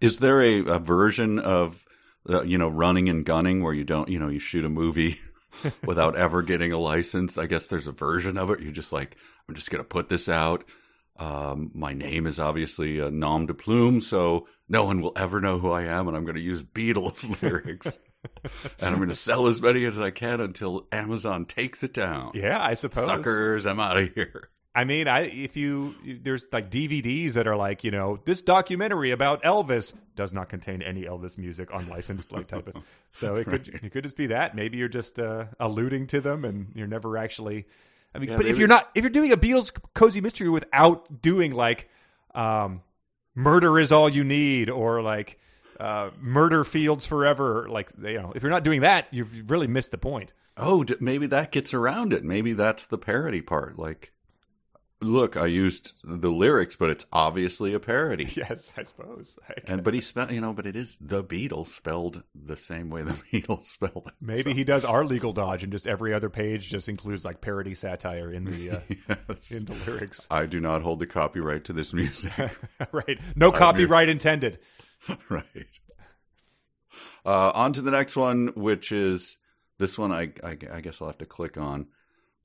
Is 0.00 0.18
there 0.18 0.40
a, 0.42 0.60
a 0.60 0.78
version 0.78 1.38
of 1.38 1.84
uh, 2.28 2.42
you 2.42 2.58
know 2.58 2.68
running 2.68 3.08
and 3.08 3.24
gunning 3.24 3.62
where 3.62 3.74
you 3.74 3.84
don't 3.84 4.08
you 4.08 4.18
know 4.18 4.28
you 4.28 4.40
shoot 4.40 4.64
a 4.64 4.70
movie 4.70 5.18
without 5.84 6.16
ever 6.16 6.42
getting 6.42 6.72
a 6.72 6.78
license? 6.78 7.36
I 7.38 7.46
guess 7.46 7.68
there's 7.68 7.86
a 7.86 7.92
version 7.92 8.38
of 8.38 8.50
it. 8.50 8.60
You're 8.60 8.72
just 8.72 8.92
like 8.92 9.16
I'm 9.48 9.54
just 9.54 9.70
gonna 9.70 9.84
put 9.84 10.08
this 10.08 10.28
out. 10.28 10.64
Um, 11.16 11.70
my 11.74 11.92
name 11.92 12.26
is 12.26 12.40
obviously 12.40 12.98
a 12.98 13.10
nom 13.10 13.46
de 13.46 13.54
plume, 13.54 14.00
so 14.00 14.48
no 14.68 14.84
one 14.84 15.00
will 15.00 15.12
ever 15.16 15.40
know 15.40 15.58
who 15.58 15.70
I 15.70 15.82
am, 15.82 16.08
and 16.08 16.16
I'm 16.16 16.24
going 16.24 16.36
to 16.36 16.40
use 16.40 16.62
Beatles 16.62 17.40
lyrics, 17.42 17.98
and 18.44 18.90
I'm 18.90 18.96
going 18.96 19.08
to 19.08 19.14
sell 19.14 19.46
as 19.46 19.60
many 19.60 19.84
as 19.84 20.00
I 20.00 20.10
can 20.10 20.40
until 20.40 20.86
Amazon 20.92 21.46
takes 21.46 21.82
it 21.82 21.94
down. 21.94 22.32
Yeah, 22.34 22.62
I 22.62 22.74
suppose. 22.74 23.06
Suckers, 23.06 23.66
I'm 23.66 23.80
out 23.80 23.96
of 23.96 24.12
here. 24.14 24.50
I 24.76 24.84
mean, 24.84 25.06
I 25.06 25.20
if 25.20 25.56
you 25.56 25.94
there's 26.22 26.48
like 26.52 26.68
DVDs 26.68 27.34
that 27.34 27.46
are 27.46 27.56
like 27.56 27.84
you 27.84 27.92
know 27.92 28.18
this 28.24 28.42
documentary 28.42 29.12
about 29.12 29.42
Elvis 29.44 29.94
does 30.16 30.32
not 30.32 30.48
contain 30.48 30.82
any 30.82 31.04
Elvis 31.04 31.38
music 31.38 31.68
unlicensed 31.72 32.32
like 32.32 32.48
type 32.48 32.66
of. 32.74 32.82
So 33.12 33.36
it 33.36 33.44
could 33.44 33.68
it 33.68 33.92
could 33.92 34.02
just 34.02 34.16
be 34.16 34.26
that 34.26 34.56
maybe 34.56 34.76
you're 34.78 34.88
just 34.88 35.20
uh, 35.20 35.46
alluding 35.60 36.08
to 36.08 36.20
them 36.20 36.44
and 36.44 36.72
you're 36.74 36.88
never 36.88 37.16
actually. 37.16 37.66
I 38.16 38.18
mean, 38.18 38.30
Yeah, 38.30 38.36
but 38.36 38.46
if 38.46 38.58
you're 38.58 38.68
not 38.68 38.90
if 38.96 39.04
you're 39.04 39.10
doing 39.10 39.30
a 39.30 39.36
Beatles 39.36 39.72
cozy 39.94 40.20
mystery 40.20 40.48
without 40.48 41.22
doing 41.22 41.52
like, 41.52 41.88
um, 42.34 42.82
murder 43.36 43.78
is 43.78 43.92
all 43.92 44.08
you 44.08 44.24
need 44.24 44.70
or 44.70 45.02
like. 45.02 45.38
Uh, 45.80 46.10
murder 46.20 46.64
fields 46.64 47.06
forever. 47.06 47.68
Like 47.68 47.90
you 48.02 48.14
know, 48.20 48.32
if 48.34 48.42
you're 48.42 48.50
not 48.50 48.64
doing 48.64 48.82
that, 48.82 49.08
you've 49.10 49.50
really 49.50 49.66
missed 49.66 49.90
the 49.90 49.98
point. 49.98 50.32
Oh, 50.56 50.84
d- 50.84 50.94
maybe 51.00 51.26
that 51.26 51.50
gets 51.52 51.74
around 51.74 52.12
it. 52.12 52.22
Maybe 52.24 52.52
that's 52.52 52.86
the 52.86 52.98
parody 52.98 53.40
part. 53.42 53.76
Like, 53.78 54.12
look, 55.00 55.36
I 55.36 55.46
used 55.46 55.92
the 56.04 56.30
lyrics, 56.30 56.76
but 56.76 56.90
it's 56.90 57.04
obviously 57.12 57.74
a 57.74 57.80
parody. 57.80 58.24
Yes, 58.36 58.72
I 58.76 58.84
suppose. 58.84 59.36
And 59.66 59.82
but 59.82 59.94
he 59.94 60.00
spelled, 60.00 60.30
you 60.30 60.40
know, 60.40 60.52
but 60.52 60.66
it 60.66 60.76
is 60.76 60.98
the 61.00 61.24
Beatles 61.24 61.68
spelled 61.68 62.22
the 62.34 62.56
same 62.56 62.88
way 62.90 63.02
the 63.10 63.12
Beatles 63.14 63.64
spelled 63.64 64.06
it. 64.06 64.12
Maybe 64.20 64.52
he 64.52 64.62
does 64.64 64.84
our 64.84 65.04
legal 65.04 65.32
dodge, 65.32 65.62
and 65.64 65.72
just 65.72 65.86
every 65.86 66.12
other 66.14 66.30
page 66.30 66.70
just 66.70 66.88
includes 66.88 67.24
like 67.24 67.40
parody 67.40 67.74
satire 67.74 68.30
in 68.32 68.44
the 68.44 68.70
uh, 68.70 68.80
Yes. 69.28 69.50
in 69.50 69.64
the 69.64 69.74
lyrics. 69.86 70.26
I 70.30 70.46
do 70.46 70.60
not 70.60 70.82
hold 70.82 70.98
the 71.00 71.06
copyright 71.06 71.64
to 71.64 71.72
this 71.72 71.92
music. 71.92 72.32
right? 72.92 73.18
No 73.34 73.50
copyright 73.52 74.08
intended. 74.08 74.58
right. 75.28 75.44
Uh, 77.24 77.52
on 77.54 77.72
to 77.72 77.82
the 77.82 77.90
next 77.90 78.16
one, 78.16 78.48
which 78.54 78.92
is 78.92 79.38
this 79.78 79.98
one. 79.98 80.12
I, 80.12 80.32
I, 80.42 80.56
I 80.72 80.80
guess 80.80 81.00
I'll 81.00 81.08
have 81.08 81.18
to 81.18 81.26
click 81.26 81.56
on. 81.56 81.86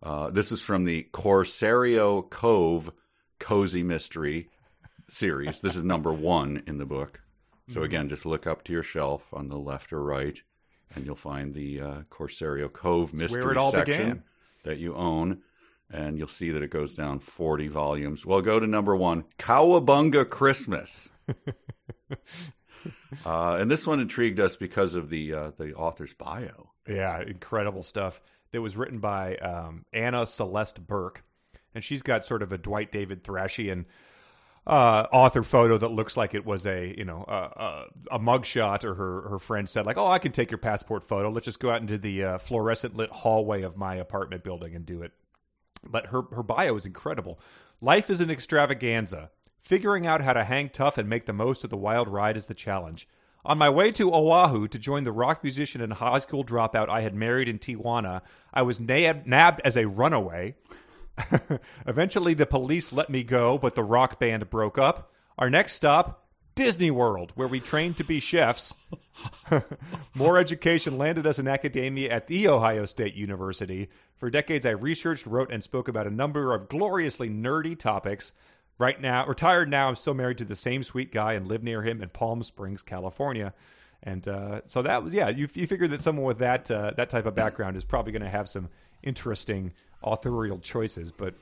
Uh, 0.01 0.29
this 0.29 0.51
is 0.51 0.61
from 0.61 0.85
the 0.85 1.03
Corsario 1.11 2.21
Cove 2.21 2.91
Cozy 3.39 3.83
Mystery 3.83 4.49
series. 5.07 5.59
This 5.59 5.75
is 5.75 5.83
number 5.83 6.13
one 6.13 6.63
in 6.67 6.77
the 6.77 6.85
book. 6.85 7.21
So 7.71 7.83
again, 7.83 8.09
just 8.09 8.25
look 8.25 8.47
up 8.47 8.63
to 8.63 8.73
your 8.73 8.81
shelf 8.81 9.31
on 9.31 9.49
the 9.49 9.57
left 9.57 9.93
or 9.93 10.01
right, 10.01 10.41
and 10.95 11.05
you'll 11.05 11.15
find 11.15 11.53
the 11.53 11.79
uh, 11.79 12.01
Corsario 12.09 12.67
Cove 12.67 13.13
Mystery 13.13 13.55
section 13.69 13.83
began. 13.85 14.23
that 14.63 14.79
you 14.79 14.95
own, 14.95 15.41
and 15.91 16.17
you'll 16.17 16.27
see 16.27 16.49
that 16.49 16.63
it 16.63 16.71
goes 16.71 16.95
down 16.95 17.19
forty 17.19 17.67
volumes. 17.67 18.25
Well, 18.25 18.41
go 18.41 18.59
to 18.59 18.65
number 18.65 18.95
one, 18.95 19.25
Cowabunga 19.37 20.27
Christmas. 20.27 21.09
Uh, 23.25 23.57
and 23.59 23.69
this 23.69 23.85
one 23.85 23.99
intrigued 23.99 24.39
us 24.39 24.55
because 24.55 24.95
of 24.95 25.09
the 25.09 25.33
uh, 25.33 25.51
the 25.57 25.73
author's 25.73 26.13
bio. 26.13 26.69
Yeah, 26.87 27.21
incredible 27.21 27.83
stuff. 27.83 28.21
That 28.51 28.61
was 28.61 28.77
written 28.77 28.99
by 28.99 29.35
um, 29.37 29.83
Anna 29.91 30.25
Celeste 30.25 30.87
Burke, 30.87 31.23
and 31.75 31.83
she's 31.83 32.01
got 32.01 32.23
sort 32.23 32.41
of 32.41 32.53
a 32.53 32.57
Dwight 32.57 32.91
David 32.91 33.23
Thrashian 33.23 33.85
uh, 34.65 35.07
author 35.11 35.43
photo 35.43 35.77
that 35.77 35.89
looks 35.89 36.15
like 36.15 36.33
it 36.33 36.45
was 36.45 36.65
a 36.65 36.93
you 36.97 37.05
know 37.05 37.25
a, 37.27 37.33
a, 37.33 37.85
a 38.11 38.19
mugshot, 38.19 38.83
or 38.83 38.95
her 38.95 39.29
her 39.29 39.39
friend 39.39 39.67
said 39.67 39.85
like, 39.85 39.97
"Oh, 39.97 40.07
I 40.07 40.19
can 40.19 40.31
take 40.31 40.51
your 40.51 40.57
passport 40.57 41.03
photo. 41.03 41.29
Let's 41.29 41.45
just 41.45 41.59
go 41.59 41.71
out 41.71 41.81
into 41.81 41.97
the 41.97 42.23
uh, 42.23 42.37
fluorescent 42.37 42.95
lit 42.95 43.09
hallway 43.09 43.63
of 43.63 43.77
my 43.77 43.95
apartment 43.95 44.43
building 44.43 44.75
and 44.75 44.85
do 44.85 45.01
it." 45.01 45.11
But 45.83 46.07
her 46.07 46.21
her 46.33 46.43
bio 46.43 46.75
is 46.75 46.85
incredible. 46.85 47.39
Life 47.81 48.09
is 48.09 48.19
an 48.19 48.29
extravaganza. 48.29 49.31
Figuring 49.61 50.07
out 50.07 50.21
how 50.21 50.33
to 50.33 50.43
hang 50.43 50.69
tough 50.69 50.97
and 50.97 51.09
make 51.09 51.25
the 51.25 51.33
most 51.33 51.63
of 51.63 51.69
the 51.69 51.77
wild 51.77 52.07
ride 52.09 52.37
is 52.37 52.47
the 52.47 52.53
challenge. 52.53 53.07
On 53.45 53.57
my 53.57 53.69
way 53.69 53.91
to 53.93 54.13
Oahu 54.13 54.67
to 54.67 54.79
join 54.79 55.03
the 55.03 55.11
rock 55.11 55.43
musician 55.43 55.81
and 55.81 55.93
high 55.93 56.19
school 56.19 56.43
dropout 56.43 56.89
I 56.89 57.01
had 57.01 57.15
married 57.15 57.47
in 57.47 57.59
Tijuana, 57.59 58.21
I 58.53 58.63
was 58.63 58.79
nab- 58.79 59.25
nabbed 59.25 59.61
as 59.63 59.77
a 59.77 59.87
runaway. 59.87 60.55
Eventually, 61.87 62.33
the 62.33 62.45
police 62.45 62.91
let 62.91 63.09
me 63.09 63.23
go, 63.23 63.57
but 63.57 63.75
the 63.75 63.83
rock 63.83 64.19
band 64.19 64.49
broke 64.49 64.77
up. 64.77 65.13
Our 65.37 65.49
next 65.49 65.73
stop, 65.73 66.27
Disney 66.55 66.91
World, 66.91 67.31
where 67.35 67.47
we 67.47 67.61
trained 67.61 67.97
to 67.97 68.03
be 68.03 68.19
chefs. 68.19 68.73
More 70.13 70.37
education 70.37 70.97
landed 70.97 71.25
us 71.25 71.39
in 71.39 71.47
academia 71.47 72.11
at 72.11 72.27
The 72.27 72.49
Ohio 72.49 72.85
State 72.85 73.15
University. 73.15 73.89
For 74.17 74.29
decades, 74.29 74.65
I 74.65 74.71
researched, 74.71 75.25
wrote, 75.25 75.51
and 75.51 75.63
spoke 75.63 75.87
about 75.87 76.07
a 76.07 76.11
number 76.11 76.53
of 76.53 76.67
gloriously 76.67 77.29
nerdy 77.29 77.77
topics. 77.79 78.33
Right 78.79 78.99
now, 78.99 79.25
retired 79.27 79.69
now, 79.69 79.89
I'm 79.89 79.95
still 79.97 80.13
married 80.13 80.37
to 80.39 80.45
the 80.45 80.55
same 80.55 80.83
sweet 80.83 81.11
guy 81.11 81.33
and 81.33 81.47
live 81.47 81.61
near 81.63 81.83
him 81.83 82.01
in 82.01 82.09
Palm 82.09 82.41
Springs, 82.43 82.81
California. 82.81 83.53
And 84.01 84.25
uh, 84.27 84.61
so 84.65 84.81
that 84.81 85.03
was, 85.03 85.13
yeah, 85.13 85.27
you, 85.27 85.49
you 85.53 85.67
figure 85.67 85.89
that 85.89 86.01
someone 86.01 86.25
with 86.25 86.37
that 86.39 86.71
uh, 86.71 86.91
that 86.95 87.09
type 87.09 87.25
of 87.25 87.35
background 87.35 87.75
is 87.75 87.83
probably 87.83 88.13
going 88.13 88.21
to 88.21 88.29
have 88.29 88.47
some 88.47 88.69
interesting 89.03 89.73
authorial 90.01 90.59
choices. 90.59 91.11
But 91.11 91.33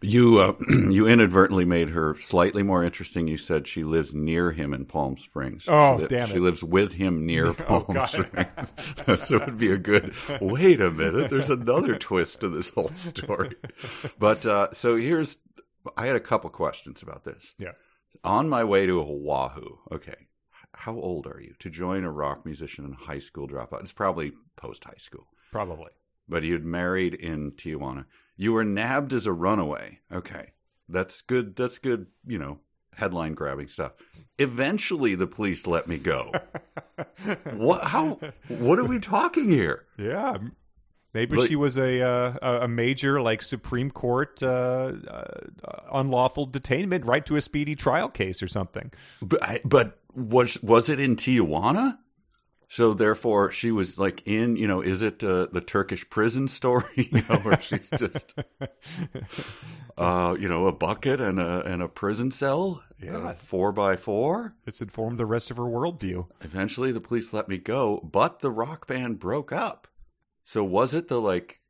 You 0.00 0.38
uh, 0.38 0.54
you 0.90 1.06
inadvertently 1.06 1.66
made 1.66 1.90
her 1.90 2.16
slightly 2.18 2.62
more 2.62 2.82
interesting. 2.82 3.28
You 3.28 3.36
said 3.36 3.68
she 3.68 3.84
lives 3.84 4.14
near 4.14 4.52
him 4.52 4.72
in 4.72 4.86
Palm 4.86 5.18
Springs. 5.18 5.64
Oh, 5.68 5.98
she 6.00 6.06
damn 6.06 6.28
She 6.28 6.38
lives 6.38 6.64
with 6.64 6.94
him 6.94 7.26
near 7.26 7.52
Palm 7.54 7.84
God. 7.92 8.06
Springs. 8.06 8.72
so 9.26 9.36
it 9.36 9.44
would 9.44 9.58
be 9.58 9.72
a 9.72 9.76
good. 9.76 10.14
Wait 10.40 10.80
a 10.80 10.90
minute. 10.90 11.28
There's 11.28 11.50
another 11.50 11.96
twist 11.96 12.40
to 12.40 12.48
this 12.48 12.70
whole 12.70 12.88
story. 12.88 13.56
But 14.18 14.46
uh, 14.46 14.72
so 14.72 14.96
here's. 14.96 15.36
I 15.96 16.06
had 16.06 16.16
a 16.16 16.20
couple 16.20 16.50
questions 16.50 17.02
about 17.02 17.24
this. 17.24 17.54
yeah, 17.58 17.72
On 18.24 18.48
my 18.48 18.64
way 18.64 18.86
to 18.86 19.00
Oahu. 19.00 19.78
Okay. 19.92 20.26
How 20.74 20.94
old 20.94 21.26
are 21.26 21.40
you 21.40 21.54
to 21.60 21.70
join 21.70 22.04
a 22.04 22.10
rock 22.12 22.44
musician 22.44 22.84
in 22.84 22.92
high 22.92 23.18
school 23.18 23.48
dropout? 23.48 23.80
It's 23.80 23.92
probably 23.92 24.32
post 24.56 24.84
high 24.84 24.98
school 24.98 25.26
probably. 25.50 25.90
but 26.28 26.42
you'd 26.42 26.64
married 26.64 27.14
in 27.14 27.52
Tijuana. 27.52 28.04
You 28.36 28.52
were 28.52 28.64
nabbed 28.64 29.12
as 29.12 29.26
a 29.26 29.32
runaway. 29.32 30.00
Okay. 30.12 30.52
That's 30.88 31.20
good. 31.22 31.56
That's 31.56 31.78
good, 31.78 32.06
you 32.26 32.38
know, 32.38 32.60
headline 32.94 33.34
grabbing 33.34 33.68
stuff. 33.68 33.92
Eventually 34.38 35.14
the 35.14 35.26
police 35.26 35.66
let 35.66 35.86
me 35.88 35.98
go. 35.98 36.32
what 37.54 37.84
how 37.84 38.18
what 38.48 38.78
are 38.78 38.84
we 38.84 38.98
talking 38.98 39.50
here? 39.50 39.86
Yeah, 39.98 40.36
maybe 41.14 41.36
Like- 41.36 41.48
she 41.48 41.56
was 41.56 41.76
a 41.78 42.02
uh, 42.02 42.60
a 42.62 42.68
major 42.68 43.20
like 43.20 43.42
Supreme 43.42 43.90
Court 43.90 44.42
uh, 44.42 44.46
uh, 45.08 45.24
unlawful 45.92 46.46
detainment, 46.48 47.06
right 47.06 47.24
to 47.26 47.36
a 47.36 47.40
speedy 47.40 47.74
trial 47.74 48.08
case 48.08 48.42
or 48.42 48.48
something. 48.48 48.92
But 49.22 49.42
I- 49.42 49.60
but 49.64 49.98
was 50.14 50.62
was 50.62 50.88
it 50.88 51.00
in 51.00 51.16
Tijuana? 51.16 51.98
So 52.70 52.92
therefore 52.92 53.50
she 53.50 53.70
was 53.70 53.98
like 53.98 54.26
in, 54.26 54.56
you 54.56 54.66
know, 54.68 54.82
is 54.82 55.00
it 55.00 55.24
uh, 55.24 55.46
the 55.50 55.62
Turkish 55.62 56.08
prison 56.10 56.48
story, 56.48 56.84
you 56.96 57.22
know, 57.28 57.36
where 57.36 57.58
she's 57.62 57.88
just 57.88 58.38
uh, 59.98 60.36
you 60.38 60.48
know, 60.48 60.66
a 60.66 60.72
bucket 60.72 61.20
and 61.20 61.40
a 61.40 61.62
and 61.64 61.82
a 61.82 61.88
prison 61.88 62.30
cell, 62.30 62.82
Yeah. 63.02 63.32
4 63.32 63.72
by 63.72 63.96
4? 63.96 64.54
It's 64.66 64.80
informed 64.82 65.18
the 65.18 65.24
rest 65.26 65.50
of 65.50 65.56
her 65.56 65.62
worldview. 65.64 66.26
Eventually, 66.42 66.92
the 66.92 67.00
police 67.00 67.32
let 67.32 67.48
me 67.48 67.56
go, 67.58 68.00
but 68.10 68.40
the 68.40 68.50
rock 68.50 68.86
band 68.86 69.18
broke 69.18 69.50
up. 69.52 69.88
So 70.48 70.64
was 70.64 70.94
it 70.94 71.08
the 71.08 71.20
like, 71.20 71.60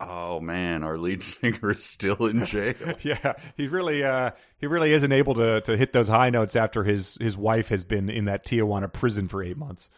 oh 0.00 0.40
man, 0.40 0.82
our 0.82 0.98
lead 0.98 1.22
singer 1.22 1.70
is 1.70 1.84
still 1.84 2.26
in 2.26 2.44
jail? 2.46 2.74
Yeah, 3.02 3.34
he 3.56 3.68
really 3.68 4.02
uh, 4.02 4.32
he 4.58 4.66
really 4.66 4.92
isn't 4.92 5.12
able 5.12 5.34
to 5.34 5.60
to 5.60 5.76
hit 5.76 5.92
those 5.92 6.08
high 6.08 6.28
notes 6.30 6.56
after 6.56 6.82
his 6.82 7.16
his 7.20 7.36
wife 7.36 7.68
has 7.68 7.84
been 7.84 8.10
in 8.10 8.24
that 8.24 8.44
Tijuana 8.44 8.92
prison 8.92 9.28
for 9.28 9.40
eight 9.40 9.56
months. 9.56 9.88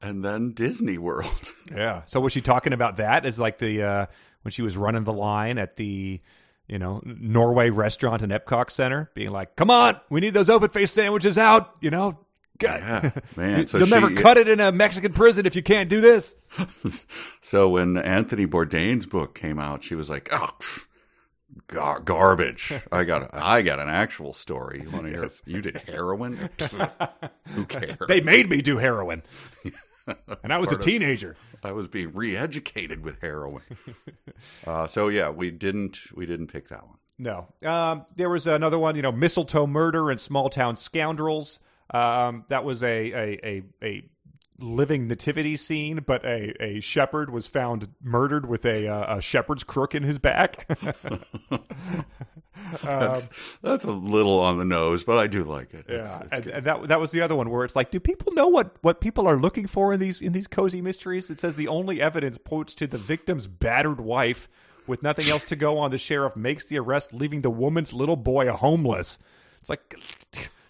and 0.00 0.24
then 0.24 0.52
Disney 0.52 0.96
World. 0.96 1.52
Yeah. 1.74 2.02
So 2.06 2.20
was 2.20 2.32
she 2.32 2.40
talking 2.40 2.72
about 2.72 2.98
that 2.98 3.26
as 3.26 3.36
like 3.40 3.58
the 3.58 3.82
uh, 3.82 4.06
when 4.42 4.52
she 4.52 4.62
was 4.62 4.76
running 4.76 5.02
the 5.02 5.12
line 5.12 5.58
at 5.58 5.74
the 5.74 6.20
you 6.68 6.78
know 6.78 7.02
Norway 7.04 7.70
restaurant 7.70 8.22
in 8.22 8.30
Epcot 8.30 8.70
Center, 8.70 9.10
being 9.14 9.32
like, 9.32 9.56
"Come 9.56 9.72
on, 9.72 10.00
we 10.08 10.20
need 10.20 10.34
those 10.34 10.48
open 10.48 10.68
face 10.70 10.92
sandwiches 10.92 11.36
out." 11.36 11.74
You 11.80 11.90
know, 11.90 12.20
God, 12.58 12.80
Yeah, 12.80 13.10
man. 13.36 13.66
So 13.66 13.78
you'll 13.78 13.86
she- 13.86 13.94
never 13.94 14.10
cut 14.10 14.36
it 14.38 14.48
in 14.48 14.60
a 14.60 14.72
Mexican 14.72 15.12
prison 15.12 15.46
if 15.46 15.54
you 15.56 15.62
can't 15.62 15.88
do 15.88 16.00
this. 16.00 16.34
so 17.40 17.68
when 17.68 17.96
Anthony 17.96 18.46
Bourdain's 18.46 19.06
book 19.06 19.34
came 19.34 19.58
out, 19.58 19.84
she 19.84 19.94
was 19.94 20.10
like, 20.10 20.28
oh. 20.32 20.48
pff, 20.58 20.84
Gar- 21.66 22.00
garbage. 22.00 22.72
I 22.92 23.04
got. 23.04 23.30
I 23.34 23.62
got 23.62 23.78
an 23.78 23.88
actual 23.88 24.32
story. 24.32 24.82
You 24.82 24.90
want 24.90 25.04
to 25.06 25.10
hear? 25.10 25.28
You 25.44 25.60
did 25.60 25.76
heroin? 25.86 26.36
Who 27.48 27.64
cares? 27.66 27.96
They 28.06 28.20
made 28.20 28.48
me 28.48 28.62
do 28.62 28.76
heroin, 28.78 29.22
and 30.42 30.52
I 30.52 30.58
was 30.58 30.68
a 30.68 30.72
Part 30.72 30.80
of- 30.80 30.84
teenager. 30.86 31.36
I 31.64 31.72
was 31.72 31.88
being 31.88 32.12
re-educated 32.12 33.02
with 33.02 33.20
heroin. 33.20 33.62
uh, 34.66 34.86
so 34.86 35.08
yeah, 35.08 35.30
we 35.30 35.50
didn't. 35.50 35.98
We 36.14 36.26
didn't 36.26 36.46
pick 36.48 36.68
that 36.68 36.86
one. 36.86 36.96
No. 37.18 37.48
Um, 37.68 38.04
there 38.14 38.30
was 38.30 38.46
another 38.46 38.78
one, 38.78 38.94
you 38.94 39.02
know, 39.02 39.12
mistletoe 39.12 39.66
murder 39.66 40.10
and 40.10 40.20
small 40.20 40.48
town 40.50 40.76
scoundrels. 40.76 41.58
Um, 41.90 42.44
that 42.48 42.64
was 42.64 42.82
a, 42.82 43.12
a, 43.12 43.40
a, 43.46 43.62
a 43.82 44.02
living 44.60 45.06
nativity 45.08 45.56
scene, 45.56 46.02
but 46.04 46.24
a, 46.24 46.54
a 46.62 46.80
shepherd 46.80 47.30
was 47.30 47.46
found 47.46 47.88
murdered 48.02 48.46
with 48.46 48.64
a, 48.66 48.88
uh, 48.88 49.18
a 49.18 49.20
shepherd's 49.20 49.64
crook 49.64 49.94
in 49.94 50.02
his 50.02 50.18
back. 50.18 50.68
That's, 52.82 53.30
that's 53.62 53.84
a 53.84 53.92
little 53.92 54.40
on 54.40 54.58
the 54.58 54.64
nose, 54.64 55.04
but 55.04 55.16
I 55.16 55.26
do 55.26 55.44
like 55.44 55.72
it. 55.74 55.86
It's- 55.88 56.04
yeah, 56.04 56.20
it's 56.22 56.32
and, 56.32 56.46
and 56.48 56.66
that 56.66 56.88
that 56.88 57.00
was 57.00 57.12
the 57.12 57.22
other 57.22 57.36
one 57.36 57.50
where 57.50 57.64
it's 57.64 57.76
like, 57.76 57.90
do 57.90 58.00
people 58.00 58.32
know 58.32 58.48
what, 58.48 58.76
what 58.82 59.00
people 59.00 59.26
are 59.26 59.36
looking 59.36 59.66
for 59.66 59.92
in 59.92 60.00
these 60.00 60.20
in 60.20 60.32
these 60.32 60.48
cozy 60.48 60.82
mysteries? 60.82 61.30
It 61.30 61.40
says 61.40 61.54
the 61.54 61.68
only 61.68 62.00
evidence 62.02 62.36
points 62.36 62.74
to 62.76 62.86
the 62.86 62.98
victim's 62.98 63.46
battered 63.46 64.00
wife. 64.00 64.48
With 64.86 65.02
nothing 65.02 65.28
else 65.30 65.44
to 65.44 65.56
go 65.56 65.78
on, 65.78 65.90
the 65.90 65.98
sheriff 65.98 66.34
makes 66.34 66.66
the 66.66 66.78
arrest, 66.78 67.12
leaving 67.12 67.42
the 67.42 67.50
woman's 67.50 67.92
little 67.92 68.16
boy 68.16 68.50
homeless. 68.50 69.18
It's 69.60 69.68
like, 69.68 69.94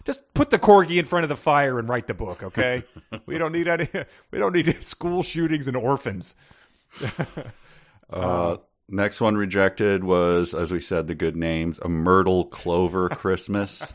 just 0.09 0.33
put 0.33 0.49
the 0.49 0.57
corgi 0.57 0.97
in 0.97 1.05
front 1.05 1.21
of 1.23 1.29
the 1.29 1.35
fire 1.35 1.77
and 1.77 1.87
write 1.87 2.07
the 2.07 2.15
book, 2.15 2.41
okay? 2.41 2.81
we 3.27 3.37
don't 3.37 3.51
need 3.51 3.67
any. 3.67 3.87
We 4.31 4.39
don't 4.39 4.53
need 4.53 4.65
school 4.83 5.21
shootings 5.21 5.67
and 5.67 5.77
orphans. 5.77 6.35
Uh, 8.11 8.57
next 8.87 9.21
one 9.21 9.37
rejected 9.37 10.03
was, 10.03 10.55
as 10.55 10.71
we 10.71 10.79
said, 10.79 11.05
the 11.05 11.13
good 11.13 11.35
names: 11.35 11.77
a 11.83 11.87
Myrtle 11.87 12.43
Clover 12.45 13.07
Christmas, 13.07 13.93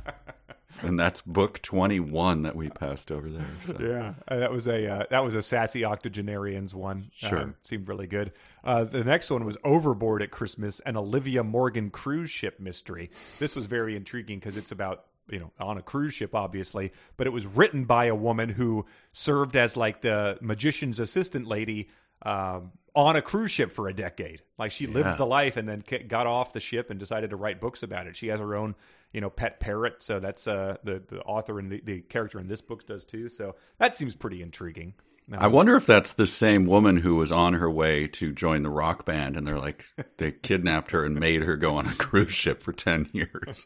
and 0.83 0.97
that's 0.97 1.21
book 1.21 1.61
twenty-one 1.63 2.43
that 2.43 2.55
we 2.55 2.71
passed 2.71 3.11
over 3.11 3.29
there. 3.29 3.49
So. 3.67 3.77
Yeah, 3.81 4.15
uh, 4.29 4.37
that 4.37 4.53
was 4.53 4.69
a 4.69 4.89
uh, 4.89 5.07
that 5.11 5.25
was 5.25 5.35
a 5.35 5.43
sassy 5.43 5.85
octogenarians 5.85 6.73
one. 6.77 7.11
Sure. 7.13 7.41
Um, 7.41 7.55
seemed 7.65 7.89
really 7.89 8.07
good. 8.07 8.31
Uh, 8.63 8.85
the 8.85 9.03
next 9.03 9.31
one 9.31 9.45
was 9.45 9.57
Overboard 9.65 10.23
at 10.23 10.31
Christmas, 10.31 10.79
an 10.87 10.97
Olivia 10.97 11.43
Morgan 11.43 11.91
cruise 11.91 12.31
ship 12.31 12.61
mystery. 12.61 13.11
This 13.41 13.57
was 13.57 13.67
very 13.67 13.97
intriguing 13.97 14.39
because 14.39 14.57
it's 14.57 14.71
about 14.71 15.07
you 15.31 15.39
know 15.39 15.53
on 15.59 15.79
a 15.79 15.83
cruise 15.83 16.15
ship, 16.15 16.35
obviously, 16.35 16.93
but 17.17 17.27
it 17.27 17.31
was 17.31 17.47
written 17.47 17.85
by 17.85 18.07
a 18.07 18.15
woman 18.15 18.51
who 18.51 18.87
served 19.13 19.57
as 19.57 19.77
like 19.77 20.01
the 20.01 20.39
magician's 20.41 21.01
assistant 21.01 21.47
lady. 21.47 21.89
Um, 22.23 22.73
on 22.95 23.17
a 23.17 23.23
cruise 23.23 23.51
ship 23.51 23.73
for 23.73 23.89
a 23.89 23.93
decade, 23.93 24.41
like 24.57 24.71
she 24.71 24.87
lived 24.87 25.19
the 25.19 25.27
life 25.27 25.57
and 25.57 25.69
then 25.69 25.83
got 26.07 26.27
off 26.27 26.53
the 26.53 26.61
ship 26.61 26.91
and 26.91 26.99
decided 26.99 27.31
to 27.31 27.37
write 27.37 27.61
books 27.61 27.83
about 27.83 28.07
it. 28.07 28.17
She 28.17 28.29
has 28.29 28.39
her 28.39 28.55
own, 28.55 28.77
you 29.13 29.21
know, 29.21 29.31
pet 29.31 29.59
parrot. 29.59 30.01
So 30.03 30.21
that's 30.21 30.47
uh, 30.47 30.77
the 30.85 31.03
the 31.07 31.21
author 31.23 31.59
and 31.59 31.73
the, 31.73 31.81
the 31.81 32.01
character 32.03 32.39
in 32.39 32.47
this 32.47 32.61
book 32.61 32.87
does 32.87 33.05
too. 33.05 33.29
So 33.29 33.57
that 33.79 33.97
seems 33.97 34.15
pretty 34.15 34.43
intriguing. 34.43 34.95
I 35.33 35.47
wonder 35.47 35.75
if 35.75 35.87
that's 35.87 36.13
the 36.13 36.27
same 36.27 36.67
woman 36.67 36.99
who 36.99 37.15
was 37.15 37.33
on 37.33 37.55
her 37.55 37.71
way 37.71 38.07
to 38.09 38.31
join 38.31 38.63
the 38.63 38.71
rock 38.71 39.07
band, 39.07 39.37
and 39.37 39.47
they're 39.47 39.59
like, 39.59 39.87
they 40.19 40.33
kidnapped 40.33 40.91
her 40.91 41.05
and 41.05 41.19
made 41.19 41.43
her 41.43 41.57
go 41.57 41.77
on 41.77 41.87
a 41.87 41.95
cruise 41.95 42.33
ship 42.33 42.61
for 42.61 42.73
10 42.73 43.09
years. 43.13 43.65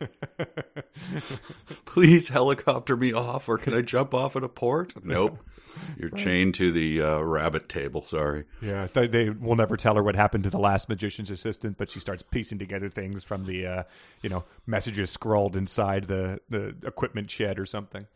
Please 1.85 2.29
helicopter 2.29 2.97
me 2.97 3.13
off, 3.13 3.49
or 3.49 3.59
can 3.59 3.75
I 3.75 3.83
jump 3.83 4.15
off 4.15 4.37
at 4.37 4.45
a 4.45 4.49
port? 4.49 4.95
Nope. 5.05 5.39
You're 5.97 6.11
chained 6.11 6.55
to 6.57 6.73
the 6.73 7.03
uh, 7.03 7.19
rabbit 7.21 7.69
table. 7.69 8.05
Sorry. 8.05 8.45
Yeah, 8.61 8.89
they, 8.93 9.07
they 9.07 9.31
will 9.31 9.57
never 9.57 9.77
tell 9.77 9.95
her 9.95 10.03
what 10.03 10.17
happened 10.17 10.45
to 10.45 10.51
the 10.51 10.59
last 10.59 10.89
magician's 10.89 11.31
assistant, 11.31 11.77
but 11.77 11.91
she 11.91 12.01
starts 12.01 12.23
piecing 12.23 12.59
together 12.59 12.89
things 12.89 13.23
from 13.25 13.45
the, 13.45 13.67
uh, 13.67 13.83
you 14.23 14.29
know, 14.29 14.45
messages 14.67 15.11
scrawled 15.11 15.57
inside 15.57 16.09
the 16.09 16.41
the 16.49 16.75
equipment 16.85 17.31
shed 17.31 17.59
or 17.59 17.67
something. 17.67 18.07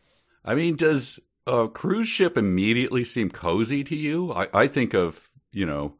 I 0.43 0.55
mean, 0.55 0.75
does 0.75 1.19
a 1.47 1.67
cruise 1.67 2.07
ship 2.07 2.37
immediately 2.37 3.03
seem 3.03 3.29
cozy 3.29 3.83
to 3.83 3.95
you? 3.95 4.33
I, 4.33 4.47
I 4.53 4.67
think 4.67 4.93
of, 4.93 5.29
you 5.51 5.65
know, 5.65 5.95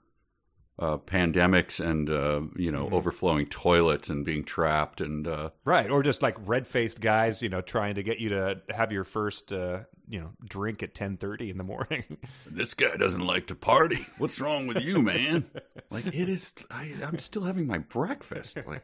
uh, 0.80 0.98
pandemics 0.98 1.80
and, 1.80 2.10
uh, 2.10 2.42
you 2.56 2.72
know, 2.72 2.90
overflowing 2.92 3.46
toilets 3.46 4.10
and 4.10 4.26
being 4.26 4.44
trapped 4.44 5.02
and, 5.02 5.28
uh, 5.28 5.52
Right, 5.66 5.90
or 5.90 6.02
just 6.02 6.22
like 6.22 6.36
red 6.48 6.68
faced 6.68 7.00
guys, 7.00 7.42
you 7.42 7.50
know, 7.50 7.62
trying 7.62 7.96
to 7.96 8.04
get 8.04 8.20
you 8.20 8.30
to 8.30 8.62
have 8.70 8.92
your 8.92 9.04
first, 9.04 9.54
uh, 9.54 9.82
you 10.10 10.20
know, 10.20 10.32
drink 10.44 10.82
at 10.84 10.94
ten 10.96 11.18
thirty 11.18 11.50
in 11.50 11.58
the 11.58 11.64
morning. 11.64 12.18
this 12.46 12.74
guy 12.74 12.96
doesn't 12.98 13.26
like 13.26 13.48
to 13.48 13.56
party. 13.56 14.06
What's 14.18 14.40
wrong 14.42 14.68
with 14.68 14.82
you, 14.84 15.02
man? 15.02 15.50
like 15.90 16.08
it 16.08 16.28
is. 16.28 16.54
I, 16.72 16.92
I'm 17.06 17.20
still 17.20 17.44
having 17.44 17.68
my 17.68 17.78
breakfast. 17.78 18.58
Like 18.68 18.84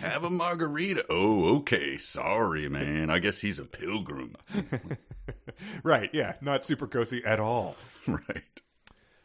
Have 0.00 0.24
a 0.24 0.30
margarita. 0.30 1.04
Oh, 1.10 1.56
okay. 1.56 1.98
Sorry, 1.98 2.68
man. 2.68 3.10
I 3.10 3.18
guess 3.18 3.40
he's 3.40 3.58
a 3.58 3.64
pilgrim. 3.64 4.36
right, 5.82 6.10
yeah, 6.12 6.34
not 6.40 6.64
super 6.64 6.86
cozy 6.86 7.24
at 7.24 7.40
all. 7.40 7.76
right. 8.06 8.60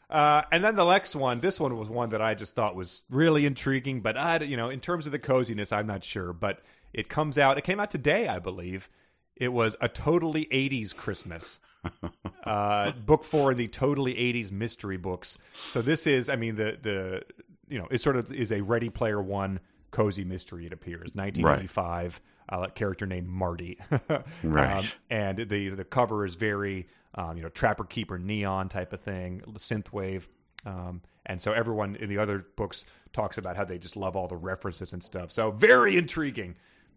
Uh, 0.09 0.43
and 0.51 0.64
then 0.64 0.76
the 0.76 0.86
next 0.86 1.16
one, 1.16 1.39
this 1.39 1.59
one 1.59 1.78
was 1.78 1.89
one 1.89 2.09
that 2.09 2.22
I 2.22 2.36
just 2.36 2.55
thought 2.55 2.76
was 2.76 3.03
really 3.09 3.45
intriguing, 3.45 4.01
but 4.01 4.18
I, 4.18 4.38
you 4.43 4.57
know, 4.57 4.70
in 4.70 4.80
terms 4.80 5.05
of 5.05 5.11
the 5.11 5.20
coziness, 5.20 5.72
I'm 5.72 5.88
not 5.88 6.03
sure. 6.03 6.34
But 6.34 6.61
it 6.93 7.09
comes 7.09 7.38
out, 7.38 7.57
it 7.57 7.64
came 7.64 7.80
out 7.80 7.91
today, 7.91 8.28
I 8.28 8.39
believe. 8.39 8.89
It 9.36 9.49
was 9.49 9.76
a 9.82 9.89
totally 9.89 10.45
80s 10.45 10.95
Christmas. 10.95 11.59
uh, 12.43 12.91
book 12.91 13.24
four 13.24 13.51
in 13.51 13.57
the 13.57 13.68
totally 13.68 14.14
80s 14.14 14.51
mystery 14.51 14.97
books. 14.97 15.38
So 15.72 15.82
this 15.82 16.05
is, 16.05 16.30
I 16.30 16.36
mean, 16.36 16.55
the, 16.55 16.78
the, 16.82 17.24
you 17.68 17.80
know, 17.80 17.88
it 17.89 18.01
sort 18.01 18.16
of 18.16 18.32
is 18.32 18.51
a 18.51 18.61
Ready 18.61 18.89
Player 18.89 19.22
One 19.22 19.59
cozy 19.93 20.25
mystery, 20.25 20.65
it 20.65 20.73
appears. 20.73 21.11
1985, 21.13 22.21
right. 22.51 22.57
uh, 22.57 22.67
character 22.71 23.05
named 23.05 23.29
Marty. 23.29 23.79
right. 24.43 24.83
Um, 24.83 24.85
and 25.09 25.37
the, 25.37 25.69
the 25.69 25.85
cover 25.85 26.25
is 26.25 26.35
very, 26.35 26.87
um, 27.15 27.37
you 27.37 27.43
know, 27.43 27.49
Trapper 27.49 27.85
Keeper 27.85 28.19
neon 28.19 28.67
type 28.67 28.91
of 28.91 28.99
thing, 28.99 29.41
synthwave. 29.53 30.27
Um, 30.65 31.01
and 31.25 31.39
so 31.39 31.53
everyone 31.53 31.95
in 31.95 32.09
the 32.09 32.17
other 32.17 32.45
books 32.57 32.85
talks 33.13 33.37
about 33.37 33.55
how 33.55 33.63
they 33.63 33.77
just 33.77 33.95
love 33.95 34.15
all 34.15 34.27
the 34.27 34.35
references 34.35 34.91
and 34.91 35.01
stuff. 35.01 35.31
So 35.31 35.51
very 35.51 35.95
intriguing, 35.97 36.55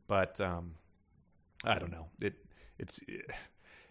but 0.09 0.40
um, 0.40 0.72
I 1.64 1.78
don't 1.78 1.92
know. 1.92 2.07
It 2.20 2.34
it's 2.78 3.01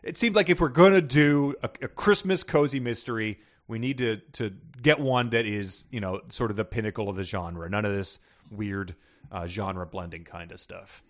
it 0.03 0.18
seemed 0.18 0.36
like 0.36 0.49
if 0.49 0.60
we're 0.60 0.70
gonna 0.70 1.01
do 1.01 1.56
a, 1.62 1.70
a, 1.84 1.88
Christmas 1.88 2.43
cozy 2.43 2.80
mystery, 2.80 3.39
we 3.68 3.80
need 3.80 3.97
to 3.99 4.18
to 4.34 4.53
get 4.82 4.99
one 4.99 5.30
that 5.30 5.45
is 5.45 5.88
you 5.91 5.99
know 5.99 6.22
sort 6.30 6.51
of 6.51 6.58
the 6.58 6.66
pinnacle 6.66 7.10
of 7.10 7.16
the 7.16 7.24
genre. 7.24 7.70
None 7.70 7.86
of 7.86 7.95
this 7.95 8.20
weird 8.52 8.96
uh, 9.32 9.48
genre 9.48 9.86
blending 9.86 10.24
kind 10.24 10.52
of 10.52 10.60
stuff. 10.60 11.04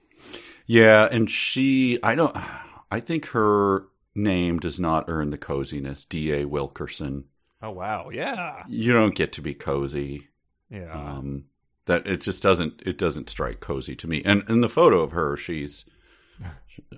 Yeah, 0.65 1.07
and 1.11 1.29
she, 1.29 1.99
I 2.01 2.15
don't, 2.15 2.35
I 2.89 2.99
think 2.99 3.27
her 3.27 3.87
name 4.15 4.59
does 4.59 4.79
not 4.79 5.05
earn 5.07 5.29
the 5.29 5.37
coziness. 5.37 6.05
D. 6.05 6.33
A. 6.33 6.45
Wilkerson. 6.45 7.25
Oh 7.61 7.71
wow, 7.71 8.09
yeah. 8.11 8.63
You 8.67 8.93
don't 8.93 9.15
get 9.15 9.33
to 9.33 9.41
be 9.41 9.53
cozy. 9.53 10.27
Yeah. 10.69 10.91
Um, 10.91 11.45
that 11.85 12.07
it 12.07 12.21
just 12.21 12.41
doesn't 12.41 12.81
it 12.85 12.97
doesn't 12.97 13.29
strike 13.29 13.59
cozy 13.59 13.95
to 13.95 14.07
me. 14.07 14.21
And 14.25 14.43
in 14.49 14.61
the 14.61 14.69
photo 14.69 15.01
of 15.01 15.11
her, 15.11 15.37
she's 15.37 15.85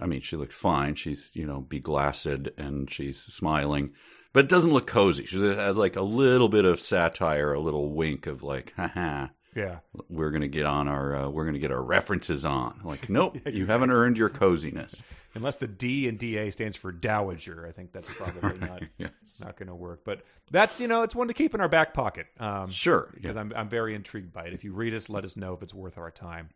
I 0.01 0.05
mean, 0.05 0.21
she 0.21 0.35
looks 0.35 0.55
fine. 0.55 0.95
She's, 0.95 1.31
you 1.33 1.45
know, 1.45 1.65
beglassed 1.67 2.49
and 2.57 2.91
she's 2.91 3.19
smiling, 3.19 3.93
but 4.33 4.45
it 4.45 4.49
doesn't 4.49 4.73
look 4.73 4.87
cozy. 4.87 5.25
She's 5.25 5.41
had 5.41 5.77
like 5.77 5.95
a 5.95 6.01
little 6.01 6.49
bit 6.49 6.65
of 6.65 6.79
satire, 6.79 7.53
a 7.53 7.59
little 7.59 7.93
wink 7.93 8.27
of 8.27 8.43
like, 8.43 8.73
haha. 8.75 9.27
Yeah. 9.57 9.79
We're 10.07 10.29
going 10.29 10.41
to 10.41 10.47
get 10.47 10.67
on 10.67 10.87
our, 10.87 11.15
uh, 11.15 11.29
we're 11.29 11.45
going 11.45 11.55
to 11.55 11.59
get 11.59 11.71
our 11.71 11.81
references 11.81 12.45
on. 12.45 12.79
Like, 12.83 13.09
nope, 13.09 13.39
you 13.51 13.65
haven't 13.65 13.89
earned 13.89 14.17
your 14.17 14.29
coziness. 14.29 15.01
Unless 15.33 15.57
the 15.57 15.67
D 15.67 16.07
and 16.07 16.17
DA 16.19 16.51
stands 16.51 16.77
for 16.77 16.91
Dowager. 16.91 17.65
I 17.67 17.71
think 17.71 17.91
that's 17.91 18.15
probably 18.15 18.59
not, 18.67 18.83
yes. 18.97 19.41
not 19.43 19.57
going 19.57 19.67
to 19.67 19.75
work. 19.75 20.01
But 20.05 20.21
that's, 20.51 20.79
you 20.79 20.87
know, 20.87 21.01
it's 21.01 21.15
one 21.15 21.27
to 21.27 21.33
keep 21.33 21.55
in 21.55 21.61
our 21.61 21.69
back 21.69 21.95
pocket. 21.95 22.27
Um, 22.39 22.69
sure. 22.69 23.11
Because 23.15 23.33
yeah. 23.33 23.41
I'm, 23.41 23.53
I'm 23.55 23.69
very 23.69 23.95
intrigued 23.95 24.31
by 24.31 24.45
it. 24.45 24.53
If 24.53 24.63
you 24.63 24.73
read 24.73 24.93
us, 24.93 25.09
let 25.09 25.23
us 25.23 25.35
know 25.35 25.53
if 25.53 25.63
it's 25.63 25.73
worth 25.73 25.97
our 25.97 26.11
time. 26.11 26.49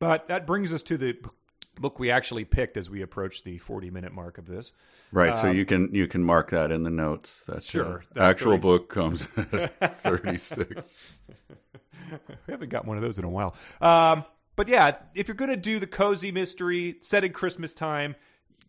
But 0.00 0.26
that 0.26 0.44
brings 0.44 0.72
us 0.72 0.82
to 0.84 0.98
the 0.98 1.16
book 1.80 2.00
we 2.00 2.10
actually 2.10 2.44
picked 2.44 2.76
as 2.76 2.90
we 2.90 3.02
approach 3.02 3.44
the 3.44 3.58
40 3.58 3.90
minute 3.90 4.12
mark 4.12 4.38
of 4.38 4.46
this. 4.46 4.72
Right, 5.12 5.30
um, 5.30 5.36
so 5.36 5.50
you 5.50 5.64
can 5.64 5.88
you 5.92 6.06
can 6.06 6.22
mark 6.22 6.50
that 6.50 6.70
in 6.70 6.82
the 6.82 6.90
notes. 6.90 7.44
That's 7.46 7.68
sure. 7.68 8.02
The 8.12 8.22
actual 8.22 8.52
30. 8.52 8.62
book 8.62 8.88
comes 8.88 9.26
at 9.36 9.98
36. 9.98 10.98
we 12.28 12.52
haven't 12.52 12.70
got 12.70 12.86
one 12.86 12.96
of 12.96 13.02
those 13.02 13.18
in 13.18 13.24
a 13.24 13.28
while. 13.28 13.54
Um, 13.80 14.24
but 14.56 14.68
yeah, 14.68 14.96
if 15.14 15.28
you're 15.28 15.34
going 15.34 15.50
to 15.50 15.56
do 15.56 15.78
the 15.78 15.86
cozy 15.86 16.32
mystery 16.32 16.96
set 17.00 17.24
in 17.24 17.32
Christmas 17.32 17.74
time, 17.74 18.16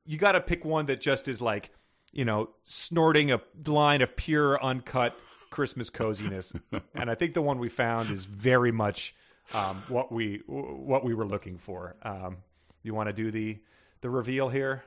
you 0.05 0.17
got 0.17 0.33
to 0.33 0.41
pick 0.41 0.63
one 0.63 0.85
that 0.87 1.01
just 1.01 1.27
is 1.27 1.41
like, 1.41 1.71
you 2.11 2.25
know, 2.25 2.49
snorting 2.63 3.31
a 3.31 3.41
line 3.67 4.01
of 4.01 4.15
pure 4.15 4.61
uncut 4.63 5.15
Christmas 5.49 5.89
coziness. 5.89 6.53
and 6.95 7.09
I 7.09 7.15
think 7.15 7.33
the 7.33 7.41
one 7.41 7.59
we 7.59 7.69
found 7.69 8.11
is 8.11 8.25
very 8.25 8.71
much 8.71 9.15
um, 9.53 9.83
what 9.87 10.11
we 10.11 10.41
what 10.45 11.03
we 11.03 11.13
were 11.13 11.25
looking 11.25 11.57
for. 11.57 11.95
Um, 12.03 12.37
you 12.83 12.93
want 12.93 13.07
to 13.07 13.13
do 13.13 13.31
the 13.31 13.59
the 14.01 14.09
reveal 14.09 14.49
here? 14.49 14.83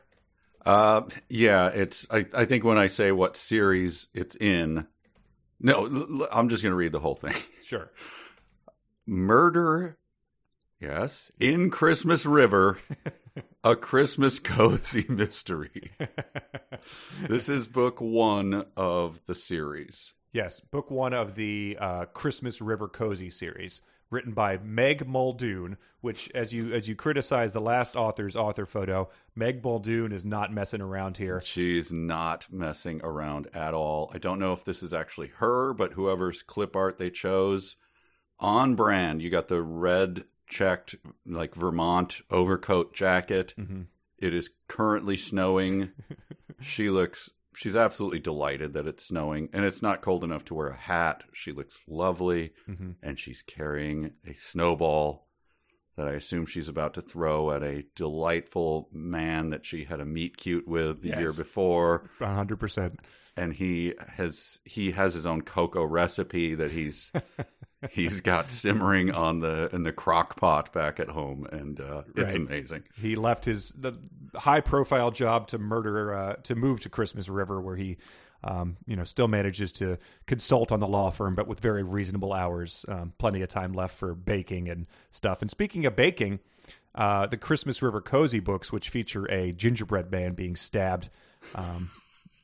Uh, 0.64 1.02
yeah, 1.28 1.68
it's. 1.68 2.06
I, 2.10 2.24
I 2.34 2.44
think 2.44 2.64
when 2.64 2.78
I 2.78 2.86
say 2.86 3.10
what 3.10 3.36
series 3.36 4.06
it's 4.14 4.36
in, 4.36 4.86
no, 5.60 5.86
l- 5.86 6.28
I'm 6.30 6.48
just 6.48 6.62
going 6.62 6.70
to 6.70 6.76
read 6.76 6.92
the 6.92 7.00
whole 7.00 7.16
thing. 7.16 7.34
Sure. 7.64 7.90
Murder, 9.06 9.98
yes, 10.78 11.32
in 11.40 11.70
Christmas 11.70 12.24
River, 12.24 12.78
a 13.64 13.74
Christmas 13.74 14.38
cozy 14.38 15.04
mystery. 15.08 15.92
this 17.20 17.48
is 17.48 17.66
book 17.66 18.00
one 18.00 18.66
of 18.76 19.24
the 19.26 19.34
series. 19.34 20.12
Yes, 20.32 20.60
book 20.60 20.90
one 20.90 21.12
of 21.12 21.34
the 21.34 21.76
uh, 21.80 22.04
Christmas 22.06 22.60
River 22.60 22.88
Cozy 22.88 23.28
series 23.28 23.80
written 24.08 24.32
by 24.32 24.58
Meg 24.58 25.08
Muldoon, 25.08 25.78
which 26.00 26.30
as 26.32 26.52
you 26.52 26.72
as 26.72 26.86
you 26.86 26.94
criticize 26.94 27.52
the 27.52 27.60
last 27.60 27.96
author's 27.96 28.36
author 28.36 28.66
photo, 28.66 29.10
Meg 29.34 29.64
Muldoon 29.64 30.12
is 30.12 30.24
not 30.24 30.52
messing 30.52 30.80
around 30.80 31.16
here. 31.16 31.40
She's 31.40 31.90
not 31.90 32.46
messing 32.52 33.00
around 33.02 33.48
at 33.52 33.74
all. 33.74 34.12
I 34.14 34.18
don't 34.18 34.38
know 34.38 34.52
if 34.52 34.64
this 34.64 34.82
is 34.82 34.94
actually 34.94 35.32
her, 35.38 35.74
but 35.74 35.94
whoever's 35.94 36.42
clip 36.42 36.76
art 36.76 36.98
they 36.98 37.10
chose 37.10 37.76
on 38.38 38.74
brand. 38.74 39.22
You 39.22 39.30
got 39.30 39.48
the 39.48 39.62
red 39.62 40.24
checked 40.48 40.96
like 41.26 41.54
Vermont 41.54 42.20
overcoat 42.30 42.94
jacket. 42.94 43.54
Mm-hmm. 43.58 43.82
It 44.18 44.34
is 44.34 44.50
currently 44.68 45.16
snowing. 45.16 45.90
she 46.60 46.90
looks 46.90 47.30
she's 47.54 47.76
absolutely 47.76 48.20
delighted 48.20 48.72
that 48.72 48.86
it's 48.86 49.06
snowing 49.06 49.48
and 49.52 49.64
it's 49.64 49.82
not 49.82 50.00
cold 50.00 50.24
enough 50.24 50.44
to 50.46 50.54
wear 50.54 50.68
a 50.68 50.76
hat. 50.76 51.24
She 51.32 51.52
looks 51.52 51.80
lovely 51.86 52.52
mm-hmm. 52.68 52.92
and 53.02 53.18
she's 53.18 53.42
carrying 53.42 54.12
a 54.26 54.34
snowball 54.34 55.26
that 55.96 56.08
I 56.08 56.12
assume 56.12 56.46
she's 56.46 56.68
about 56.68 56.94
to 56.94 57.02
throw 57.02 57.50
at 57.52 57.62
a 57.62 57.84
delightful 57.94 58.88
man 58.92 59.50
that 59.50 59.66
she 59.66 59.84
had 59.84 60.00
a 60.00 60.06
meet 60.06 60.36
cute 60.36 60.66
with 60.66 61.02
the 61.02 61.08
yes. 61.08 61.18
year 61.18 61.32
before. 61.32 62.10
100%. 62.20 62.96
And 63.36 63.54
he 63.54 63.94
has 64.08 64.60
he 64.64 64.90
has 64.90 65.14
his 65.14 65.24
own 65.24 65.42
cocoa 65.42 65.84
recipe 65.84 66.54
that 66.54 66.70
he's 66.70 67.10
he's 67.90 68.20
got 68.20 68.50
simmering 68.50 69.12
on 69.12 69.40
the 69.40 69.68
in 69.72 69.82
the 69.82 69.92
crock 69.92 70.36
pot 70.36 70.72
back 70.72 71.00
at 71.00 71.08
home, 71.08 71.46
and 71.52 71.80
uh, 71.80 72.02
it's 72.16 72.34
right. 72.34 72.36
amazing. 72.36 72.84
He 72.96 73.16
left 73.16 73.44
his 73.44 73.70
the 73.70 73.92
high 74.34 74.60
profile 74.60 75.10
job 75.10 75.48
to 75.48 75.58
murder 75.58 76.14
uh, 76.14 76.34
to 76.44 76.54
move 76.54 76.80
to 76.80 76.88
Christmas 76.88 77.28
River, 77.28 77.60
where 77.60 77.76
he. 77.76 77.96
Um, 78.44 78.76
you 78.88 78.96
know, 78.96 79.04
still 79.04 79.28
manages 79.28 79.70
to 79.74 79.98
consult 80.26 80.72
on 80.72 80.80
the 80.80 80.88
law 80.88 81.10
firm, 81.10 81.36
but 81.36 81.46
with 81.46 81.60
very 81.60 81.84
reasonable 81.84 82.32
hours. 82.32 82.84
Um, 82.88 83.12
plenty 83.16 83.40
of 83.42 83.48
time 83.48 83.72
left 83.72 83.96
for 83.96 84.16
baking 84.16 84.68
and 84.68 84.88
stuff. 85.12 85.42
And 85.42 85.48
speaking 85.48 85.86
of 85.86 85.94
baking, 85.94 86.40
uh, 86.92 87.28
the 87.28 87.36
Christmas 87.36 87.82
River 87.82 88.00
Cozy 88.00 88.40
books, 88.40 88.72
which 88.72 88.90
feature 88.90 89.30
a 89.30 89.52
gingerbread 89.52 90.10
man 90.10 90.34
being 90.34 90.56
stabbed, 90.56 91.08
um, 91.54 91.90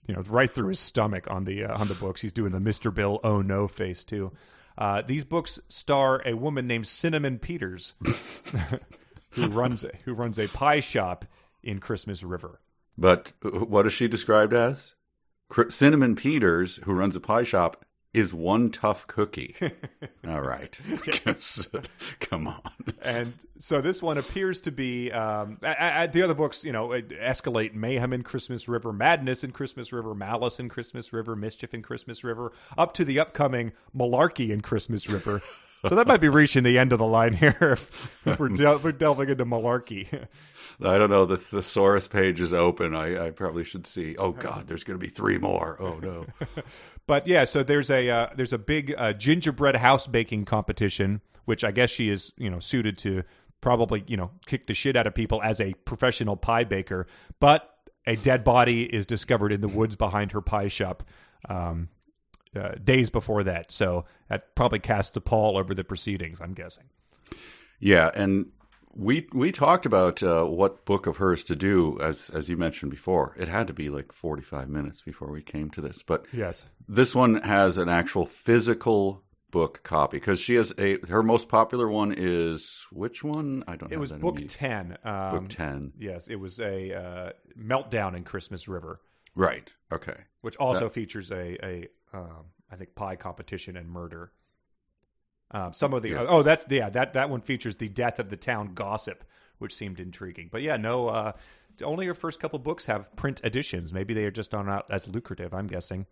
you 0.07 0.15
know, 0.15 0.23
right 0.29 0.49
through 0.49 0.69
his 0.69 0.79
stomach 0.79 1.29
on 1.29 1.43
the 1.43 1.65
uh, 1.65 1.77
on 1.77 1.89
the 1.89 1.95
books. 1.95 2.21
He's 2.21 2.33
doing 2.33 2.53
the 2.53 2.61
Mister 2.61 2.93
Bill 2.93 3.19
oh 3.25 3.43
no 3.43 3.67
face 3.67 4.05
too. 4.05 4.31
Uh, 4.79 5.03
these 5.03 5.25
books 5.25 5.59
star 5.69 6.23
a 6.25 6.35
woman 6.35 6.69
named 6.69 6.87
Cinnamon 6.87 7.41
Peters, 7.41 7.95
who 9.31 9.49
runs 9.49 9.83
a, 9.83 9.91
who 10.05 10.15
runs 10.15 10.39
a 10.39 10.47
pie 10.47 10.79
shop 10.79 11.25
in 11.65 11.81
Christmas 11.81 12.23
River. 12.23 12.61
But 12.97 13.33
what 13.43 13.87
is 13.87 13.93
she 13.93 14.07
described 14.07 14.55
as? 14.55 14.95
Cinnamon 15.69 16.15
Peters, 16.15 16.77
who 16.85 16.93
runs 16.93 17.17
a 17.17 17.21
pie 17.21 17.43
shop, 17.43 17.85
is 18.15 18.33
one 18.33 18.71
tough 18.71 19.07
cookie. 19.07 19.55
All 20.29 20.41
right. 20.41 20.79
Come 22.21 22.49
on. 22.49 22.73
And 23.03 23.35
so 23.59 23.81
this 23.81 24.03
one 24.03 24.19
appears 24.19 24.61
to 24.63 24.73
be 24.73 25.13
um, 25.13 25.59
I, 25.63 26.03
I, 26.03 26.07
the 26.07 26.23
other 26.23 26.35
books, 26.35 26.65
you 26.65 26.73
know, 26.73 26.89
escalate 26.89 27.75
mayhem 27.75 28.13
in 28.13 28.23
Christmas 28.23 28.69
River, 28.69 28.93
madness 28.93 29.45
in 29.45 29.53
Christmas 29.53 29.93
River, 29.93 30.15
malice 30.15 30.59
in 30.59 30.69
Christmas 30.69 31.13
River, 31.13 31.37
mischief 31.37 31.75
in 31.75 31.83
Christmas 31.83 32.25
River, 32.25 32.53
up 32.77 32.95
to 32.95 33.05
the 33.05 33.21
upcoming 33.21 33.73
malarkey 33.95 34.51
in 34.51 34.61
Christmas 34.61 35.09
River. 35.09 35.43
so 35.87 35.95
that 35.95 36.07
might 36.07 36.21
be 36.21 36.29
reaching 36.29 36.65
the 36.65 36.79
end 36.79 36.93
of 36.93 36.99
the 36.99 37.07
line 37.07 37.35
here 37.35 37.57
if, 37.61 38.27
if 38.27 38.41
we're, 38.41 38.49
del- 38.49 38.79
we're 38.79 38.93
delving 38.93 39.29
into 39.29 39.45
malarkey. 39.45 40.27
I 40.85 40.97
don't 40.97 41.11
know. 41.11 41.25
The 41.25 41.37
thesaurus 41.37 42.07
page 42.07 42.41
is 42.41 42.55
open. 42.55 42.95
I, 42.95 43.27
I 43.27 43.31
probably 43.31 43.65
should 43.65 43.87
see. 43.87 44.17
Oh 44.17 44.31
God, 44.31 44.69
there's 44.69 44.85
going 44.85 44.99
to 44.99 45.05
be 45.05 45.11
three 45.11 45.39
more. 45.39 45.77
Oh 45.81 45.99
no. 46.01 46.27
but 47.07 47.27
yeah, 47.27 47.45
so 47.45 47.63
there's 47.65 47.91
a 47.91 48.09
uh, 48.09 48.29
there's 48.37 48.53
a 48.53 48.59
big 48.59 48.95
uh, 48.97 49.13
gingerbread 49.13 49.77
house 49.77 50.07
baking 50.07 50.45
competition, 50.45 51.21
which 51.47 51.65
I 51.65 51.73
guess 51.73 51.91
she 51.91 52.11
is 52.11 52.33
you 52.37 52.49
know 52.49 52.61
suited 52.61 52.97
to 52.99 53.25
probably 53.61 54.05
you 54.07 54.17
know 54.17 54.31
kick 54.47 54.69
the 54.69 54.75
shit 54.75 54.95
out 54.95 55.09
of 55.09 55.15
people 55.15 55.43
as 55.43 55.61
a 55.61 55.75
professional 55.85 56.37
pie 56.37 56.65
baker. 56.65 57.09
But 57.41 57.69
a 58.07 58.15
dead 58.15 58.45
body 58.45 58.85
is 58.85 59.05
discovered 59.05 59.53
in 59.53 59.61
the 59.61 59.69
woods 59.69 59.97
behind 59.97 60.31
her 60.31 60.41
pie 60.41 60.69
shop. 60.69 61.03
Um, 61.49 61.89
uh, 62.59 62.75
days 62.83 63.11
before 63.11 63.45
that, 63.45 63.71
so 63.73 64.05
that 64.29 64.55
probably 64.55 64.79
casts 64.81 65.17
a 65.17 65.21
pall 65.21 65.57
over 65.57 65.75
the 65.75 65.85
proceedings. 65.85 66.41
I'm 66.41 66.55
guessing. 66.55 66.85
Yeah, 67.81 68.11
and 68.15 68.47
we 68.95 69.29
we 69.33 69.53
talked 69.53 69.87
about 69.87 70.23
uh, 70.23 70.45
what 70.45 70.85
book 70.85 71.07
of 71.07 71.19
hers 71.19 71.45
to 71.45 71.55
do 71.57 71.99
as 72.01 72.31
as 72.31 72.49
you 72.49 72.57
mentioned 72.57 72.91
before. 72.91 73.35
It 73.39 73.49
had 73.49 73.67
to 73.69 73.73
be 73.73 73.89
like 73.89 74.13
45 74.13 74.69
minutes 74.69 75.03
before 75.03 75.31
we 75.31 75.43
came 75.43 75.71
to 75.71 75.81
this, 75.81 76.03
but 76.03 76.27
Yes. 76.33 76.65
this 76.89 77.15
one 77.15 77.43
has 77.43 77.79
an 77.79 77.89
actual 77.89 78.27
physical 78.27 79.23
book 79.51 79.83
copy 79.83 80.19
because 80.19 80.39
she 80.41 80.57
has 80.57 80.75
a 80.79 80.99
her 81.09 81.23
most 81.23 81.49
popular 81.49 81.89
one 81.89 82.13
is 82.17 82.85
which 82.91 83.23
one? 83.23 83.63
I 83.69 83.77
don't 83.77 83.91
know. 83.91 83.95
It 83.97 84.01
was 84.01 84.13
book. 84.13 84.41
10. 84.47 84.99
Um, 85.05 85.31
book 85.39 85.49
10. 85.49 85.93
Yes, 85.99 86.27
it 86.29 86.37
was 86.37 86.59
a 86.61 86.93
uh, 86.95 87.31
meltdown 87.59 88.17
in 88.17 88.25
Christmas 88.25 88.67
River, 88.69 89.01
Right. 89.35 89.71
Okay. 89.93 90.17
which 90.41 90.57
also 90.57 90.89
features 90.89 91.31
a 91.31 91.57
a 91.65 91.89
um, 92.13 92.47
I 92.71 92.77
think 92.77 92.95
pie 92.95 93.17
competition 93.17 93.77
and 93.77 93.89
murder. 93.89 94.33
Um, 95.51 95.73
some 95.73 95.95
of 95.95 96.03
the 96.03 96.11
Yes. 96.11 96.27
oh 96.29 96.43
that's 96.43 96.67
yeah 96.69 96.91
that 96.91 97.15
that 97.15 97.31
one 97.31 97.41
features 97.41 97.77
the 97.77 97.89
death 97.89 98.19
of 98.19 98.29
the 98.31 98.37
town 98.37 98.75
gossip, 98.75 99.25
which 99.59 99.75
seemed 99.75 99.99
intriguing. 99.99 100.49
But 100.53 100.61
yeah, 100.63 100.77
no, 100.77 101.09
uh, 101.09 101.33
only 101.83 102.07
her 102.07 102.15
first 102.15 102.39
couple 102.41 102.59
books 102.59 102.85
have 102.87 103.15
print 103.17 103.41
editions. 103.43 103.93
Maybe 103.93 104.13
they 104.13 104.25
are 104.27 104.31
just 104.31 104.55
are 104.55 104.65
not 104.65 104.91
as 104.91 105.09
lucrative. 105.09 105.55
I'm 105.55 105.67
guessing. 105.67 106.07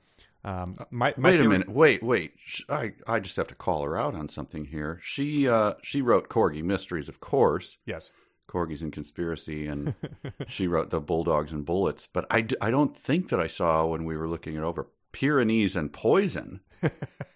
Um, 0.44 0.76
my, 0.90 1.12
my 1.16 1.30
Wait 1.32 1.40
a 1.40 1.48
minute. 1.48 1.68
Wait, 1.68 2.02
wait. 2.02 2.32
I 2.70 2.92
I 3.06 3.20
just 3.20 3.36
have 3.36 3.48
to 3.48 3.54
call 3.54 3.82
her 3.82 3.98
out 3.98 4.14
on 4.14 4.28
something 4.28 4.66
here. 4.66 5.00
She 5.02 5.46
uh 5.48 5.74
she 5.82 6.00
wrote 6.00 6.28
Corgi 6.30 6.62
Mysteries, 6.62 7.08
of 7.08 7.20
course. 7.20 7.76
Yes. 7.84 8.10
Corgis 8.48 8.80
and 8.80 8.92
Conspiracy, 8.92 9.66
and 9.66 9.94
she 10.48 10.68
wrote 10.68 10.90
the 10.90 11.00
Bulldogs 11.00 11.50
and 11.52 11.64
Bullets. 11.66 12.06
But 12.10 12.26
I, 12.30 12.42
d- 12.42 12.54
I 12.60 12.70
don't 12.70 12.96
think 12.96 13.28
that 13.30 13.40
I 13.40 13.48
saw 13.48 13.84
when 13.86 14.04
we 14.04 14.16
were 14.16 14.28
looking 14.28 14.54
it 14.54 14.60
over 14.62 14.86
Pyrenees 15.16 15.76
and 15.76 15.90
Poison, 15.90 16.60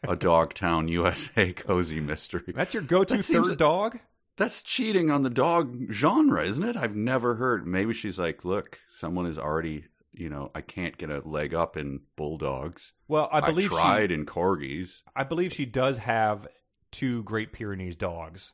a 0.07 0.15
Dogtown 0.15 0.89
USA 0.89 1.55
cozy 1.55 1.99
mystery. 1.99 2.43
That's 2.55 2.75
your 2.75 2.83
go-to 2.83 3.17
That 3.17 3.23
seems- 3.23 3.49
third 3.49 3.59
dog. 3.59 3.99
That's 4.37 4.63
cheating 4.63 5.11
on 5.11 5.23
the 5.23 5.31
dog 5.31 5.91
genre, 5.91 6.43
isn't 6.43 6.63
it? 6.63 6.77
I've 6.77 6.95
never 6.95 7.37
heard. 7.37 7.67
Maybe 7.67 7.93
she's 7.95 8.19
like, 8.19 8.45
look, 8.45 8.79
someone 8.93 9.25
is 9.27 9.39
already, 9.39 9.85
you 10.13 10.29
know, 10.29 10.51
I 10.55 10.61
can't 10.61 10.97
get 10.99 11.11
a 11.11 11.21
leg 11.27 11.55
up 11.55 11.77
in 11.79 12.01
Bulldogs. 12.17 12.93
Well, 13.09 13.29
I 13.33 13.39
I, 13.39 13.51
believe 13.51 13.69
tried 13.69 14.11
she, 14.11 14.15
in 14.15 14.27
Corgis. 14.27 15.01
I 15.17 15.25
believe 15.25 15.53
she 15.55 15.65
does 15.67 15.99
have 15.99 16.47
two 16.91 17.23
Great 17.23 17.53
Pyrenees 17.53 17.97
dogs. 17.97 18.53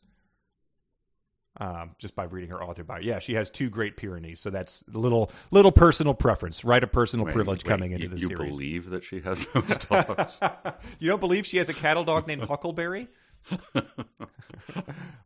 Um, 1.58 1.92
just 1.98 2.14
by 2.14 2.24
reading 2.24 2.50
her 2.50 2.62
author 2.62 2.84
bio, 2.84 2.98
yeah, 3.00 3.18
she 3.18 3.32
has 3.34 3.50
two 3.50 3.70
Great 3.70 3.96
Pyrenees. 3.96 4.40
So 4.40 4.50
that's 4.50 4.84
a 4.94 4.98
little 4.98 5.30
little 5.50 5.72
personal 5.72 6.12
preference, 6.12 6.64
right? 6.66 6.84
A 6.84 6.86
personal 6.86 7.24
Wait, 7.24 7.34
privilege 7.34 7.64
wait, 7.64 7.70
coming 7.70 7.92
into 7.92 8.04
you, 8.04 8.08
the 8.10 8.18
you 8.20 8.28
series. 8.28 8.50
believe 8.52 8.90
that 8.90 9.04
she 9.04 9.20
has 9.20 9.46
those 9.54 9.78
dogs? 9.78 10.38
you 10.98 11.08
don't 11.08 11.20
believe 11.20 11.46
she 11.46 11.56
has 11.56 11.70
a 11.70 11.74
cattle 11.74 12.04
dog 12.04 12.26
named 12.26 12.42
Huckleberry? 12.48 13.08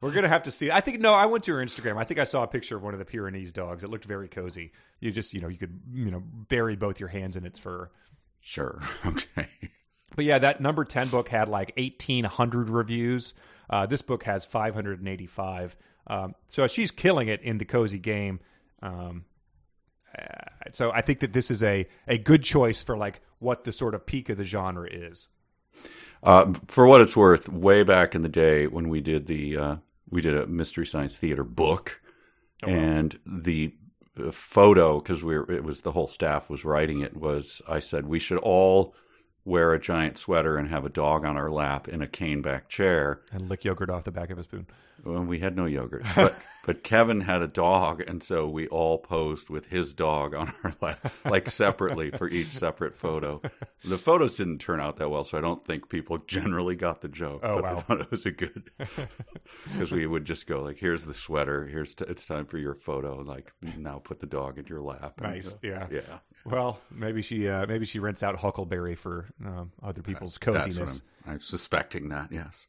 We're 0.00 0.12
gonna 0.12 0.28
have 0.28 0.44
to 0.44 0.50
see. 0.50 0.70
I 0.70 0.80
think 0.80 1.00
no. 1.00 1.14
I 1.14 1.26
went 1.26 1.44
to 1.44 1.52
her 1.54 1.64
Instagram. 1.64 1.96
I 1.98 2.04
think 2.04 2.20
I 2.20 2.24
saw 2.24 2.42
a 2.42 2.46
picture 2.46 2.76
of 2.76 2.82
one 2.82 2.92
of 2.94 2.98
the 2.98 3.04
Pyrenees 3.04 3.50
dogs. 3.52 3.82
It 3.82 3.90
looked 3.90 4.04
very 4.04 4.28
cozy. 4.28 4.72
You 5.00 5.10
just 5.10 5.34
you 5.34 5.40
know 5.40 5.48
you 5.48 5.58
could 5.58 5.80
you 5.92 6.10
know 6.10 6.22
bury 6.24 6.76
both 6.76 7.00
your 7.00 7.08
hands 7.08 7.36
in 7.36 7.44
its 7.44 7.58
fur. 7.58 7.90
sure. 8.40 8.80
Okay. 9.04 9.48
But 10.16 10.24
yeah, 10.24 10.38
that 10.38 10.60
number 10.60 10.84
10 10.84 11.08
book 11.08 11.28
had 11.28 11.48
like 11.48 11.72
1,800 11.76 12.68
reviews. 12.68 13.34
Uh, 13.68 13.86
this 13.86 14.02
book 14.02 14.24
has 14.24 14.44
585. 14.44 15.76
Um, 16.06 16.34
so 16.48 16.66
she's 16.66 16.90
killing 16.90 17.28
it 17.28 17.40
in 17.42 17.58
the 17.58 17.64
cozy 17.64 17.98
game. 17.98 18.40
Um, 18.82 19.24
uh, 20.16 20.24
so 20.72 20.90
I 20.90 21.02
think 21.02 21.20
that 21.20 21.32
this 21.32 21.50
is 21.50 21.62
a, 21.62 21.86
a 22.08 22.18
good 22.18 22.42
choice 22.42 22.82
for 22.82 22.96
like 22.96 23.20
what 23.38 23.64
the 23.64 23.72
sort 23.72 23.94
of 23.94 24.06
peak 24.06 24.28
of 24.28 24.36
the 24.36 24.44
genre 24.44 24.88
is. 24.90 25.28
Uh, 26.22 26.52
for 26.66 26.86
what 26.86 27.00
it's 27.00 27.16
worth, 27.16 27.48
way 27.48 27.82
back 27.82 28.14
in 28.14 28.22
the 28.22 28.28
day 28.28 28.66
when 28.66 28.88
we 28.88 29.00
did 29.00 29.26
the 29.26 29.56
uh, 29.56 29.76
we 30.10 30.20
did 30.20 30.36
a 30.36 30.46
mystery 30.46 30.84
science 30.84 31.18
theater 31.18 31.44
book, 31.44 32.02
and 32.62 33.18
the 33.24 33.72
uh, 34.18 34.30
photo 34.30 35.00
because 35.00 35.24
we 35.24 35.38
were, 35.38 35.50
it 35.50 35.64
was 35.64 35.80
the 35.80 35.92
whole 35.92 36.06
staff 36.06 36.50
was 36.50 36.64
writing 36.64 37.00
it 37.00 37.16
was 37.16 37.62
I 37.66 37.78
said 37.78 38.06
we 38.06 38.18
should 38.18 38.38
all 38.38 38.94
wear 39.44 39.72
a 39.72 39.80
giant 39.80 40.18
sweater 40.18 40.56
and 40.56 40.68
have 40.68 40.84
a 40.84 40.90
dog 40.90 41.24
on 41.24 41.36
our 41.36 41.50
lap 41.50 41.88
in 41.88 42.02
a 42.02 42.06
cane 42.06 42.42
back 42.42 42.68
chair. 42.68 43.20
And 43.32 43.48
lick 43.48 43.64
yogurt 43.64 43.90
off 43.90 44.04
the 44.04 44.10
back 44.12 44.30
of 44.30 44.38
a 44.38 44.42
spoon. 44.44 44.66
Well, 45.02 45.22
we 45.24 45.38
had 45.38 45.56
no 45.56 45.64
yogurt, 45.64 46.04
but 46.14 46.34
but 46.66 46.84
Kevin 46.84 47.22
had 47.22 47.40
a 47.40 47.46
dog, 47.46 48.02
and 48.06 48.22
so 48.22 48.46
we 48.46 48.68
all 48.68 48.98
posed 48.98 49.48
with 49.48 49.64
his 49.68 49.94
dog 49.94 50.34
on 50.34 50.52
our 50.62 50.74
lap, 50.82 51.10
like 51.24 51.48
separately 51.48 52.10
for 52.10 52.28
each 52.28 52.50
separate 52.50 52.98
photo. 52.98 53.40
The 53.82 53.96
photos 53.96 54.36
didn't 54.36 54.58
turn 54.58 54.78
out 54.78 54.98
that 54.98 55.08
well, 55.08 55.24
so 55.24 55.38
I 55.38 55.40
don't 55.40 55.64
think 55.64 55.88
people 55.88 56.18
generally 56.18 56.76
got 56.76 57.00
the 57.00 57.08
joke. 57.08 57.40
Oh, 57.42 57.56
but 57.62 57.64
I 57.64 57.72
wow. 57.72 57.80
thought 57.80 58.00
it 58.02 58.10
was 58.10 58.26
a 58.26 58.30
good 58.30 58.70
because 59.72 59.90
we 59.90 60.06
would 60.06 60.26
just 60.26 60.46
go 60.46 60.60
like, 60.62 60.76
"Here's 60.76 61.04
the 61.04 61.14
sweater. 61.14 61.66
Here's 61.66 61.94
t- 61.94 62.04
it's 62.06 62.26
time 62.26 62.44
for 62.44 62.58
your 62.58 62.74
photo. 62.74 63.22
Like 63.22 63.52
now, 63.62 64.00
put 64.04 64.20
the 64.20 64.26
dog 64.26 64.58
in 64.58 64.66
your 64.66 64.82
lap." 64.82 65.14
And, 65.22 65.32
Nice. 65.32 65.54
uh, 65.54 65.58
Yeah. 65.62 65.86
yeah. 65.90 66.18
Well, 66.44 66.80
maybe 66.90 67.22
she 67.22 67.48
uh, 67.48 67.66
maybe 67.66 67.84
she 67.84 67.98
rents 67.98 68.22
out 68.22 68.36
Huckleberry 68.36 68.94
for 68.94 69.26
um, 69.44 69.72
other 69.82 70.02
people's 70.02 70.38
That's 70.38 70.66
coziness. 70.66 71.02
I'm, 71.26 71.34
I'm 71.34 71.40
suspecting 71.40 72.08
that. 72.08 72.32
Yes. 72.32 72.66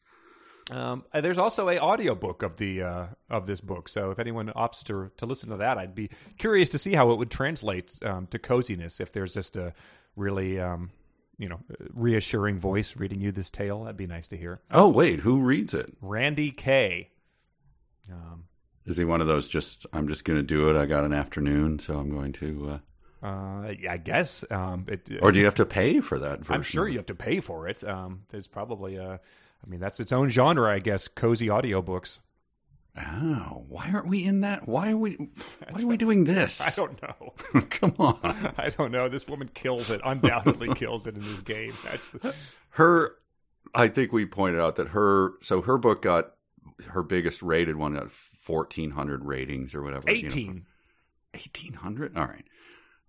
Um, 0.69 1.03
there's 1.13 1.37
also 1.37 1.69
a 1.69 1.79
audiobook 1.79 2.43
of 2.43 2.57
the 2.57 2.83
uh, 2.83 3.05
of 3.29 3.47
this 3.47 3.61
book. 3.61 3.89
So 3.89 4.11
if 4.11 4.19
anyone 4.19 4.47
opts 4.55 4.83
to 4.83 5.11
to 5.17 5.25
listen 5.25 5.49
to 5.49 5.57
that, 5.57 5.77
I'd 5.77 5.95
be 5.95 6.09
curious 6.37 6.69
to 6.69 6.77
see 6.77 6.93
how 6.93 7.11
it 7.11 7.17
would 7.17 7.31
translate 7.31 7.97
um, 8.03 8.27
to 8.27 8.39
coziness. 8.39 8.99
If 8.99 9.11
there's 9.13 9.33
just 9.33 9.57
a 9.57 9.73
really 10.15 10.59
um, 10.59 10.91
you 11.37 11.47
know 11.47 11.59
reassuring 11.93 12.59
voice 12.59 12.97
reading 12.97 13.21
you 13.21 13.31
this 13.31 13.49
tale, 13.49 13.83
that'd 13.83 13.97
be 13.97 14.07
nice 14.07 14.27
to 14.29 14.37
hear. 14.37 14.61
Oh 14.69 14.89
wait, 14.89 15.21
who 15.21 15.39
reads 15.39 15.73
it? 15.73 15.93
Randy 16.01 16.51
K. 16.51 17.09
Um, 18.11 18.45
Is 18.85 18.97
he 18.97 19.05
one 19.05 19.21
of 19.21 19.27
those? 19.27 19.47
Just 19.47 19.85
I'm 19.93 20.07
just 20.07 20.25
going 20.25 20.37
to 20.37 20.43
do 20.43 20.69
it. 20.69 20.79
I 20.79 20.85
got 20.85 21.03
an 21.03 21.13
afternoon, 21.13 21.79
so 21.79 21.97
I'm 21.97 22.11
going 22.11 22.33
to. 22.33 22.69
Uh, 22.73 22.77
uh, 23.23 23.73
I 23.89 23.99
guess. 24.03 24.43
Um, 24.49 24.85
it, 24.87 25.09
Or 25.21 25.31
do 25.31 25.39
you 25.39 25.45
have 25.45 25.55
to 25.55 25.65
pay 25.65 25.99
for 25.99 26.19
that 26.19 26.39
version? 26.39 26.55
I'm 26.55 26.63
sure 26.63 26.87
you 26.87 26.97
have 26.97 27.05
to 27.07 27.15
pay 27.15 27.39
for 27.39 27.67
it. 27.67 27.83
Um, 27.83 28.23
there's 28.29 28.47
probably 28.47 28.95
a. 28.95 29.13
I 29.63 29.69
mean, 29.69 29.79
that's 29.79 29.99
its 29.99 30.11
own 30.11 30.29
genre, 30.29 30.73
I 30.73 30.79
guess. 30.79 31.07
Cozy 31.07 31.47
audiobooks. 31.47 32.17
Oh, 32.97 33.63
why 33.69 33.89
aren't 33.93 34.07
we 34.07 34.25
in 34.25 34.41
that? 34.41 34.67
Why 34.67 34.91
are 34.91 34.97
we? 34.97 35.15
Why 35.69 35.81
are 35.81 35.85
we 35.85 35.97
doing 36.05 36.23
this? 36.25 36.59
I 36.59 36.71
don't 36.71 37.01
know. 37.01 37.33
Come 37.69 37.93
on. 37.99 38.19
I 38.57 38.69
don't 38.75 38.91
know. 38.91 39.07
This 39.07 39.27
woman 39.27 39.49
kills 39.53 39.89
it. 39.89 40.01
Undoubtedly 40.03 40.73
kills 40.73 41.07
it 41.07 41.15
in 41.15 41.21
this 41.21 41.41
game. 41.41 41.73
That's 41.85 42.15
Her, 42.71 43.15
I 43.73 43.87
think 43.87 44.11
we 44.11 44.25
pointed 44.25 44.59
out 44.59 44.75
that 44.77 44.89
her. 44.89 45.33
So 45.41 45.61
her 45.61 45.77
book 45.77 46.01
got 46.01 46.33
her 46.89 47.03
biggest 47.03 47.41
rated 47.41 47.75
one 47.75 47.93
got 47.93 48.11
1,400 48.45 49.23
ratings 49.23 49.73
or 49.75 49.83
whatever. 49.83 50.11
you 50.11 50.23
know. 50.23 50.27
18. 50.27 50.65
1,800. 51.33 52.17
All 52.17 52.25
right. 52.25 52.45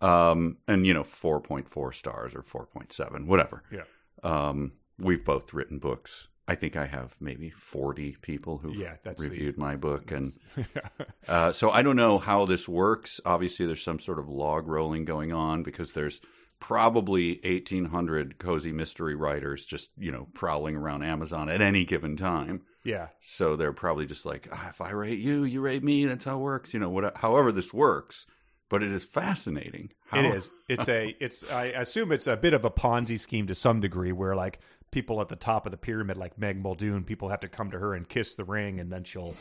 Um, 0.02 0.58
and 0.68 0.86
you 0.86 0.92
know, 0.94 1.02
4.4 1.04 1.94
stars 1.94 2.34
or 2.34 2.42
4.7, 2.42 3.26
whatever. 3.26 3.62
Yeah. 3.70 3.82
Um, 4.22 4.72
we've 4.98 5.24
both 5.24 5.52
written 5.54 5.78
books. 5.78 6.28
I 6.48 6.56
think 6.56 6.76
I 6.76 6.86
have 6.86 7.16
maybe 7.20 7.50
40 7.50 8.16
people 8.20 8.58
who've 8.58 8.74
Yeah, 8.74 8.96
that's 9.04 9.22
the- 9.22 9.28
reviewed 9.30 9.56
my 9.56 9.76
book. 9.76 10.10
And 10.10 10.32
uh, 11.28 11.52
so 11.52 11.70
I 11.70 11.82
don't 11.82 11.96
know 11.96 12.18
how 12.18 12.44
this 12.46 12.68
works. 12.68 13.20
Obviously, 13.24 13.64
there's 13.66 13.82
some 13.82 14.00
sort 14.00 14.18
of 14.18 14.28
log 14.28 14.66
rolling 14.66 15.04
going 15.04 15.32
on 15.32 15.62
because 15.62 15.92
there's 15.92 16.20
probably 16.58 17.40
1,800 17.44 18.38
cozy 18.38 18.72
mystery 18.72 19.14
writers 19.14 19.64
just, 19.64 19.92
you 19.96 20.10
know, 20.12 20.28
prowling 20.34 20.76
around 20.76 21.02
Amazon 21.02 21.48
at 21.48 21.60
any 21.60 21.84
given 21.84 22.16
time. 22.16 22.62
yeah. 22.84 23.08
So 23.20 23.56
they're 23.56 23.72
probably 23.72 24.06
just 24.06 24.26
like, 24.26 24.48
ah, 24.52 24.68
if 24.70 24.80
I 24.80 24.90
rate 24.90 25.18
you, 25.18 25.44
you 25.44 25.60
rate 25.60 25.82
me. 25.84 26.04
That's 26.06 26.24
how 26.24 26.36
it 26.36 26.42
works. 26.42 26.72
You 26.74 26.80
know, 26.80 26.90
what, 26.90 27.16
however 27.18 27.50
this 27.52 27.72
works. 27.72 28.26
But 28.72 28.82
it 28.82 28.90
is 28.90 29.04
fascinating. 29.04 29.90
How, 30.06 30.20
It 30.20 30.24
is. 30.24 30.50
It's 30.66 30.88
a. 30.88 31.14
It's. 31.20 31.44
I 31.50 31.66
assume 31.66 32.10
it's 32.10 32.26
a 32.26 32.38
bit 32.38 32.54
of 32.54 32.64
a 32.64 32.70
Ponzi 32.70 33.20
scheme 33.20 33.46
to 33.48 33.54
some 33.54 33.82
degree, 33.82 34.12
where 34.12 34.34
like 34.34 34.60
people 34.90 35.20
at 35.20 35.28
the 35.28 35.36
top 35.36 35.66
of 35.66 35.72
the 35.72 35.76
pyramid, 35.76 36.16
like 36.16 36.38
Meg 36.38 36.56
Muldoon, 36.58 37.04
people 37.04 37.28
have 37.28 37.40
to 37.42 37.48
come 37.48 37.70
to 37.70 37.78
her 37.78 37.92
and 37.92 38.08
kiss 38.08 38.32
the 38.32 38.44
ring, 38.44 38.80
and 38.80 38.90
then 38.90 39.04
she'll, 39.04 39.34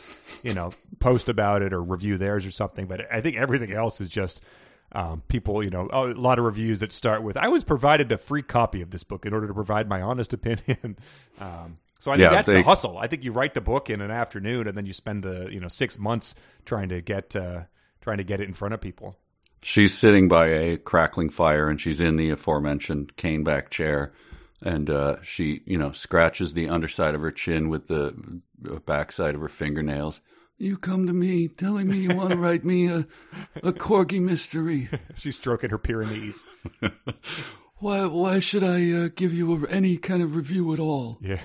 you 0.44 0.54
know, 0.54 0.72
post 1.00 1.30
about 1.30 1.62
it 1.62 1.72
or 1.72 1.82
review 1.82 2.18
theirs 2.18 2.46
or 2.46 2.52
something. 2.52 2.88
But 2.88 3.08
I 3.10 3.22
think 3.22 3.38
everything 3.38 3.72
else 3.72 4.02
is 4.02 4.10
just. 4.10 4.42
Um, 4.94 5.24
people, 5.30 5.64
you 5.64 5.70
know, 5.70 5.88
a 5.94 6.08
lot 6.08 6.38
of 6.38 6.44
reviews 6.44 6.82
that 6.82 6.92
start 6.92 7.24
with, 7.24 7.38
"I 7.38 7.48
was 7.48 7.64
provided 7.64 8.12
a 8.12 8.18
free 8.18 8.42
copy 8.42 8.82
of 8.82 8.92
this 8.92 9.06
book 9.06 9.26
in 9.26 9.34
order 9.34 9.48
to 9.48 9.54
provide 9.54 9.88
my 9.88 10.02
honest 10.02 10.34
opinion." 10.34 10.98
um, 11.40 11.76
so 12.00 12.12
I 12.12 12.16
think 12.16 12.24
Yeah, 12.24 12.30
that's 12.32 12.50
they- 12.50 12.56
the 12.56 12.64
hustle. 12.64 12.98
I 12.98 13.08
think 13.08 13.24
you 13.24 13.32
write 13.32 13.54
the 13.54 13.62
book 13.62 13.90
in 13.90 14.02
an 14.02 14.12
afternoon, 14.12 14.68
and 14.68 14.78
then 14.78 14.86
you 14.86 14.92
spend 14.92 15.24
the 15.24 15.48
you 15.50 15.62
know 15.62 15.70
six 15.70 15.98
months 15.98 16.36
trying 16.66 16.90
to 16.90 17.00
get 17.00 17.34
uh, 17.38 17.62
trying 18.02 18.18
to 18.18 18.24
get 18.24 18.42
it 18.42 18.48
in 18.48 18.54
front 18.54 18.74
of 18.74 18.82
people. 18.82 19.18
She's 19.64 19.98
sitting 19.98 20.28
by 20.28 20.48
a 20.48 20.78
crackling 20.78 21.30
fire 21.30 21.70
and 21.70 21.80
she's 21.80 22.02
in 22.02 22.16
the 22.16 22.32
aforementioned 22.32 23.16
cane 23.16 23.44
back 23.44 23.70
chair. 23.70 24.12
And 24.64 24.90
uh, 24.90 25.18
she, 25.24 25.62
you 25.66 25.78
know, 25.78 25.92
scratches 25.92 26.54
the 26.54 26.70
underside 26.70 27.16
of 27.16 27.22
her 27.22 27.32
chin 27.32 27.70
with 27.70 27.88
the 27.88 28.42
backside 28.86 29.36
of 29.36 29.42
her 29.42 29.48
fingernails. 29.48 30.22
You 30.58 30.78
come 30.78 31.08
to 31.08 31.14
me 31.14 31.48
telling 31.48 31.88
me 31.88 31.98
you 31.98 32.16
want 32.16 32.30
to 32.32 32.38
write 32.38 32.64
me 32.64 32.88
a, 32.88 33.08
a 33.64 33.74
corgi 33.74 34.22
mystery. 34.22 34.90
She's 35.16 35.36
stroking 35.36 35.72
her 35.72 35.80
Pyrenees. 35.80 36.44
Why, 37.82 38.06
why 38.06 38.40
should 38.40 38.64
I 38.64 38.92
uh, 38.92 39.10
give 39.16 39.34
you 39.34 39.66
a, 39.66 39.68
any 39.68 39.98
kind 39.98 40.22
of 40.22 40.36
review 40.36 40.72
at 40.72 40.80
all? 40.80 41.18
Yeah. 41.20 41.40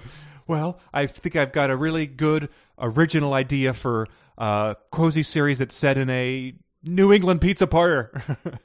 well, 0.46 0.80
I 0.94 1.04
think 1.04 1.36
I've 1.36 1.52
got 1.52 1.68
a 1.68 1.76
really 1.76 2.06
good 2.06 2.48
original 2.78 3.34
idea 3.34 3.74
for 3.74 4.08
a 4.38 4.76
cozy 4.90 5.22
series 5.22 5.58
that's 5.58 5.74
set 5.74 5.98
in 5.98 6.10
a 6.10 6.54
New 6.82 7.12
England 7.12 7.40
pizza 7.40 7.66
parlor. 7.66 8.10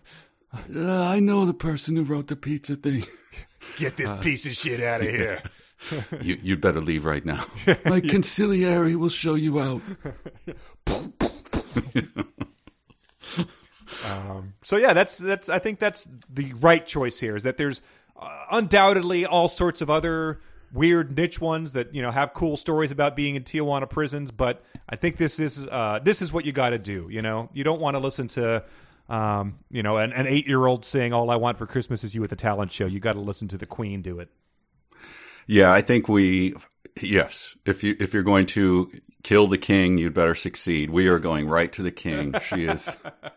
Uh, 0.73 1.03
I 1.03 1.19
know 1.19 1.45
the 1.45 1.53
person 1.53 1.97
who 1.97 2.03
wrote 2.03 2.27
the 2.27 2.35
pizza 2.37 2.77
thing. 2.77 3.03
Get 3.77 3.97
this 3.97 4.11
piece 4.21 4.45
of 4.45 4.53
shit 4.53 4.81
out 4.81 5.01
of 5.01 5.07
here. 5.09 5.43
you, 6.21 6.39
you'd 6.41 6.61
better 6.61 6.79
leave 6.79 7.03
right 7.05 7.23
now. 7.23 7.43
My 7.85 7.99
consigliere 7.99 8.95
will 8.95 9.09
show 9.09 9.35
you 9.35 9.59
out. 9.59 9.81
Um, 14.05 14.53
so 14.63 14.77
yeah, 14.77 14.93
that's 14.93 15.17
that's. 15.17 15.49
I 15.49 15.59
think 15.59 15.79
that's 15.79 16.07
the 16.29 16.53
right 16.59 16.85
choice 16.85 17.19
here. 17.19 17.35
Is 17.35 17.43
that 17.43 17.57
there's 17.57 17.81
uh, 18.19 18.45
undoubtedly 18.51 19.25
all 19.25 19.47
sorts 19.47 19.81
of 19.81 19.89
other 19.89 20.39
weird 20.77 21.17
niche 21.17 21.41
ones 21.41 21.73
that 21.73 21.93
you 21.93 22.01
know 22.01 22.11
have 22.11 22.33
cool 22.33 22.55
stories 22.55 22.91
about 22.91 23.15
being 23.15 23.35
in 23.35 23.43
Tijuana 23.43 23.89
prisons, 23.89 24.31
but 24.31 24.63
I 24.87 24.95
think 24.95 25.17
this 25.17 25.39
is 25.39 25.67
uh, 25.67 25.99
this 26.03 26.21
is 26.21 26.31
what 26.31 26.45
you 26.45 26.51
got 26.51 26.69
to 26.69 26.79
do. 26.79 27.07
You 27.09 27.21
know, 27.21 27.49
you 27.53 27.63
don't 27.63 27.81
want 27.81 27.95
to 27.95 27.99
listen 27.99 28.27
to. 28.29 28.63
Um, 29.09 29.59
you 29.71 29.83
know, 29.83 29.97
an, 29.97 30.11
an 30.11 30.27
eight-year-old 30.27 30.83
saying 30.83 31.13
"All 31.13 31.29
I 31.29 31.37
want 31.37 31.57
for 31.57 31.65
Christmas 31.65 32.03
is 32.03 32.13
you" 32.13 32.23
at 32.23 32.29
the 32.29 32.35
talent 32.35 32.71
show. 32.71 32.85
You 32.85 32.99
got 32.99 33.13
to 33.13 33.21
listen 33.21 33.47
to 33.49 33.57
the 33.57 33.65
Queen 33.65 34.01
do 34.01 34.19
it. 34.19 34.29
Yeah, 35.47 35.71
I 35.71 35.81
think 35.81 36.09
we 36.09 36.55
yes. 37.01 37.55
If 37.65 37.83
you 37.83 37.95
if 37.99 38.13
you're 38.13 38.23
going 38.23 38.45
to 38.47 38.91
kill 39.23 39.47
the 39.47 39.57
king, 39.57 39.97
you'd 39.97 40.13
better 40.13 40.35
succeed. 40.35 40.89
We 40.89 41.07
are 41.07 41.19
going 41.19 41.47
right 41.47 41.71
to 41.73 41.83
the 41.83 41.91
king. 41.91 42.35
She 42.41 42.65
is 42.65 42.97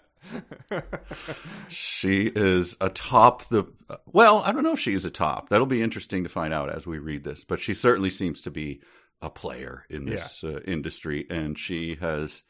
she 1.68 2.30
is 2.34 2.76
atop 2.80 3.48
the 3.48 3.64
well, 4.06 4.42
I 4.44 4.52
don't 4.52 4.62
know 4.62 4.72
if 4.72 4.80
she 4.80 4.94
is 4.94 5.04
atop. 5.04 5.48
That'll 5.48 5.66
be 5.66 5.82
interesting 5.82 6.24
to 6.24 6.28
find 6.28 6.52
out 6.52 6.70
as 6.70 6.86
we 6.86 6.98
read 6.98 7.24
this, 7.24 7.44
but 7.44 7.60
she 7.60 7.74
certainly 7.74 8.10
seems 8.10 8.42
to 8.42 8.50
be 8.50 8.80
a 9.22 9.30
player 9.30 9.84
in 9.90 10.06
this 10.06 10.42
yeah. 10.42 10.50
uh, 10.50 10.60
industry 10.60 11.26
and 11.28 11.58
she 11.58 11.96
has 12.00 12.42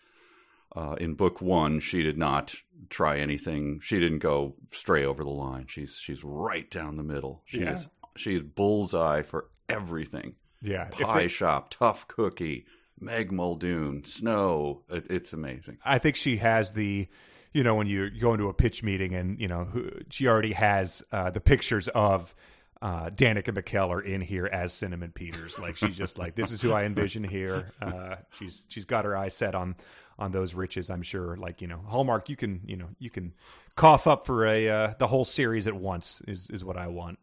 uh, 0.76 0.94
in 1.00 1.14
book 1.14 1.42
one, 1.42 1.80
she 1.80 2.02
did 2.02 2.16
not 2.16 2.54
try 2.90 3.18
anything. 3.18 3.80
She 3.82 3.98
didn't 3.98 4.20
go 4.20 4.54
stray 4.68 5.04
over 5.04 5.24
the 5.24 5.30
line. 5.30 5.66
She's 5.68 5.96
she's 5.96 6.22
right 6.22 6.70
down 6.70 6.96
the 6.96 7.02
middle. 7.02 7.42
She 7.44 7.60
yeah. 7.60 7.74
is 7.74 7.88
she's 8.16 8.42
bullseye 8.42 9.22
for 9.22 9.48
everything. 9.68 10.34
Yeah, 10.62 10.84
pie 10.90 11.22
it, 11.22 11.30
shop, 11.30 11.70
tough 11.70 12.06
cookie, 12.06 12.66
Meg 13.00 13.32
Muldoon, 13.32 14.04
Snow. 14.04 14.82
It, 14.90 15.06
it's 15.10 15.32
amazing. 15.32 15.78
I 15.84 15.98
think 15.98 16.16
she 16.16 16.36
has 16.36 16.72
the, 16.72 17.08
you 17.53 17.64
know, 17.64 17.74
when 17.74 17.86
you 17.86 18.11
go 18.11 18.32
into 18.32 18.48
a 18.48 18.55
pitch 18.55 18.82
meeting 18.82 19.14
and 19.14 19.40
you 19.40 19.48
know 19.48 19.68
she 20.11 20.26
already 20.28 20.53
has 20.53 21.03
uh, 21.12 21.30
the 21.30 21.40
pictures 21.40 21.88
of. 21.88 22.34
Uh, 22.82 23.11
Danica 23.11 23.53
McKellar 23.53 24.03
in 24.03 24.22
here 24.22 24.46
as 24.46 24.72
Cinnamon 24.72 25.12
Peters, 25.12 25.59
like 25.59 25.76
she's 25.76 25.94
just 25.94 26.16
like 26.16 26.34
this 26.34 26.51
is 26.51 26.62
who 26.62 26.72
I 26.72 26.84
envision 26.84 27.22
here. 27.22 27.72
Uh, 27.82 28.14
she's 28.38 28.64
she's 28.68 28.86
got 28.86 29.05
her 29.05 29.14
eyes 29.14 29.36
set 29.36 29.55
on 29.55 29.76
on 30.18 30.32
those 30.32 30.55
riches. 30.55 30.88
I'm 30.88 31.03
sure, 31.03 31.36
like 31.36 31.61
you 31.61 31.68
know, 31.68 31.82
Hallmark, 31.86 32.30
you 32.30 32.36
can 32.36 32.62
you 32.64 32.78
know 32.78 32.88
you 32.98 33.11
can 33.11 33.34
cough 33.74 34.07
up 34.07 34.24
for 34.24 34.46
a 34.46 34.68
uh, 34.68 34.94
the 34.98 35.07
whole 35.07 35.26
series 35.26 35.66
at 35.66 35.74
once 35.74 36.22
is 36.26 36.48
is 36.48 36.64
what 36.64 36.78
I 36.78 36.86
want. 36.86 37.18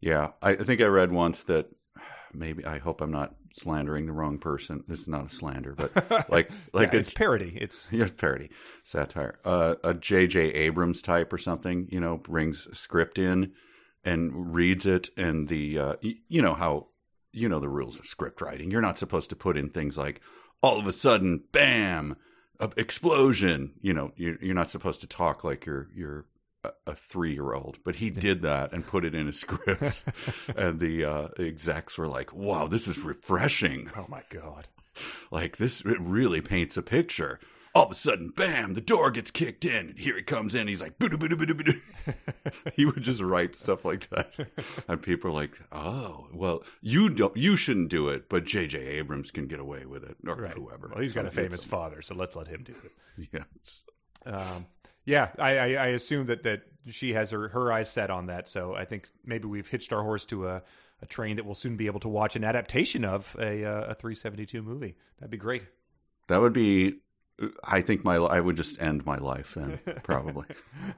Yeah, 0.00 0.32
I 0.42 0.54
think 0.54 0.82
I 0.82 0.84
read 0.84 1.12
once 1.12 1.44
that 1.44 1.70
maybe 2.34 2.64
I 2.64 2.78
hope 2.78 3.00
I'm 3.00 3.10
not 3.10 3.34
slandering 3.54 4.06
the 4.06 4.12
wrong 4.12 4.38
person. 4.38 4.84
This 4.88 5.00
is 5.00 5.08
not 5.08 5.26
a 5.26 5.34
slander, 5.34 5.74
but 5.74 5.94
like 6.30 6.50
like 6.72 6.92
yeah, 6.92 7.00
it's, 7.00 7.08
it's, 7.08 7.10
parody. 7.10 7.56
It's 7.60 7.88
yeah, 7.92 8.08
parody, 8.16 8.50
satire. 8.82 9.38
Uh, 9.44 9.76
a 9.84 9.94
J.J. 9.94 10.40
Abrams 10.40 11.02
type 11.02 11.32
or 11.32 11.38
something, 11.38 11.88
you 11.90 12.00
know, 12.00 12.16
brings 12.18 12.66
a 12.66 12.74
script 12.74 13.18
in 13.18 13.52
and 14.04 14.54
reads 14.54 14.86
it, 14.86 15.10
and 15.16 15.48
the 15.48 15.78
uh, 15.78 15.94
y- 16.02 16.16
you 16.28 16.42
know 16.42 16.54
how 16.54 16.88
you 17.32 17.48
know 17.48 17.60
the 17.60 17.68
rules 17.68 17.98
of 17.98 18.06
script 18.06 18.40
writing. 18.40 18.70
You're 18.70 18.80
not 18.80 18.98
supposed 18.98 19.30
to 19.30 19.36
put 19.36 19.56
in 19.56 19.70
things 19.70 19.96
like 19.96 20.20
all 20.62 20.78
of 20.78 20.86
a 20.86 20.92
sudden, 20.92 21.44
bam, 21.52 22.16
explosion. 22.76 23.74
You 23.80 23.94
know, 23.94 24.12
you're, 24.16 24.36
you're 24.42 24.54
not 24.54 24.70
supposed 24.70 25.00
to 25.00 25.06
talk 25.06 25.44
like 25.44 25.66
you're 25.66 25.88
you're 25.94 26.26
a 26.86 26.94
three 26.94 27.32
year 27.32 27.52
old, 27.52 27.78
but 27.84 27.96
he 27.96 28.10
did 28.10 28.42
that 28.42 28.72
and 28.72 28.86
put 28.86 29.04
it 29.04 29.14
in 29.14 29.28
a 29.28 29.32
script. 29.44 30.04
and 30.56 30.80
the 30.80 31.04
uh, 31.04 31.28
execs 31.38 31.98
were 31.98 32.08
like, 32.08 32.32
wow, 32.32 32.66
this 32.66 32.88
is 32.88 33.00
refreshing. 33.00 33.90
Oh 33.96 34.06
my 34.08 34.22
God. 34.28 34.66
Like 35.30 35.56
this, 35.56 35.80
it 35.80 36.00
really 36.00 36.40
paints 36.40 36.76
a 36.76 36.82
picture. 36.82 37.40
All 37.74 37.86
of 37.86 37.90
a 37.90 37.96
sudden, 37.96 38.28
bam, 38.28 38.74
the 38.74 38.80
door 38.80 39.10
gets 39.10 39.32
kicked 39.32 39.64
in. 39.64 39.88
And 39.88 39.98
here 39.98 40.16
he 40.16 40.22
comes 40.22 40.54
in. 40.54 40.68
He's 40.68 40.80
like, 40.80 40.96
boo 40.96 41.08
boo 41.08 41.18
boo 41.18 41.36
boo 41.36 41.72
he 42.74 42.84
would 42.84 43.02
just 43.02 43.20
write 43.20 43.56
stuff 43.56 43.84
like 43.84 44.08
that. 44.10 44.32
And 44.88 45.00
people 45.02 45.30
are 45.30 45.34
like, 45.34 45.58
oh, 45.72 46.28
well, 46.32 46.62
you 46.80 47.08
don't, 47.08 47.36
you 47.36 47.56
shouldn't 47.56 47.88
do 47.88 48.08
it, 48.08 48.28
but 48.28 48.44
J.J. 48.44 48.78
Abrams 48.78 49.30
can 49.30 49.46
get 49.46 49.58
away 49.58 49.86
with 49.86 50.04
it 50.04 50.16
or 50.26 50.36
right. 50.36 50.52
whoever. 50.52 50.88
Well, 50.92 51.02
he's 51.02 51.12
got 51.12 51.26
a 51.26 51.30
famous 51.30 51.64
father, 51.64 52.02
so 52.02 52.14
let's 52.14 52.36
let 52.36 52.48
him 52.48 52.62
do 52.62 52.74
it. 52.84 53.28
Yes. 53.32 53.82
Um, 54.26 54.66
yeah, 55.04 55.30
I, 55.38 55.58
I, 55.58 55.66
I 55.66 55.86
assume 55.88 56.26
that, 56.26 56.42
that 56.44 56.62
she 56.88 57.12
has 57.12 57.30
her, 57.30 57.48
her 57.48 57.72
eyes 57.72 57.90
set 57.90 58.10
on 58.10 58.26
that. 58.26 58.48
So 58.48 58.74
I 58.74 58.84
think 58.84 59.08
maybe 59.24 59.46
we've 59.46 59.68
hitched 59.68 59.92
our 59.92 60.02
horse 60.02 60.24
to 60.26 60.48
a, 60.48 60.62
a 61.02 61.06
train 61.06 61.36
that 61.36 61.44
we'll 61.44 61.54
soon 61.54 61.76
be 61.76 61.86
able 61.86 62.00
to 62.00 62.08
watch 62.08 62.36
an 62.36 62.44
adaptation 62.44 63.04
of 63.04 63.36
a, 63.38 63.64
uh, 63.64 63.90
a 63.90 63.94
372 63.94 64.62
movie. 64.62 64.96
That'd 65.18 65.30
be 65.30 65.36
great. 65.36 65.64
That 66.28 66.40
would 66.40 66.52
be. 66.52 67.00
I 67.64 67.80
think 67.80 68.04
my 68.04 68.14
I 68.14 68.38
would 68.38 68.56
just 68.56 68.80
end 68.80 69.04
my 69.04 69.16
life 69.16 69.54
then 69.54 69.80
probably. 70.04 70.46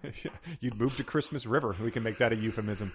You'd 0.61 0.79
move 0.79 0.95
to 0.99 1.05
Christmas 1.05 1.47
River. 1.47 1.75
We 1.83 1.91
can 1.91 2.03
make 2.03 2.19
that 2.19 2.31
a 2.31 2.37
euphemism. 2.37 2.93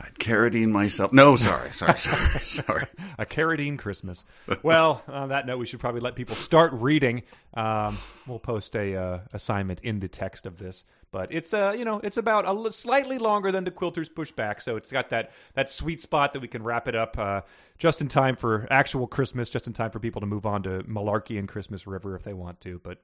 I'd 0.00 0.14
carradine 0.14 0.70
myself. 0.70 1.12
No, 1.12 1.36
sorry, 1.36 1.72
sorry, 1.72 1.98
sorry, 1.98 2.40
sorry. 2.40 2.86
a 3.18 3.26
carradine 3.26 3.78
Christmas. 3.78 4.24
Well, 4.62 5.02
on 5.06 5.28
that 5.28 5.46
note, 5.46 5.58
we 5.58 5.66
should 5.66 5.80
probably 5.80 6.00
let 6.00 6.14
people 6.14 6.34
start 6.36 6.72
reading. 6.72 7.22
Um, 7.52 7.98
we'll 8.26 8.38
post 8.38 8.74
a 8.76 8.96
uh, 8.96 9.18
assignment 9.34 9.80
in 9.80 10.00
the 10.00 10.08
text 10.08 10.46
of 10.46 10.58
this, 10.58 10.84
but 11.10 11.32
it's 11.32 11.52
uh, 11.52 11.74
you 11.76 11.84
know, 11.84 12.00
it's 12.02 12.16
about 12.16 12.48
a 12.48 12.72
slightly 12.72 13.18
longer 13.18 13.52
than 13.52 13.64
the 13.64 13.70
Quilters 13.70 14.10
Pushback, 14.10 14.62
so 14.62 14.76
it's 14.76 14.90
got 14.90 15.10
that 15.10 15.32
that 15.54 15.70
sweet 15.70 16.00
spot 16.00 16.32
that 16.32 16.40
we 16.40 16.48
can 16.48 16.62
wrap 16.62 16.88
it 16.88 16.96
up 16.96 17.18
uh, 17.18 17.42
just 17.78 18.00
in 18.00 18.08
time 18.08 18.36
for 18.36 18.66
actual 18.70 19.06
Christmas, 19.06 19.50
just 19.50 19.66
in 19.66 19.74
time 19.74 19.90
for 19.90 19.98
people 19.98 20.20
to 20.20 20.26
move 20.26 20.46
on 20.46 20.62
to 20.62 20.82
Malarkey 20.84 21.38
and 21.38 21.46
Christmas 21.46 21.86
River 21.86 22.14
if 22.16 22.22
they 22.22 22.32
want 22.32 22.60
to. 22.62 22.80
But 22.82 23.02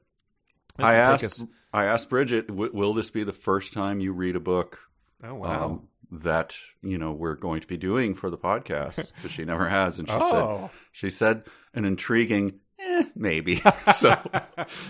I 0.78 0.94
asked, 0.94 1.24
us... 1.24 1.44
I 1.72 1.84
asked 1.84 2.08
Bridget, 2.08 2.50
will 2.50 2.94
this 2.94 3.10
be 3.10 3.24
the 3.24 3.32
first 3.32 3.74
time 3.74 4.00
you 4.00 4.12
read 4.12 4.36
a 4.36 4.40
book? 4.40 4.78
Oh 5.22 5.34
wow. 5.34 5.64
Um, 5.64 5.88
that 6.10 6.56
you 6.82 6.98
know 6.98 7.12
we're 7.12 7.34
going 7.34 7.60
to 7.60 7.66
be 7.66 7.76
doing 7.76 8.14
for 8.14 8.30
the 8.30 8.38
podcast 8.38 9.12
because 9.14 9.30
she 9.30 9.44
never 9.44 9.68
has, 9.68 9.98
and 9.98 10.08
she 10.08 10.14
oh. 10.18 10.30
said 10.30 10.70
she 10.92 11.10
said 11.10 11.44
an 11.74 11.84
intriguing 11.84 12.60
eh, 12.78 13.04
maybe. 13.14 13.56
so 13.94 14.16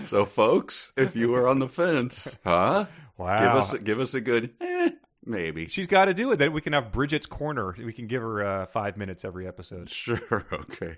so 0.05 0.25
folks, 0.25 0.93
if 0.97 1.17
you 1.17 1.35
are 1.35 1.49
on 1.49 1.59
the 1.59 1.69
fence, 1.69 2.37
huh? 2.45 2.87
Wow, 3.17 3.39
give 3.39 3.62
us 3.62 3.83
give 3.83 4.01
us 4.01 4.14
a 4.14 4.21
good 4.21 4.53
eh, 4.61 4.91
maybe. 5.27 5.69
She's 5.69 5.87
got 5.87 6.07
to 6.07 6.14
do 6.14 6.31
it. 6.33 6.37
Then 6.37 6.53
we 6.53 6.61
can 6.61 6.73
have 6.73 6.93
Bridget's 6.93 7.27
corner. 7.27 7.75
We 7.77 7.93
can 7.93 8.07
give 8.07 8.23
her 8.23 8.45
uh, 8.45 8.67
five 8.67 8.97
minutes 8.97 9.25
every 9.25 9.47
episode. 9.47 9.91
Sure. 9.91 10.47
Okay. 10.53 10.97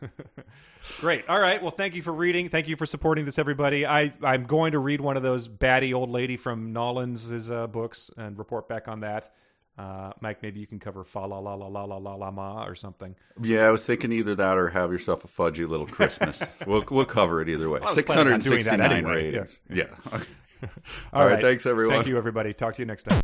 Great. 1.00 1.28
All 1.28 1.40
right. 1.40 1.62
Well, 1.62 1.70
thank 1.70 1.94
you 1.94 2.02
for 2.02 2.12
reading. 2.12 2.48
Thank 2.48 2.68
you 2.68 2.76
for 2.76 2.86
supporting 2.86 3.24
this, 3.24 3.38
everybody. 3.38 3.86
I 3.86 4.12
I'm 4.22 4.44
going 4.44 4.72
to 4.72 4.78
read 4.78 5.00
one 5.00 5.16
of 5.16 5.22
those 5.22 5.46
batty 5.48 5.94
old 5.94 6.10
lady 6.10 6.36
from 6.36 6.72
Nollins' 6.72 7.50
uh, 7.50 7.68
books 7.68 8.10
and 8.16 8.36
report 8.36 8.68
back 8.68 8.88
on 8.88 9.00
that. 9.00 9.30
Uh, 9.78 10.12
Mike, 10.20 10.42
maybe 10.42 10.60
you 10.60 10.66
can 10.66 10.78
cover 10.78 11.02
fa 11.02 11.20
la 11.20 11.38
la 11.38 11.54
la 11.54 11.66
la 11.66 11.84
la 11.84 11.96
la 11.96 12.14
la 12.14 12.30
ma 12.30 12.64
or 12.64 12.74
something. 12.74 13.16
Yeah, 13.40 13.66
I 13.66 13.70
was 13.70 13.84
thinking 13.86 14.12
either 14.12 14.34
that 14.34 14.58
or 14.58 14.68
have 14.68 14.92
yourself 14.92 15.24
a 15.24 15.28
fudgy 15.28 15.66
little 15.66 15.86
Christmas. 15.86 16.42
we'll 16.66 16.84
we'll 16.90 17.06
cover 17.06 17.40
it 17.40 17.48
either 17.48 17.70
way. 17.70 17.80
Six 17.92 18.12
hundred 18.12 18.34
and 18.34 18.44
sixty 18.44 18.76
nine 18.76 18.92
anyway. 18.92 19.32
ratings. 19.32 19.60
Yeah. 19.70 19.84
yeah. 20.12 20.20
All, 20.62 20.68
All 21.22 21.26
right. 21.26 21.34
right. 21.34 21.42
Thanks 21.42 21.66
everyone. 21.66 21.96
Thank 21.96 22.06
you 22.06 22.16
everybody. 22.18 22.52
Talk 22.52 22.74
to 22.74 22.82
you 22.82 22.86
next 22.86 23.04
time. 23.04 23.22